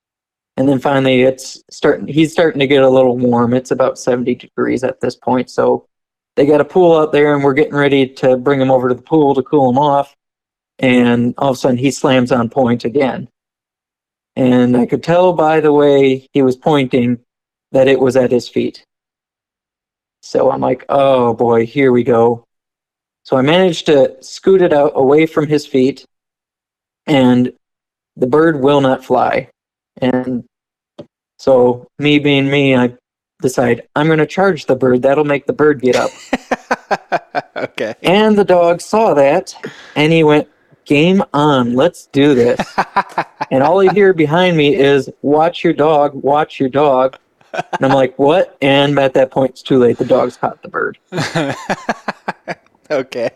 and 0.57 0.67
then 0.67 0.79
finally 0.79 1.23
it's 1.23 1.63
starting 1.71 2.07
he's 2.07 2.31
starting 2.31 2.59
to 2.59 2.67
get 2.67 2.83
a 2.83 2.89
little 2.89 3.17
warm. 3.17 3.53
It's 3.53 3.71
about 3.71 3.97
70 3.97 4.35
degrees 4.35 4.83
at 4.83 4.99
this 5.01 5.15
point. 5.15 5.49
So 5.49 5.87
they 6.35 6.45
got 6.45 6.61
a 6.61 6.65
pool 6.65 6.97
out 6.97 7.11
there 7.11 7.35
and 7.35 7.43
we're 7.43 7.53
getting 7.53 7.75
ready 7.75 8.07
to 8.07 8.37
bring 8.37 8.61
him 8.61 8.71
over 8.71 8.89
to 8.89 8.95
the 8.95 9.01
pool 9.01 9.35
to 9.35 9.43
cool 9.43 9.69
him 9.69 9.77
off. 9.77 10.15
And 10.79 11.33
all 11.37 11.51
of 11.51 11.57
a 11.57 11.59
sudden 11.59 11.77
he 11.77 11.91
slams 11.91 12.31
on 12.31 12.49
point 12.49 12.85
again. 12.85 13.29
And 14.35 14.75
i 14.75 14.85
could 14.85 15.03
tell 15.03 15.33
by 15.33 15.59
the 15.59 15.73
way 15.73 16.27
he 16.33 16.41
was 16.41 16.55
pointing 16.55 17.19
that 17.71 17.87
it 17.87 17.99
was 17.99 18.15
at 18.15 18.31
his 18.31 18.47
feet. 18.49 18.85
So 20.21 20.51
i'm 20.51 20.61
like 20.61 20.85
oh 20.89 21.33
boy 21.33 21.65
here 21.65 21.91
we 21.91 22.03
go. 22.03 22.45
So 23.23 23.37
I 23.37 23.41
managed 23.41 23.85
to 23.85 24.17
scoot 24.21 24.61
it 24.61 24.73
out 24.73 24.91
away 24.95 25.25
from 25.25 25.47
his 25.47 25.65
feet, 25.65 26.05
and 27.07 27.53
the 28.17 28.27
bird 28.27 28.61
will 28.61 28.81
not 28.81 29.03
fly. 29.03 29.49
And 29.97 30.43
so, 31.37 31.87
me 31.99 32.19
being 32.19 32.49
me, 32.49 32.75
I 32.75 32.95
decide 33.41 33.87
I'm 33.95 34.07
going 34.07 34.19
to 34.19 34.25
charge 34.25 34.65
the 34.65 34.75
bird. 34.75 35.01
That'll 35.01 35.25
make 35.25 35.45
the 35.45 35.53
bird 35.53 35.81
get 35.81 35.95
up. 35.95 36.11
okay. 37.55 37.93
And 38.01 38.37
the 38.37 38.45
dog 38.45 38.81
saw 38.81 39.13
that, 39.13 39.53
and 39.95 40.11
he 40.11 40.23
went, 40.23 40.47
Game 40.85 41.23
on, 41.33 41.75
let's 41.75 42.07
do 42.07 42.35
this. 42.35 42.59
and 43.51 43.63
all 43.63 43.79
I 43.87 43.93
hear 43.93 44.13
behind 44.13 44.57
me 44.57 44.75
is, 44.75 45.09
Watch 45.21 45.63
your 45.63 45.73
dog, 45.73 46.13
watch 46.13 46.59
your 46.59 46.69
dog. 46.69 47.17
And 47.53 47.85
I'm 47.85 47.93
like, 47.93 48.17
What? 48.19 48.57
And 48.61 48.97
at 48.99 49.13
that 49.13 49.31
point, 49.31 49.51
it's 49.51 49.61
too 49.61 49.77
late. 49.77 49.97
The 49.97 50.05
dog's 50.05 50.35
caught 50.35 50.61
the 50.61 50.67
bird. 50.67 50.97
okay. 52.91 53.31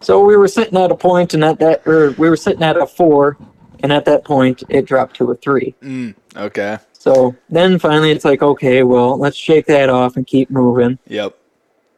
So 0.00 0.24
we 0.24 0.36
were 0.36 0.48
sitting 0.48 0.76
at 0.76 0.90
a 0.90 0.96
point, 0.96 1.34
and 1.34 1.44
at 1.44 1.60
that, 1.60 1.86
or 1.86 2.10
we 2.12 2.28
were 2.28 2.36
sitting 2.36 2.62
at 2.64 2.76
a 2.76 2.86
four, 2.86 3.36
and 3.82 3.92
at 3.92 4.04
that 4.04 4.24
point, 4.24 4.62
it 4.68 4.86
dropped 4.86 5.16
to 5.16 5.30
a 5.30 5.34
three. 5.36 5.74
Mm, 5.82 6.14
okay. 6.36 6.78
So 6.92 7.34
then 7.48 7.78
finally, 7.78 8.10
it's 8.10 8.24
like, 8.24 8.42
okay, 8.42 8.82
well, 8.82 9.18
let's 9.18 9.36
shake 9.36 9.66
that 9.66 9.88
off 9.88 10.16
and 10.16 10.26
keep 10.26 10.50
moving. 10.50 10.98
Yep. 11.08 11.36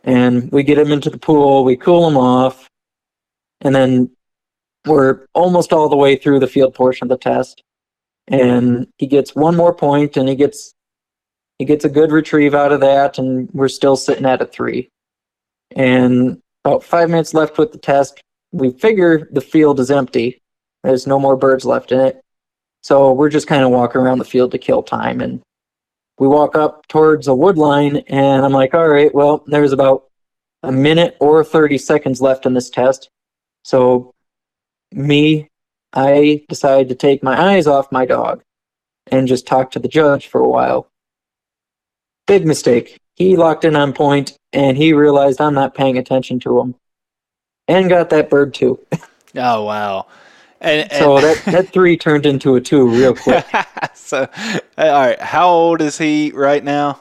And 0.04 0.50
we 0.50 0.62
get 0.62 0.78
him 0.78 0.92
into 0.92 1.10
the 1.10 1.18
pool, 1.18 1.64
we 1.64 1.76
cool 1.76 2.08
him 2.08 2.16
off, 2.16 2.68
and 3.60 3.74
then 3.74 4.10
we're 4.86 5.26
almost 5.34 5.72
all 5.72 5.88
the 5.88 5.96
way 5.96 6.16
through 6.16 6.40
the 6.40 6.46
field 6.46 6.74
portion 6.74 7.06
of 7.06 7.08
the 7.08 7.18
test. 7.18 7.62
And 8.28 8.86
he 8.96 9.06
gets 9.06 9.34
one 9.34 9.56
more 9.56 9.74
point, 9.74 10.16
and 10.16 10.28
he 10.28 10.34
gets 10.34 10.74
he 11.58 11.64
gets 11.64 11.84
a 11.84 11.90
good 11.90 12.10
retrieve 12.10 12.54
out 12.54 12.72
of 12.72 12.80
that, 12.80 13.18
and 13.18 13.48
we're 13.52 13.68
still 13.68 13.96
sitting 13.96 14.26
at 14.26 14.42
a 14.42 14.46
three. 14.46 14.88
And 15.76 16.40
about 16.64 16.82
five 16.82 17.10
minutes 17.10 17.34
left 17.34 17.58
with 17.58 17.72
the 17.72 17.78
test. 17.78 18.20
We 18.52 18.70
figure 18.70 19.28
the 19.32 19.40
field 19.40 19.80
is 19.80 19.90
empty. 19.90 20.40
There's 20.84 21.06
no 21.06 21.18
more 21.18 21.36
birds 21.36 21.64
left 21.64 21.90
in 21.90 21.98
it. 21.98 22.20
So 22.82 23.12
we're 23.12 23.30
just 23.30 23.46
kind 23.46 23.64
of 23.64 23.70
walking 23.70 24.00
around 24.00 24.18
the 24.18 24.24
field 24.24 24.52
to 24.52 24.58
kill 24.58 24.82
time. 24.82 25.20
And 25.20 25.40
we 26.18 26.28
walk 26.28 26.54
up 26.54 26.86
towards 26.86 27.26
a 27.26 27.34
wood 27.34 27.58
line, 27.58 27.96
and 28.06 28.44
I'm 28.44 28.52
like, 28.52 28.74
all 28.74 28.86
right, 28.86 29.12
well, 29.12 29.42
there's 29.46 29.72
about 29.72 30.04
a 30.62 30.70
minute 30.70 31.16
or 31.18 31.42
30 31.42 31.78
seconds 31.78 32.20
left 32.20 32.46
in 32.46 32.54
this 32.54 32.70
test. 32.70 33.08
So, 33.64 34.14
me, 34.92 35.48
I 35.94 36.44
decided 36.48 36.90
to 36.90 36.94
take 36.94 37.22
my 37.22 37.52
eyes 37.52 37.66
off 37.66 37.90
my 37.90 38.04
dog 38.04 38.42
and 39.10 39.26
just 39.26 39.46
talk 39.46 39.70
to 39.72 39.78
the 39.78 39.88
judge 39.88 40.28
for 40.28 40.40
a 40.40 40.48
while. 40.48 40.88
Big 42.26 42.46
mistake. 42.46 42.98
He 43.16 43.36
locked 43.36 43.64
in 43.64 43.74
on 43.76 43.92
point 43.92 44.36
and 44.52 44.76
he 44.76 44.92
realized 44.92 45.40
I'm 45.40 45.54
not 45.54 45.74
paying 45.74 45.98
attention 45.98 46.40
to 46.40 46.60
him, 46.60 46.74
and 47.68 47.88
got 47.88 48.10
that 48.10 48.30
bird 48.30 48.54
too. 48.54 48.78
oh 49.36 49.64
wow! 49.64 50.06
And, 50.64 50.90
and 50.90 50.98
so 50.98 51.20
that 51.20 51.44
that 51.44 51.68
three 51.72 51.96
turned 51.96 52.24
into 52.24 52.54
a 52.56 52.60
two 52.60 52.88
real 52.88 53.14
quick. 53.22 53.44
so, 53.94 54.28
all 54.78 54.92
right, 54.92 55.20
how 55.20 55.48
old 55.48 55.82
is 55.82 55.98
he 55.98 56.32
right 56.34 56.64
now? 56.64 57.00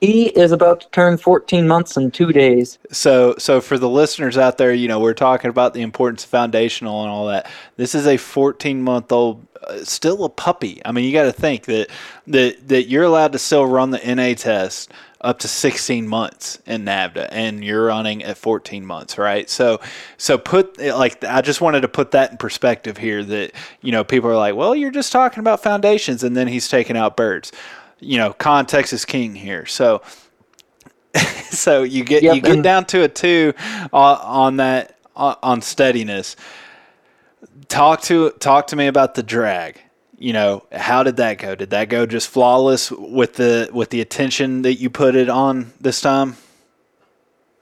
He 0.00 0.28
is 0.28 0.50
about 0.50 0.80
to 0.80 0.88
turn 0.90 1.18
14 1.18 1.68
months 1.68 1.98
in 1.98 2.10
two 2.10 2.32
days. 2.32 2.78
So, 2.90 3.34
so 3.36 3.60
for 3.60 3.76
the 3.76 3.88
listeners 3.88 4.38
out 4.38 4.56
there, 4.56 4.72
you 4.72 4.88
know, 4.88 4.98
we're 4.98 5.12
talking 5.12 5.50
about 5.50 5.74
the 5.74 5.82
importance 5.82 6.24
of 6.24 6.30
foundational 6.30 7.02
and 7.02 7.10
all 7.10 7.26
that. 7.26 7.50
This 7.76 7.94
is 7.94 8.06
a 8.06 8.16
14 8.16 8.82
month 8.82 9.12
old, 9.12 9.46
uh, 9.62 9.84
still 9.84 10.24
a 10.24 10.30
puppy. 10.30 10.80
I 10.86 10.92
mean, 10.92 11.04
you 11.04 11.12
got 11.12 11.24
to 11.24 11.32
think 11.32 11.64
that 11.66 11.90
that 12.28 12.68
that 12.68 12.84
you're 12.84 13.04
allowed 13.04 13.32
to 13.32 13.38
still 13.38 13.66
run 13.66 13.90
the 13.90 13.98
NA 13.98 14.32
test 14.34 14.90
up 15.20 15.38
to 15.40 15.48
16 15.48 16.08
months 16.08 16.58
in 16.66 16.84
NAVHDA 16.84 17.28
and 17.30 17.62
you're 17.62 17.86
running 17.86 18.24
at 18.24 18.38
14 18.38 18.84
months, 18.84 19.18
right? 19.18 19.50
So, 19.50 19.80
so 20.16 20.38
put 20.38 20.78
like 20.78 21.22
I 21.24 21.42
just 21.42 21.60
wanted 21.60 21.82
to 21.82 21.88
put 21.88 22.12
that 22.12 22.30
in 22.30 22.36
perspective 22.38 22.96
here 22.96 23.22
that 23.24 23.52
you 23.82 23.92
know 23.92 24.02
people 24.02 24.30
are 24.30 24.36
like, 24.36 24.54
well, 24.54 24.74
you're 24.74 24.90
just 24.90 25.12
talking 25.12 25.40
about 25.40 25.62
foundations, 25.62 26.24
and 26.24 26.36
then 26.36 26.48
he's 26.48 26.68
taking 26.68 26.96
out 26.96 27.16
birds. 27.16 27.52
You 27.98 28.16
know, 28.16 28.32
context 28.32 28.92
is 28.92 29.04
king 29.04 29.34
here. 29.34 29.66
So, 29.66 30.02
so 31.50 31.82
you 31.82 32.04
get 32.04 32.22
yep, 32.22 32.34
you 32.34 32.40
get 32.40 32.62
down 32.62 32.86
to 32.86 33.02
a 33.02 33.08
two 33.08 33.52
on, 33.92 34.18
on 34.22 34.56
that 34.56 34.96
on 35.16 35.60
steadiness. 35.60 36.34
Talk 37.68 38.00
to 38.02 38.30
talk 38.30 38.68
to 38.68 38.76
me 38.76 38.86
about 38.86 39.14
the 39.14 39.22
drag 39.22 39.82
you 40.20 40.34
know, 40.34 40.64
how 40.70 41.02
did 41.02 41.16
that 41.16 41.38
go? 41.38 41.54
Did 41.54 41.70
that 41.70 41.88
go 41.88 42.04
just 42.04 42.28
flawless 42.28 42.90
with 42.90 43.34
the 43.34 43.70
with 43.72 43.88
the 43.88 44.02
attention 44.02 44.62
that 44.62 44.74
you 44.74 44.90
put 44.90 45.16
it 45.16 45.30
on 45.30 45.72
this 45.80 46.02
time? 46.02 46.36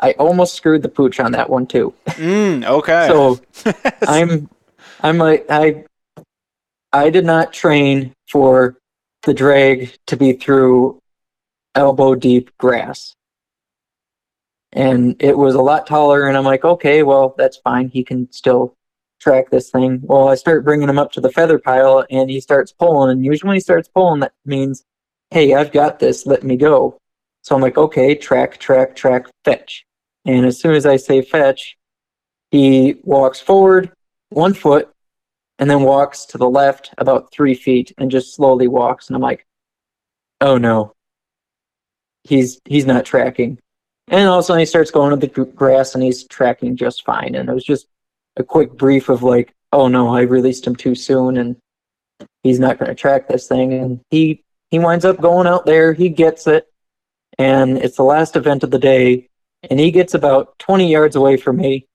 I 0.01 0.13
almost 0.13 0.55
screwed 0.55 0.83
the 0.83 0.89
pooch 0.89 1.21
on 1.21 1.33
that 1.33 1.49
one 1.49 1.67
too. 1.67 1.95
Mm, 2.07 2.65
okay. 2.65 3.07
so 3.09 3.41
I'm 4.09 4.51
I'm 5.03 5.19
like 5.19 5.47
I 5.49 5.85
I 6.93 7.11
did 7.11 7.25
not 7.25 7.53
train 7.53 8.13
for 8.29 8.77
the 9.23 9.35
drag 9.35 9.97
to 10.07 10.17
be 10.17 10.33
through 10.33 11.01
elbow 11.77 12.17
deep 12.17 12.51
grass. 12.59 13.15
and 14.73 15.17
it 15.21 15.39
was 15.39 15.55
a 15.55 15.63
lot 15.63 15.87
taller. 15.87 16.27
And 16.27 16.37
I'm 16.37 16.45
like, 16.45 16.65
okay, 16.65 17.03
well, 17.03 17.35
that's 17.39 17.57
fine. 17.59 17.89
He 17.89 18.03
can 18.05 18.31
still 18.33 18.75
track 19.21 19.51
this 19.51 19.71
thing. 19.71 20.01
Well, 20.03 20.29
I 20.29 20.35
start 20.35 20.65
bringing 20.65 20.89
him 20.89 20.99
up 20.99 21.13
to 21.13 21.21
the 21.21 21.31
feather 21.31 21.59
pile, 21.59 22.05
and 22.11 22.31
he 22.31 22.41
starts 22.41 22.73
pulling. 22.73 23.11
And 23.11 23.25
usually, 23.25 23.49
when 23.49 23.57
he 23.57 23.61
starts 23.61 23.89
pulling, 23.89 24.21
that 24.21 24.33
means, 24.45 24.85
hey, 25.31 25.55
I've 25.55 25.73
got 25.73 25.99
this. 25.99 26.27
Let 26.27 26.43
me 26.43 26.57
go. 26.57 26.99
So 27.43 27.55
I'm 27.55 27.63
like, 27.63 27.79
okay, 27.79 28.15
track, 28.15 28.59
track, 28.59 28.95
track, 28.95 29.27
fetch. 29.45 29.87
And 30.25 30.45
as 30.45 30.61
soon 30.61 30.75
as 30.75 30.85
I 30.87 30.97
say 30.97 31.23
fetch, 31.23 31.79
he 32.51 32.97
walks 33.03 33.41
forward 33.41 33.93
one 34.31 34.55
foot 34.55 34.91
and 35.59 35.69
then 35.69 35.83
walks 35.83 36.25
to 36.27 36.39
the 36.39 36.49
left 36.49 36.93
about 36.99 37.33
three 37.33 37.55
feet 37.55 37.93
and 37.99 38.11
just 38.11 38.35
slowly 38.35 38.69
walks. 38.69 39.09
And 39.09 39.17
I'm 39.17 39.23
like, 39.23 39.47
oh 40.41 40.59
no, 40.59 40.95
he's 42.25 42.61
he's 42.65 42.87
not 42.87 43.05
tracking. 43.05 43.59
And 44.09 44.29
all 44.29 44.39
of 44.39 44.45
a 44.45 44.47
sudden 44.47 44.61
he 44.61 44.67
starts 44.67 44.91
going 44.91 45.19
to 45.19 45.27
the 45.27 45.45
grass 45.45 45.95
and 45.95 46.03
he's 46.03 46.25
tracking 46.25 46.77
just 46.77 47.05
fine. 47.05 47.35
And 47.35 47.49
it 47.49 47.55
was 47.55 47.65
just 47.65 47.87
a 48.39 48.45
quick 48.45 48.73
brief 48.73 49.09
of 49.09 49.23
like, 49.23 49.55
oh 49.73 49.89
no, 49.89 50.15
I 50.15 50.23
released 50.23 50.67
him 50.67 50.77
too 50.77 50.95
soon 50.95 51.37
and 51.37 51.57
he's 52.43 52.61
not 52.61 52.79
going 52.79 52.89
to 52.89 52.95
track 52.95 53.29
this 53.29 53.47
thing. 53.49 53.73
And 53.75 54.01
he 54.11 54.45
he 54.71 54.79
winds 54.79 55.05
up 55.05 55.21
going 55.21 55.47
out 55.47 55.67
there. 55.67 55.93
He 55.93 56.09
gets 56.09 56.47
it, 56.47 56.67
and 57.39 57.79
it's 57.79 57.97
the 57.97 58.03
last 58.03 58.37
event 58.37 58.63
of 58.65 58.71
the 58.71 58.79
day. 58.79 59.29
And 59.69 59.81
he 59.81 59.91
gets 59.91 60.15
about 60.15 60.59
20 60.61 60.91
yards 60.91 61.17
away 61.17 61.37
from 61.37 61.57
me, 61.57 61.89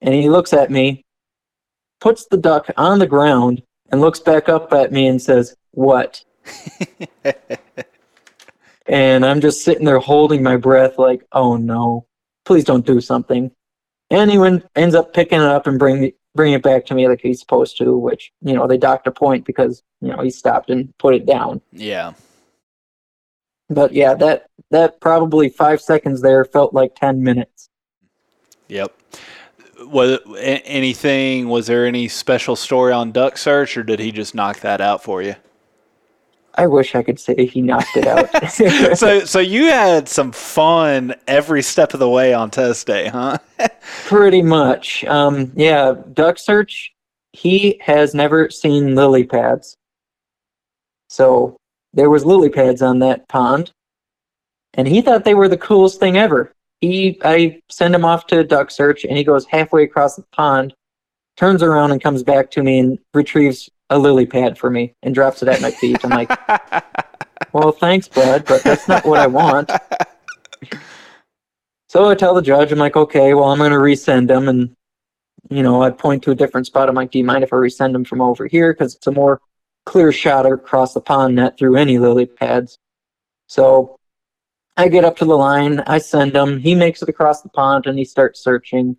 and 0.00 0.14
he 0.14 0.30
looks 0.30 0.52
at 0.52 0.70
me, 0.70 1.04
puts 2.00 2.26
the 2.26 2.38
duck 2.38 2.70
on 2.76 2.98
the 2.98 3.06
ground, 3.06 3.62
and 3.90 4.00
looks 4.00 4.20
back 4.20 4.48
up 4.48 4.72
at 4.72 4.92
me 4.92 5.06
and 5.08 5.20
says, 5.20 5.56
"What?" 5.72 6.24
and 8.86 9.26
I'm 9.26 9.40
just 9.40 9.62
sitting 9.62 9.84
there 9.84 9.98
holding 9.98 10.42
my 10.42 10.56
breath, 10.56 10.98
like, 10.98 11.26
"Oh 11.32 11.56
no, 11.56 12.06
please 12.44 12.64
don't 12.64 12.86
do 12.86 13.00
something." 13.00 13.50
And 14.12 14.30
he 14.30 14.38
went, 14.38 14.64
ends 14.76 14.94
up 14.94 15.14
picking 15.14 15.40
it 15.40 15.46
up 15.46 15.66
and 15.66 15.78
bring 15.78 16.12
bring 16.34 16.52
it 16.52 16.62
back 16.62 16.86
to 16.86 16.94
me 16.94 17.08
like 17.08 17.20
he's 17.20 17.40
supposed 17.40 17.76
to, 17.78 17.96
which 17.96 18.32
you 18.42 18.52
know 18.52 18.66
they 18.66 18.76
docked 18.76 19.06
a 19.06 19.10
point 19.10 19.44
because 19.44 19.82
you 20.00 20.08
know 20.08 20.22
he 20.22 20.30
stopped 20.30 20.70
and 20.70 20.96
put 20.98 21.14
it 21.14 21.26
down. 21.26 21.60
Yeah. 21.72 22.12
But 23.70 23.92
yeah, 23.92 24.14
that 24.14 24.46
that 24.70 25.00
probably 25.00 25.48
five 25.48 25.80
seconds 25.80 26.20
there 26.20 26.44
felt 26.44 26.74
like 26.74 26.94
ten 26.94 27.22
minutes. 27.22 27.70
Yep. 28.68 28.92
Was 29.80 30.18
anything? 30.38 31.48
Was 31.48 31.66
there 31.66 31.86
any 31.86 32.06
special 32.08 32.54
story 32.54 32.92
on 32.92 33.12
Duck 33.12 33.38
Search, 33.38 33.76
or 33.76 33.82
did 33.82 33.98
he 33.98 34.12
just 34.12 34.34
knock 34.34 34.60
that 34.60 34.80
out 34.80 35.02
for 35.02 35.22
you? 35.22 35.34
I 36.54 36.66
wish 36.66 36.94
I 36.94 37.02
could 37.02 37.18
say 37.18 37.46
he 37.46 37.62
knocked 37.62 37.96
it 37.96 38.06
out. 38.06 38.50
so, 38.98 39.24
so 39.24 39.38
you 39.38 39.66
had 39.66 40.08
some 40.08 40.32
fun 40.32 41.14
every 41.26 41.62
step 41.62 41.94
of 41.94 42.00
the 42.00 42.08
way 42.08 42.34
on 42.34 42.50
test 42.50 42.86
day, 42.86 43.08
huh? 43.08 43.38
Pretty 44.04 44.42
much. 44.42 45.04
Um, 45.04 45.52
yeah, 45.56 45.94
Duck 46.12 46.38
Search. 46.38 46.92
He 47.32 47.80
has 47.82 48.14
never 48.14 48.50
seen 48.50 48.94
lily 48.94 49.24
pads, 49.24 49.78
so 51.08 51.56
there 51.94 52.10
was 52.10 52.26
lily 52.26 52.50
pads 52.50 52.82
on 52.82 52.98
that 52.98 53.26
pond, 53.28 53.72
and 54.74 54.86
he 54.86 55.00
thought 55.00 55.24
they 55.24 55.34
were 55.34 55.48
the 55.48 55.56
coolest 55.56 55.98
thing 55.98 56.18
ever. 56.18 56.52
He, 56.82 57.18
I 57.24 57.62
send 57.70 57.94
him 57.94 58.04
off 58.04 58.26
to 58.26 58.44
Duck 58.44 58.70
Search, 58.70 59.04
and 59.04 59.16
he 59.16 59.24
goes 59.24 59.46
halfway 59.46 59.84
across 59.84 60.16
the 60.16 60.24
pond, 60.32 60.74
turns 61.38 61.62
around, 61.62 61.92
and 61.92 62.02
comes 62.02 62.22
back 62.22 62.50
to 62.50 62.62
me 62.62 62.78
and 62.80 62.98
retrieves 63.14 63.70
a 63.92 63.98
lily 63.98 64.26
pad 64.26 64.58
for 64.58 64.70
me 64.70 64.94
and 65.02 65.14
drops 65.14 65.42
it 65.42 65.48
at 65.48 65.60
my 65.60 65.70
feet. 65.70 66.02
I'm 66.04 66.10
like, 66.10 66.30
well, 67.52 67.72
thanks, 67.72 68.08
bud, 68.08 68.44
but 68.46 68.62
that's 68.62 68.88
not 68.88 69.04
what 69.04 69.20
I 69.20 69.26
want. 69.26 69.70
So 71.88 72.08
I 72.08 72.14
tell 72.14 72.34
the 72.34 72.40
judge, 72.40 72.72
I'm 72.72 72.78
like, 72.78 72.96
okay, 72.96 73.34
well, 73.34 73.50
I'm 73.50 73.58
going 73.58 73.70
to 73.70 73.76
resend 73.76 74.28
them. 74.28 74.48
And, 74.48 74.74
you 75.50 75.62
know, 75.62 75.82
I 75.82 75.90
point 75.90 76.22
to 76.22 76.30
a 76.30 76.34
different 76.34 76.66
spot. 76.66 76.88
I'm 76.88 76.94
like, 76.94 77.10
do 77.10 77.18
you 77.18 77.24
mind 77.24 77.44
if 77.44 77.52
I 77.52 77.56
resend 77.56 77.92
them 77.92 78.04
from 78.04 78.22
over 78.22 78.46
here? 78.46 78.72
Because 78.72 78.94
it's 78.94 79.06
a 79.06 79.12
more 79.12 79.42
clear 79.84 80.10
shot 80.10 80.46
across 80.46 80.94
the 80.94 81.02
pond 81.02 81.36
net 81.36 81.58
through 81.58 81.76
any 81.76 81.98
lily 81.98 82.24
pads. 82.24 82.78
So 83.46 83.98
I 84.78 84.88
get 84.88 85.04
up 85.04 85.18
to 85.18 85.26
the 85.26 85.36
line, 85.36 85.80
I 85.80 85.98
send 85.98 86.34
him. 86.34 86.58
He 86.58 86.74
makes 86.74 87.02
it 87.02 87.10
across 87.10 87.42
the 87.42 87.50
pond 87.50 87.86
and 87.86 87.98
he 87.98 88.06
starts 88.06 88.42
searching. 88.42 88.96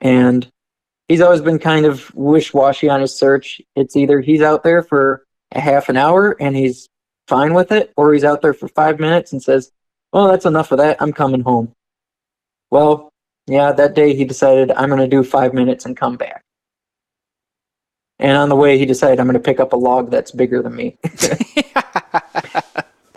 And 0.00 0.48
he's 1.08 1.20
always 1.20 1.40
been 1.40 1.58
kind 1.58 1.86
of 1.86 2.14
wish-washy 2.14 2.88
on 2.88 3.00
his 3.00 3.14
search. 3.14 3.60
It's 3.76 3.96
either 3.96 4.20
he's 4.20 4.42
out 4.42 4.62
there 4.62 4.82
for 4.82 5.24
a 5.52 5.60
half 5.60 5.88
an 5.88 5.96
hour 5.96 6.36
and 6.40 6.56
he's 6.56 6.88
fine 7.28 7.54
with 7.54 7.72
it, 7.72 7.92
or 7.96 8.12
he's 8.12 8.24
out 8.24 8.42
there 8.42 8.54
for 8.54 8.68
five 8.68 8.98
minutes 8.98 9.32
and 9.32 9.42
says, 9.42 9.70
"Well, 10.12 10.28
that's 10.28 10.46
enough 10.46 10.72
of 10.72 10.78
that. 10.78 11.00
I'm 11.00 11.12
coming 11.12 11.42
home." 11.42 11.74
Well, 12.70 13.12
yeah, 13.46 13.72
that 13.72 13.94
day 13.94 14.14
he 14.14 14.24
decided 14.24 14.70
I'm 14.72 14.88
going 14.88 15.00
to 15.00 15.08
do 15.08 15.22
five 15.22 15.52
minutes 15.52 15.84
and 15.84 15.96
come 15.96 16.16
back. 16.16 16.42
And 18.18 18.36
on 18.36 18.48
the 18.48 18.56
way, 18.56 18.78
he 18.78 18.86
decided 18.86 19.18
I'm 19.18 19.26
going 19.26 19.34
to 19.34 19.40
pick 19.40 19.60
up 19.60 19.72
a 19.72 19.76
log 19.76 20.10
that's 20.10 20.30
bigger 20.30 20.62
than 20.62 20.76
me. 20.76 20.96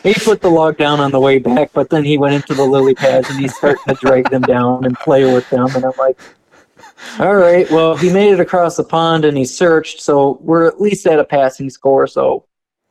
he 0.03 0.13
put 0.15 0.41
the 0.41 0.49
log 0.49 0.77
down 0.77 0.99
on 0.99 1.11
the 1.11 1.19
way 1.19 1.37
back, 1.37 1.71
but 1.73 1.89
then 1.89 2.03
he 2.03 2.17
went 2.17 2.33
into 2.33 2.55
the 2.55 2.63
lily 2.63 2.95
pads 2.95 3.29
and 3.29 3.39
he's 3.39 3.55
starting 3.55 3.83
to 3.87 3.93
drag 3.95 4.29
them 4.31 4.41
down 4.41 4.83
and 4.83 4.97
play 4.97 5.31
with 5.31 5.47
them. 5.51 5.67
And 5.75 5.85
I'm 5.85 5.93
like, 5.99 6.19
all 7.19 7.35
right. 7.35 7.69
Well, 7.71 7.95
he 7.95 8.11
made 8.11 8.33
it 8.33 8.39
across 8.39 8.77
the 8.77 8.83
pond 8.83 9.25
and 9.25 9.37
he 9.37 9.45
searched, 9.45 10.01
so 10.01 10.39
we're 10.41 10.67
at 10.67 10.79
least 10.79 11.05
at 11.07 11.19
a 11.19 11.23
passing 11.23 11.69
score. 11.69 12.07
So, 12.07 12.45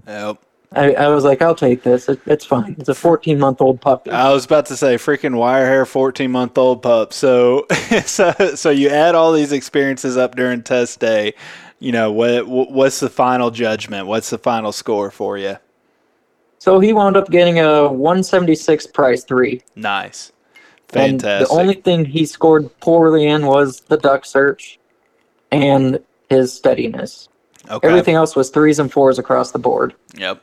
yep. 0.07 0.41
I, 0.73 0.93
I 0.95 1.09
was 1.09 1.25
like, 1.25 1.41
I'll 1.41 1.55
take 1.55 1.83
this. 1.83 2.09
It, 2.09 2.21
it's 2.27 2.45
fine. 2.45 2.75
It's 2.79 2.89
a 2.89 2.95
14 2.95 3.39
month 3.39 3.61
old 3.61 3.81
puppy. 3.81 4.11
I 4.11 4.33
was 4.33 4.45
about 4.45 4.67
to 4.67 4.77
say, 4.77 4.97
freaking 4.97 5.37
wire 5.37 5.67
hair, 5.67 5.87
14 5.87 6.31
month 6.31 6.59
old 6.59 6.83
pup. 6.83 7.13
So, 7.13 7.67
so, 8.05 8.33
so 8.55 8.71
you 8.71 8.89
add 8.89 9.15
all 9.15 9.33
these 9.33 9.53
experiences 9.53 10.17
up 10.17 10.37
during 10.37 10.63
test 10.63 11.01
day. 11.01 11.35
You 11.79 11.93
know, 11.93 12.13
what 12.13 12.47
what's 12.49 13.01
the 13.01 13.11
final 13.11 13.51
judgment? 13.51 14.07
What's 14.07 14.31
the 14.31 14.39
final 14.39 14.73
score 14.73 15.11
for 15.11 15.37
you? 15.37 15.59
So 16.59 16.81
he 16.81 16.95
wound 16.95 17.17
up 17.17 17.29
getting 17.31 17.59
a 17.59 17.89
176 17.89 18.87
prize 18.87 19.25
three. 19.25 19.61
Nice. 19.77 20.33
Fantastic. 20.89 21.25
And 21.25 21.47
the 21.47 21.63
only 21.63 21.75
thing 21.75 22.05
he 22.05 22.27
scored 22.27 22.71
poorly 22.81 23.27
in 23.27 23.47
was 23.47 23.81
the 23.81 23.97
duck 23.97 24.25
search 24.25 24.79
and 25.51 25.99
his 26.29 26.53
steadiness. 26.53 27.29
Okay. 27.71 27.89
Everything 27.89 28.15
else 28.15 28.37
was 28.37 28.51
threes 28.51 28.79
and 28.79 28.93
fours 28.93 29.19
across 29.19 29.53
the 29.53 29.59
board. 29.59 29.95
Yep. 30.17 30.43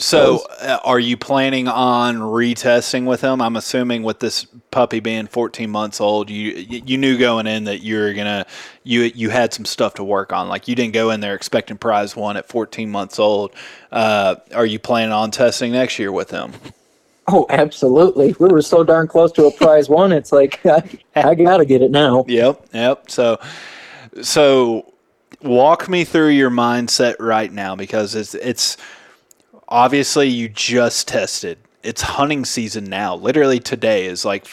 So, 0.00 0.46
uh, 0.62 0.78
are 0.82 0.98
you 0.98 1.18
planning 1.18 1.68
on 1.68 2.16
retesting 2.16 3.04
with 3.04 3.20
him? 3.20 3.42
I'm 3.42 3.56
assuming 3.56 4.02
with 4.02 4.18
this 4.20 4.46
puppy 4.70 4.98
being 4.98 5.26
14 5.26 5.68
months 5.68 6.00
old, 6.00 6.30
you 6.30 6.52
you 6.52 6.96
knew 6.96 7.18
going 7.18 7.46
in 7.46 7.64
that 7.64 7.82
you 7.82 7.98
were 7.98 8.14
gonna 8.14 8.46
you 8.82 9.02
you 9.14 9.28
had 9.28 9.52
some 9.52 9.66
stuff 9.66 9.94
to 9.94 10.04
work 10.04 10.32
on. 10.32 10.48
Like 10.48 10.68
you 10.68 10.74
didn't 10.74 10.94
go 10.94 11.10
in 11.10 11.20
there 11.20 11.34
expecting 11.34 11.76
prize 11.76 12.16
one 12.16 12.38
at 12.38 12.48
14 12.48 12.90
months 12.90 13.18
old. 13.18 13.54
Uh, 13.92 14.36
are 14.54 14.64
you 14.64 14.78
planning 14.78 15.12
on 15.12 15.30
testing 15.30 15.72
next 15.72 15.98
year 15.98 16.10
with 16.10 16.30
him? 16.30 16.54
Oh, 17.26 17.46
absolutely. 17.50 18.34
We 18.40 18.48
were 18.48 18.62
so 18.62 18.82
darn 18.82 19.06
close 19.06 19.30
to 19.32 19.46
a 19.46 19.52
prize 19.52 19.88
one. 20.00 20.12
It's 20.12 20.32
like 20.32 20.64
I, 20.66 20.82
I 21.14 21.34
got 21.34 21.58
to 21.58 21.64
get 21.64 21.82
it 21.82 21.90
now. 21.90 22.24
Yep, 22.26 22.66
yep. 22.72 23.10
So, 23.10 23.38
so 24.22 24.92
walk 25.42 25.88
me 25.88 26.04
through 26.04 26.30
your 26.30 26.50
mindset 26.50 27.16
right 27.18 27.52
now 27.52 27.76
because 27.76 28.14
it's 28.14 28.34
it's 28.34 28.76
obviously 29.68 30.28
you 30.28 30.48
just 30.48 31.08
tested. 31.08 31.58
It's 31.82 32.02
hunting 32.02 32.44
season 32.44 32.84
now. 32.84 33.14
Literally 33.14 33.58
today 33.58 34.06
is 34.06 34.24
like 34.24 34.46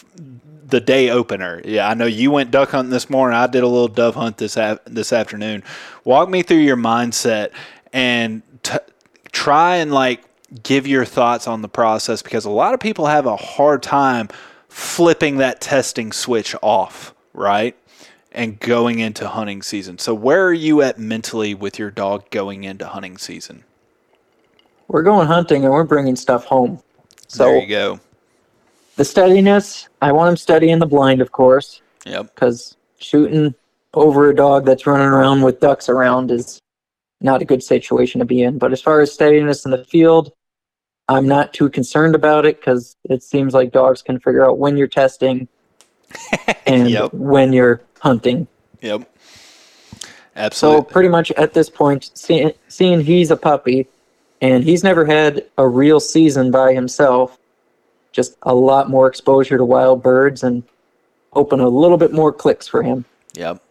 the 0.67 0.79
day 0.79 1.09
opener. 1.09 1.61
Yeah, 1.65 1.89
I 1.89 1.93
know 1.93 2.05
you 2.05 2.31
went 2.31 2.51
duck 2.51 2.69
hunting 2.69 2.91
this 2.91 3.09
morning. 3.09 3.37
I 3.37 3.47
did 3.47 3.63
a 3.63 3.67
little 3.67 3.87
dove 3.87 4.15
hunt 4.15 4.37
this 4.37 4.55
af- 4.57 4.79
this 4.85 5.11
afternoon. 5.11 5.63
Walk 6.03 6.29
me 6.29 6.41
through 6.43 6.57
your 6.57 6.77
mindset 6.77 7.51
and 7.93 8.41
t- 8.63 8.77
try 9.31 9.77
and 9.77 9.91
like 9.91 10.23
give 10.63 10.87
your 10.87 11.05
thoughts 11.05 11.47
on 11.47 11.61
the 11.61 11.69
process 11.69 12.21
because 12.21 12.45
a 12.45 12.49
lot 12.49 12.73
of 12.73 12.79
people 12.79 13.05
have 13.05 13.25
a 13.25 13.35
hard 13.35 13.83
time 13.83 14.29
flipping 14.69 15.37
that 15.37 15.61
testing 15.61 16.11
switch 16.11 16.55
off, 16.61 17.13
right? 17.33 17.75
And 18.31 18.59
going 18.59 18.99
into 18.99 19.27
hunting 19.27 19.61
season. 19.61 19.97
So, 19.97 20.13
where 20.13 20.45
are 20.45 20.53
you 20.53 20.81
at 20.81 20.99
mentally 20.99 21.55
with 21.55 21.79
your 21.79 21.91
dog 21.91 22.29
going 22.29 22.63
into 22.63 22.87
hunting 22.87 23.17
season? 23.17 23.63
We're 24.87 25.03
going 25.03 25.27
hunting 25.27 25.63
and 25.63 25.73
we're 25.73 25.83
bringing 25.83 26.15
stuff 26.15 26.45
home. 26.45 26.81
So 27.27 27.45
there 27.45 27.61
you 27.61 27.67
go. 27.67 27.99
The 28.95 29.05
steadiness, 29.05 29.89
I 30.01 30.11
want 30.11 30.29
him 30.29 30.37
steady 30.37 30.69
in 30.69 30.79
the 30.79 30.85
blind, 30.85 31.21
of 31.21 31.31
course. 31.31 31.81
Yep. 32.05 32.33
Because 32.33 32.77
shooting 32.99 33.53
over 33.93 34.29
a 34.29 34.35
dog 34.35 34.65
that's 34.65 34.87
running 34.87 35.07
around 35.07 35.41
with 35.41 35.59
ducks 35.59 35.89
around 35.89 36.31
is 36.31 36.59
not 37.21 37.41
a 37.41 37.45
good 37.45 37.61
situation 37.61 38.19
to 38.19 38.25
be 38.25 38.43
in. 38.43 38.57
But 38.57 38.71
as 38.71 38.81
far 38.81 39.01
as 39.01 39.11
steadiness 39.11 39.65
in 39.65 39.71
the 39.71 39.83
field, 39.83 40.31
I'm 41.09 41.27
not 41.27 41.53
too 41.53 41.69
concerned 41.69 42.15
about 42.15 42.45
it 42.45 42.59
because 42.59 42.95
it 43.05 43.23
seems 43.23 43.53
like 43.53 43.71
dogs 43.71 44.01
can 44.01 44.19
figure 44.19 44.45
out 44.45 44.57
when 44.57 44.75
you're 44.77 44.87
testing 44.87 45.47
and 46.65 46.89
yep. 46.89 47.13
when 47.13 47.53
you're 47.53 47.81
hunting. 47.99 48.47
Yep. 48.81 49.09
Absolutely. 50.35 50.81
So 50.81 50.83
pretty 50.83 51.09
much 51.09 51.31
at 51.31 51.53
this 51.53 51.69
point, 51.69 52.11
seeing, 52.13 52.51
seeing 52.67 53.01
he's 53.01 53.31
a 53.31 53.37
puppy 53.37 53.87
and 54.41 54.63
he's 54.63 54.83
never 54.83 55.05
had 55.05 55.45
a 55.57 55.67
real 55.67 55.99
season 55.99 56.51
by 56.51 56.73
himself, 56.73 57.37
just 58.11 58.35
a 58.43 58.53
lot 58.53 58.89
more 58.89 59.07
exposure 59.07 59.57
to 59.57 59.65
wild 59.65 60.03
birds 60.03 60.43
and 60.43 60.63
open 61.33 61.59
a 61.59 61.69
little 61.69 61.97
bit 61.97 62.11
more 62.11 62.31
clicks 62.31 62.67
for 62.67 62.83
him. 62.83 63.05
Yep. 63.33 63.61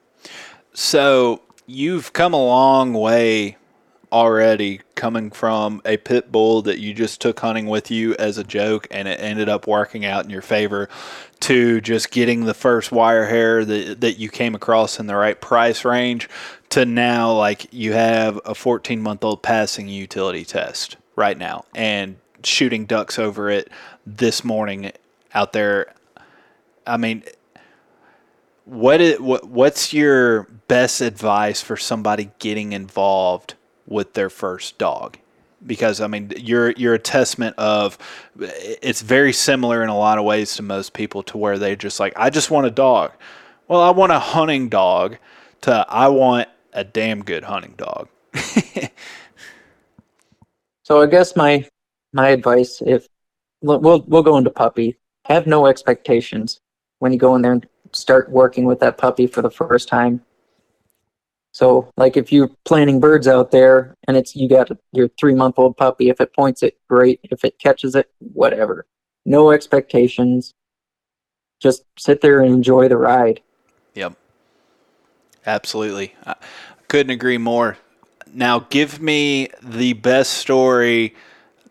So 0.73 1.41
you've 1.67 2.13
come 2.13 2.33
a 2.33 2.45
long 2.45 2.95
way 2.95 3.57
already 4.13 4.81
coming 4.95 5.31
from 5.31 5.83
a 5.85 5.97
pit 5.97 6.31
bull 6.31 6.63
that 6.63 6.79
you 6.79 6.95
just 6.95 7.21
took 7.21 7.41
hunting 7.41 7.67
with 7.67 7.91
you 7.91 8.15
as 8.17 8.39
a 8.39 8.45
joke 8.45 8.87
and 8.91 9.09
it 9.09 9.21
ended 9.21 9.49
up 9.49 9.67
working 9.67 10.05
out 10.05 10.25
in 10.25 10.31
your 10.31 10.43
favor 10.43 10.89
to 11.41 11.81
just 11.81 12.11
getting 12.11 12.45
the 12.45 12.55
first 12.55 12.93
wire 12.93 13.27
hair 13.27 13.65
that, 13.65 14.01
that 14.01 14.19
you 14.19 14.29
came 14.29 14.55
across 14.55 14.99
in 14.99 15.07
the 15.07 15.17
right 15.17 15.41
price 15.41 15.85
range 15.85 16.29
to 16.71 16.85
now 16.85 17.33
like 17.33 17.73
you 17.73 17.93
have 17.93 18.41
a 18.45 18.55
14 18.55 19.03
month 19.03 19.25
old 19.25 19.43
passing 19.43 19.89
utility 19.89 20.45
test 20.45 20.97
right 21.17 21.39
now 21.39 21.65
and 21.75 22.17
shooting 22.45 22.87
ducks 22.87 23.19
over 23.19 23.51
it 23.51 23.69
this 24.07 24.45
morning 24.45 24.93
out 25.35 25.53
there. 25.53 25.93
I 26.87 26.97
mean 26.97 27.25
what 28.67 29.01
is 29.01 29.21
what 29.21 29.47
what's 29.49 29.93
your 29.93 30.45
best 30.69 31.01
advice 31.01 31.63
for 31.63 31.77
somebody 31.77 32.31
getting 32.39 32.73
involved 32.73 33.55
with 33.87 34.15
their 34.15 34.31
first 34.31 34.79
dog 34.79 35.19
because 35.65 36.01
I 36.01 36.07
mean 36.07 36.33
you're 36.37 36.71
you're 36.73 36.95
a 36.95 36.99
testament 36.99 37.57
of 37.59 37.99
it's 38.39 39.03
very 39.03 39.33
similar 39.33 39.83
in 39.83 39.89
a 39.89 39.97
lot 39.97 40.19
of 40.19 40.25
ways 40.25 40.57
to 40.57 40.63
most 40.63 40.93
people 40.93 41.23
to 41.25 41.39
where 41.39 41.59
they 41.59 41.77
just 41.77 41.99
like 42.01 42.13
I 42.17 42.31
just 42.31 42.51
want 42.51 42.67
a 42.67 42.71
dog. 42.71 43.13
Well, 43.69 43.81
I 43.81 43.91
want 43.91 44.13
a 44.13 44.19
hunting 44.19 44.69
dog 44.69 45.17
to 45.63 45.87
I 45.89 46.09
want 46.09 46.49
a 46.73 46.85
damn 46.85 47.23
good 47.23 47.45
hunting 47.45 47.75
dog. 47.77 48.09
so 50.83 51.01
I 51.01 51.07
guess 51.07 51.35
my 51.37 51.67
my 52.13 52.29
advice 52.29 52.83
if 52.85 53.09
we'll 53.63 54.05
we'll 54.07 54.23
go 54.23 54.37
into 54.37 54.51
puppy, 54.51 54.97
have 55.25 55.47
no 55.47 55.67
expectations 55.67 56.61
when 56.99 57.13
you 57.13 57.19
go 57.19 57.35
in 57.35 57.43
there 57.43 57.53
and 57.53 57.67
start 57.93 58.31
working 58.31 58.65
with 58.65 58.81
that 58.81 58.99
puppy 58.99 59.27
for 59.27 59.43
the 59.43 59.51
first 59.51 59.89
time. 59.89 60.23
So, 61.57 61.91
like 61.97 62.19
if 62.19 62.31
you're 62.31 62.51
planting 62.67 63.01
birds 63.01 63.27
out 63.27 63.51
there 63.51 63.97
and 64.07 64.15
it's 64.15 64.37
you 64.37 64.47
got 64.47 64.71
your 64.93 65.09
three 65.19 65.35
month 65.35 65.55
old 65.59 65.79
puppy, 65.79 66.11
if 66.11 66.21
it 66.21 66.35
points 66.35 66.63
it, 66.63 66.77
great. 66.87 67.19
If 67.23 67.47
it 67.47 67.59
catches 67.59 67.95
it, 67.95 68.11
whatever. 68.19 68.85
No 69.25 69.51
expectations. 69.51 70.53
Just 71.59 71.85
sit 71.99 72.21
there 72.21 72.43
and 72.43 72.53
enjoy 72.53 72.89
the 72.89 72.99
ride. 72.99 73.41
Yep. 73.95 74.19
Absolutely. 75.47 76.15
I 76.27 76.35
couldn't 76.89 77.13
agree 77.13 77.39
more. 77.39 77.79
Now, 78.35 78.59
give 78.59 79.01
me 79.01 79.49
the 79.63 79.95
best 79.95 80.35
story, 80.35 81.15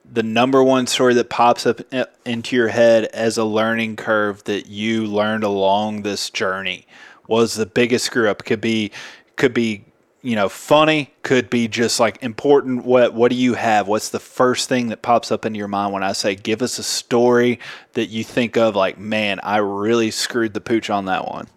the 0.04 0.24
number 0.24 0.64
one 0.64 0.88
story 0.88 1.14
that 1.14 1.30
pops 1.30 1.68
up 1.68 1.82
into 2.26 2.56
your 2.56 2.70
head 2.70 3.06
as 3.14 3.38
a 3.38 3.46
learning 3.46 3.98
curve 3.98 4.46
that 4.46 4.66
you 4.66 5.06
learned 5.06 5.44
along 5.44 6.02
this 6.02 6.32
journey. 6.32 6.88
Was 7.28 7.54
the 7.54 7.68
biggest 7.68 8.06
screw 8.06 8.30
up? 8.30 8.46
Could 8.46 8.62
be 8.62 8.92
could 9.36 9.54
be 9.54 9.86
you 10.22 10.36
know 10.36 10.50
funny 10.50 11.14
could 11.22 11.50
be 11.50 11.68
just 11.68 12.00
like 12.00 12.22
important. 12.24 12.84
What 12.84 13.14
what 13.14 13.30
do 13.30 13.38
you 13.38 13.54
have? 13.54 13.88
What's 13.88 14.10
the 14.10 14.20
first 14.20 14.68
thing 14.68 14.88
that 14.90 15.02
pops 15.02 15.32
up 15.32 15.46
into 15.46 15.60
your 15.60 15.68
mind 15.68 15.94
when 15.94 16.04
i 16.04 16.14
say 16.14 16.36
give 16.36 16.62
us 16.62 16.80
a 16.80 16.84
story 16.84 17.60
that 17.94 18.08
you 18.08 18.24
think 18.24 18.58
of 18.58 18.76
like 18.76 18.98
man 18.98 19.40
i 19.44 19.58
really 19.58 20.12
screwed 20.12 20.54
the 20.54 20.62
pooch 20.62 20.90
on 20.90 21.06
that 21.06 21.28
one. 21.28 21.48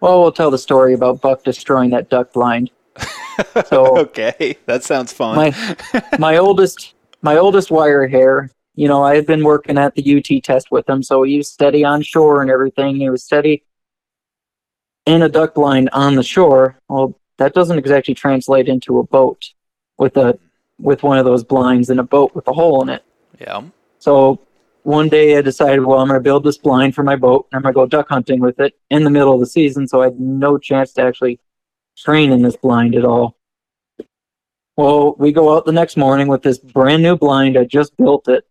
Well 0.00 0.20
we'll 0.20 0.32
tell 0.32 0.50
the 0.50 0.58
story 0.58 0.92
about 0.92 1.22
buck 1.22 1.42
destroying 1.42 1.90
that 1.90 2.10
duck 2.10 2.32
blind. 2.32 2.70
So 3.66 3.98
okay 3.98 4.56
that 4.66 4.84
sounds 4.84 5.12
fun. 5.12 5.36
my 5.36 5.76
my 6.20 6.36
oldest 6.36 6.94
my 7.20 7.36
oldest 7.36 7.68
wire 7.68 8.06
hair 8.06 8.48
you 8.76 8.86
know 8.86 9.02
i 9.02 9.16
had 9.16 9.26
been 9.26 9.42
working 9.42 9.76
at 9.76 9.92
the 9.96 10.18
UT 10.18 10.44
test 10.44 10.70
with 10.70 10.88
him 10.88 11.02
so 11.02 11.24
he 11.24 11.38
was 11.38 11.50
steady 11.50 11.82
on 11.82 12.02
shore 12.02 12.42
and 12.42 12.50
everything. 12.50 12.94
He 12.94 13.10
was 13.10 13.24
steady 13.24 13.64
in 15.06 15.22
a 15.22 15.28
duck 15.28 15.54
blind 15.54 15.90
on 15.92 16.14
the 16.14 16.22
shore, 16.22 16.78
well, 16.88 17.18
that 17.38 17.54
doesn't 17.54 17.78
exactly 17.78 18.14
translate 18.14 18.68
into 18.68 18.98
a 18.98 19.04
boat 19.04 19.52
with 19.98 20.16
a 20.16 20.38
with 20.78 21.02
one 21.02 21.18
of 21.18 21.24
those 21.24 21.44
blinds 21.44 21.90
in 21.90 21.98
a 21.98 22.02
boat 22.02 22.34
with 22.34 22.46
a 22.48 22.52
hole 22.52 22.82
in 22.82 22.88
it. 22.88 23.04
Yeah. 23.40 23.62
So 23.98 24.40
one 24.82 25.08
day 25.08 25.36
I 25.38 25.40
decided, 25.40 25.84
well, 25.84 26.00
I'm 26.00 26.08
going 26.08 26.18
to 26.18 26.22
build 26.22 26.44
this 26.44 26.58
blind 26.58 26.94
for 26.94 27.02
my 27.02 27.16
boat 27.16 27.46
and 27.50 27.56
I'm 27.56 27.62
going 27.62 27.74
to 27.74 27.80
go 27.80 27.86
duck 27.86 28.08
hunting 28.08 28.40
with 28.40 28.58
it 28.60 28.74
in 28.90 29.04
the 29.04 29.10
middle 29.10 29.32
of 29.32 29.40
the 29.40 29.46
season. 29.46 29.86
So 29.86 30.02
I 30.02 30.06
had 30.06 30.20
no 30.20 30.58
chance 30.58 30.92
to 30.94 31.02
actually 31.02 31.40
train 31.96 32.32
in 32.32 32.42
this 32.42 32.56
blind 32.56 32.94
at 32.94 33.04
all. 33.04 33.36
Well, 34.76 35.14
we 35.18 35.32
go 35.32 35.56
out 35.56 35.64
the 35.64 35.72
next 35.72 35.96
morning 35.96 36.26
with 36.26 36.42
this 36.42 36.58
brand 36.58 37.02
new 37.02 37.16
blind. 37.16 37.56
I 37.56 37.64
just 37.64 37.96
built 37.96 38.28
it. 38.28 38.44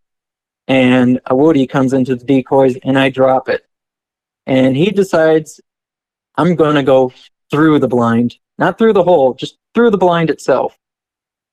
And 0.67 1.19
a 1.25 1.35
Woody 1.35 1.67
comes 1.67 1.91
into 1.91 2.15
the 2.15 2.23
decoys 2.23 2.77
and 2.83 2.97
I 2.97 3.09
drop 3.09 3.49
it. 3.49 3.67
And 4.45 4.77
he 4.77 4.91
decides 4.91 5.59
I'm 6.35 6.55
going 6.55 6.75
to 6.75 6.83
go 6.83 7.13
through 7.51 7.79
the 7.79 7.87
blind, 7.87 8.35
not 8.57 8.77
through 8.77 8.93
the 8.93 9.03
hole, 9.03 9.33
just 9.33 9.57
through 9.73 9.91
the 9.91 9.97
blind 9.97 10.29
itself, 10.29 10.77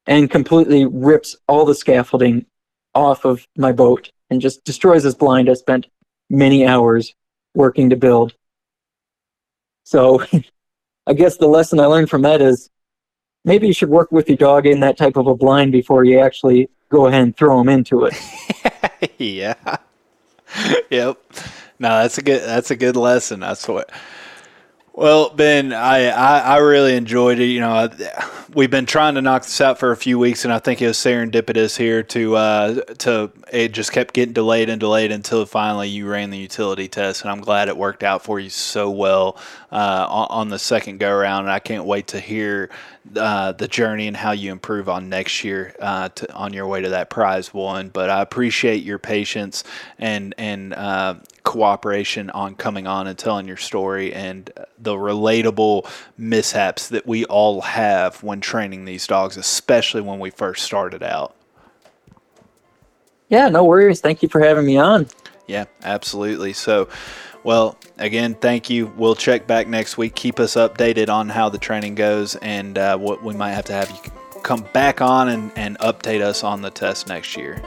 and 0.06 0.30
completely 0.30 0.86
rips 0.86 1.36
all 1.48 1.64
the 1.64 1.74
scaffolding 1.74 2.46
off 2.94 3.24
of 3.24 3.46
my 3.56 3.72
boat 3.72 4.10
and 4.30 4.40
just 4.40 4.64
destroys 4.64 5.02
this 5.02 5.14
blind 5.14 5.48
I 5.48 5.54
spent 5.54 5.86
many 6.28 6.66
hours 6.66 7.14
working 7.54 7.90
to 7.90 7.96
build. 7.96 8.34
So 9.84 10.22
I 11.06 11.12
guess 11.12 11.36
the 11.36 11.48
lesson 11.48 11.80
I 11.80 11.86
learned 11.86 12.10
from 12.10 12.22
that 12.22 12.40
is 12.40 12.70
maybe 13.44 13.66
you 13.66 13.72
should 13.72 13.88
work 13.88 14.12
with 14.12 14.28
your 14.28 14.36
dog 14.36 14.66
in 14.66 14.80
that 14.80 14.96
type 14.96 15.16
of 15.16 15.26
a 15.26 15.34
blind 15.34 15.72
before 15.72 16.04
you 16.04 16.20
actually 16.20 16.68
go 16.88 17.06
ahead 17.06 17.22
and 17.22 17.36
throw 17.36 17.60
him 17.60 17.68
into 17.68 18.04
it. 18.04 18.14
yeah. 19.18 19.54
yep. 20.90 21.18
No, 21.78 21.88
that's 22.02 22.18
a 22.18 22.22
good 22.22 22.42
that's 22.42 22.70
a 22.70 22.76
good 22.76 22.96
lesson. 22.96 23.40
That's 23.40 23.66
what 23.66 23.90
well, 24.92 25.30
Ben, 25.30 25.72
I, 25.72 26.08
I, 26.08 26.38
I, 26.40 26.56
really 26.58 26.96
enjoyed 26.96 27.38
it. 27.38 27.46
You 27.46 27.60
know, 27.60 27.70
I, 27.70 28.30
we've 28.54 28.70
been 28.70 28.86
trying 28.86 29.14
to 29.14 29.22
knock 29.22 29.42
this 29.42 29.60
out 29.60 29.78
for 29.78 29.92
a 29.92 29.96
few 29.96 30.18
weeks, 30.18 30.44
and 30.44 30.52
I 30.52 30.58
think 30.58 30.82
it 30.82 30.88
was 30.88 30.98
serendipitous 30.98 31.76
here 31.76 32.02
to 32.02 32.36
uh, 32.36 32.74
to 32.98 33.30
it 33.52 33.68
just 33.68 33.92
kept 33.92 34.14
getting 34.14 34.32
delayed 34.32 34.68
and 34.68 34.80
delayed 34.80 35.12
until 35.12 35.46
finally 35.46 35.88
you 35.88 36.08
ran 36.08 36.30
the 36.30 36.38
utility 36.38 36.88
test, 36.88 37.22
and 37.22 37.30
I'm 37.30 37.40
glad 37.40 37.68
it 37.68 37.76
worked 37.76 38.02
out 38.02 38.24
for 38.24 38.40
you 38.40 38.50
so 38.50 38.90
well 38.90 39.38
uh, 39.70 40.06
on, 40.08 40.26
on, 40.30 40.48
the 40.48 40.58
second 40.58 40.98
go 40.98 41.10
around. 41.10 41.44
And 41.44 41.52
I 41.52 41.60
can't 41.60 41.84
wait 41.84 42.08
to 42.08 42.20
hear 42.20 42.70
uh, 43.16 43.52
the 43.52 43.68
journey 43.68 44.06
and 44.06 44.16
how 44.16 44.32
you 44.32 44.52
improve 44.52 44.88
on 44.88 45.08
next 45.08 45.42
year 45.42 45.74
uh, 45.80 46.08
to, 46.10 46.32
on 46.32 46.52
your 46.52 46.66
way 46.66 46.82
to 46.82 46.90
that 46.90 47.10
prize 47.10 47.52
one. 47.52 47.88
But 47.88 48.10
I 48.10 48.22
appreciate 48.22 48.82
your 48.82 48.98
patience 48.98 49.64
and 49.98 50.34
and 50.38 50.74
uh, 50.74 51.14
cooperation 51.42 52.30
on 52.30 52.54
coming 52.54 52.86
on 52.86 53.06
and 53.06 53.18
telling 53.18 53.48
your 53.48 53.56
story 53.56 54.12
and 54.12 54.50
the 54.78 54.94
relatable 54.94 55.90
mishaps 56.18 56.88
that 56.88 57.06
we 57.06 57.24
all 57.24 57.62
have 57.62 58.22
when 58.22 58.40
training 58.40 58.84
these 58.84 59.06
dogs, 59.06 59.36
especially 59.36 60.00
when 60.02 60.18
we 60.18 60.30
first 60.30 60.64
started 60.64 61.02
out. 61.02 61.34
Yeah, 63.28 63.48
no 63.48 63.64
worries. 63.64 64.00
Thank 64.00 64.22
you 64.22 64.28
for 64.28 64.40
having 64.40 64.66
me 64.66 64.76
on. 64.76 65.06
Yeah, 65.46 65.64
absolutely. 65.82 66.52
So, 66.52 66.88
well, 67.44 67.76
again, 67.98 68.34
thank 68.34 68.68
you. 68.68 68.86
We'll 68.96 69.14
check 69.14 69.46
back 69.46 69.66
next 69.66 69.96
week. 69.96 70.14
Keep 70.14 70.40
us 70.40 70.54
updated 70.54 71.08
on 71.08 71.28
how 71.28 71.48
the 71.48 71.58
training 71.58 71.94
goes 71.94 72.36
and 72.36 72.76
uh, 72.76 72.98
what 72.98 73.22
we 73.22 73.34
might 73.34 73.52
have 73.52 73.64
to 73.66 73.72
have 73.72 73.90
you 73.90 74.12
come 74.42 74.66
back 74.72 75.00
on 75.00 75.28
and, 75.28 75.52
and 75.56 75.78
update 75.78 76.22
us 76.22 76.42
on 76.44 76.62
the 76.62 76.70
test 76.70 77.08
next 77.08 77.36
year. 77.36 77.62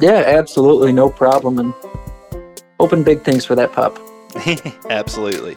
Yeah, 0.00 0.24
absolutely. 0.26 0.92
No 0.92 1.10
problem. 1.10 1.58
And 1.58 1.74
hoping 2.78 3.02
big 3.02 3.22
things 3.22 3.44
for 3.44 3.54
that 3.54 3.72
pup. 3.72 3.98
Absolutely. 4.90 5.56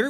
every 0.00 0.09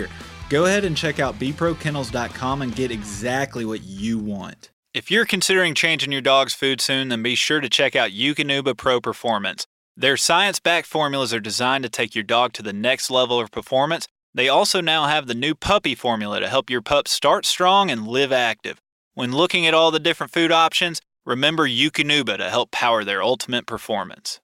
Go 0.49 0.65
ahead 0.65 0.85
and 0.85 0.97
check 0.97 1.19
out 1.19 1.39
bprokennels.com 1.39 2.61
and 2.61 2.75
get 2.75 2.91
exactly 2.91 3.65
what 3.65 3.83
you 3.83 4.19
want. 4.19 4.69
If 4.93 5.09
you're 5.09 5.25
considering 5.25 5.73
changing 5.73 6.11
your 6.11 6.21
dog's 6.21 6.53
food 6.53 6.81
soon, 6.81 7.07
then 7.07 7.23
be 7.23 7.35
sure 7.35 7.61
to 7.61 7.69
check 7.69 7.95
out 7.95 8.11
Eukanuba 8.11 8.75
Pro 8.75 8.99
Performance. 8.99 9.65
Their 9.95 10.17
science 10.17 10.59
backed 10.59 10.87
formulas 10.87 11.33
are 11.33 11.39
designed 11.39 11.83
to 11.83 11.89
take 11.89 12.13
your 12.13 12.23
dog 12.25 12.53
to 12.53 12.61
the 12.61 12.73
next 12.73 13.09
level 13.09 13.39
of 13.39 13.51
performance. 13.51 14.07
They 14.33 14.49
also 14.49 14.81
now 14.81 15.07
have 15.07 15.27
the 15.27 15.33
new 15.33 15.55
puppy 15.55 15.95
formula 15.95 16.39
to 16.39 16.49
help 16.49 16.69
your 16.69 16.81
pup 16.81 17.07
start 17.07 17.45
strong 17.45 17.89
and 17.89 18.07
live 18.07 18.31
active. 18.31 18.81
When 19.13 19.31
looking 19.31 19.65
at 19.65 19.73
all 19.73 19.91
the 19.91 19.99
different 19.99 20.31
food 20.33 20.51
options, 20.51 21.01
remember 21.25 21.67
Eukanuba 21.67 22.37
to 22.37 22.49
help 22.49 22.71
power 22.71 23.03
their 23.03 23.21
ultimate 23.21 23.65
performance. 23.65 24.39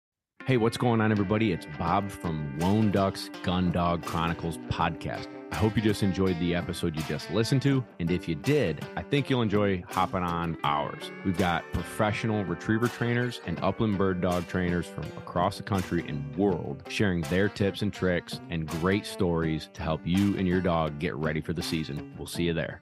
Hey, 0.46 0.56
what's 0.56 0.78
going 0.78 1.02
on, 1.02 1.12
everybody? 1.12 1.52
It's 1.52 1.66
Bob 1.78 2.10
from 2.10 2.58
Lone 2.60 2.92
Ducks 2.92 3.30
Gun 3.44 3.72
Dog 3.72 4.06
Chronicles 4.06 4.58
podcast. 4.70 5.28
I 5.52 5.56
hope 5.56 5.76
you 5.76 5.82
just 5.82 6.04
enjoyed 6.04 6.38
the 6.40 6.54
episode 6.54 6.96
you 6.96 7.02
just 7.04 7.32
listened 7.32 7.62
to. 7.64 7.84
And 8.00 8.12
if 8.12 8.28
you 8.28 8.36
did, 8.36 8.86
I 8.96 9.02
think 9.02 9.30
you'll 9.30 9.42
enjoy 9.42 9.84
hopping 9.88 10.24
on 10.24 10.58
ours. 10.64 11.12
We've 11.26 11.38
got 11.38 11.64
professional 11.74 12.44
retriever 12.44 12.88
trainers 12.88 13.42
and 13.46 13.60
upland 13.64 13.98
bird 13.98 14.22
dog 14.22 14.48
trainers 14.48 14.86
from 14.86 15.06
across 15.18 15.58
the 15.58 15.64
country 15.64 16.06
and 16.08 16.36
world 16.36 16.84
sharing 16.90 17.22
their 17.22 17.50
tips 17.50 17.82
and 17.82 17.94
tricks 17.94 18.42
and 18.50 18.68
great 18.68 19.06
stories 19.06 19.70
to 19.74 19.82
help 19.82 20.02
you 20.04 20.38
and 20.38 20.48
your 20.48 20.62
dog 20.62 21.00
get 21.00 21.16
ready 21.16 21.42
for 21.42 21.54
the 21.54 21.64
season. 21.64 22.14
We'll 22.18 22.28
see 22.28 22.44
you 22.44 22.54
there. 22.54 22.82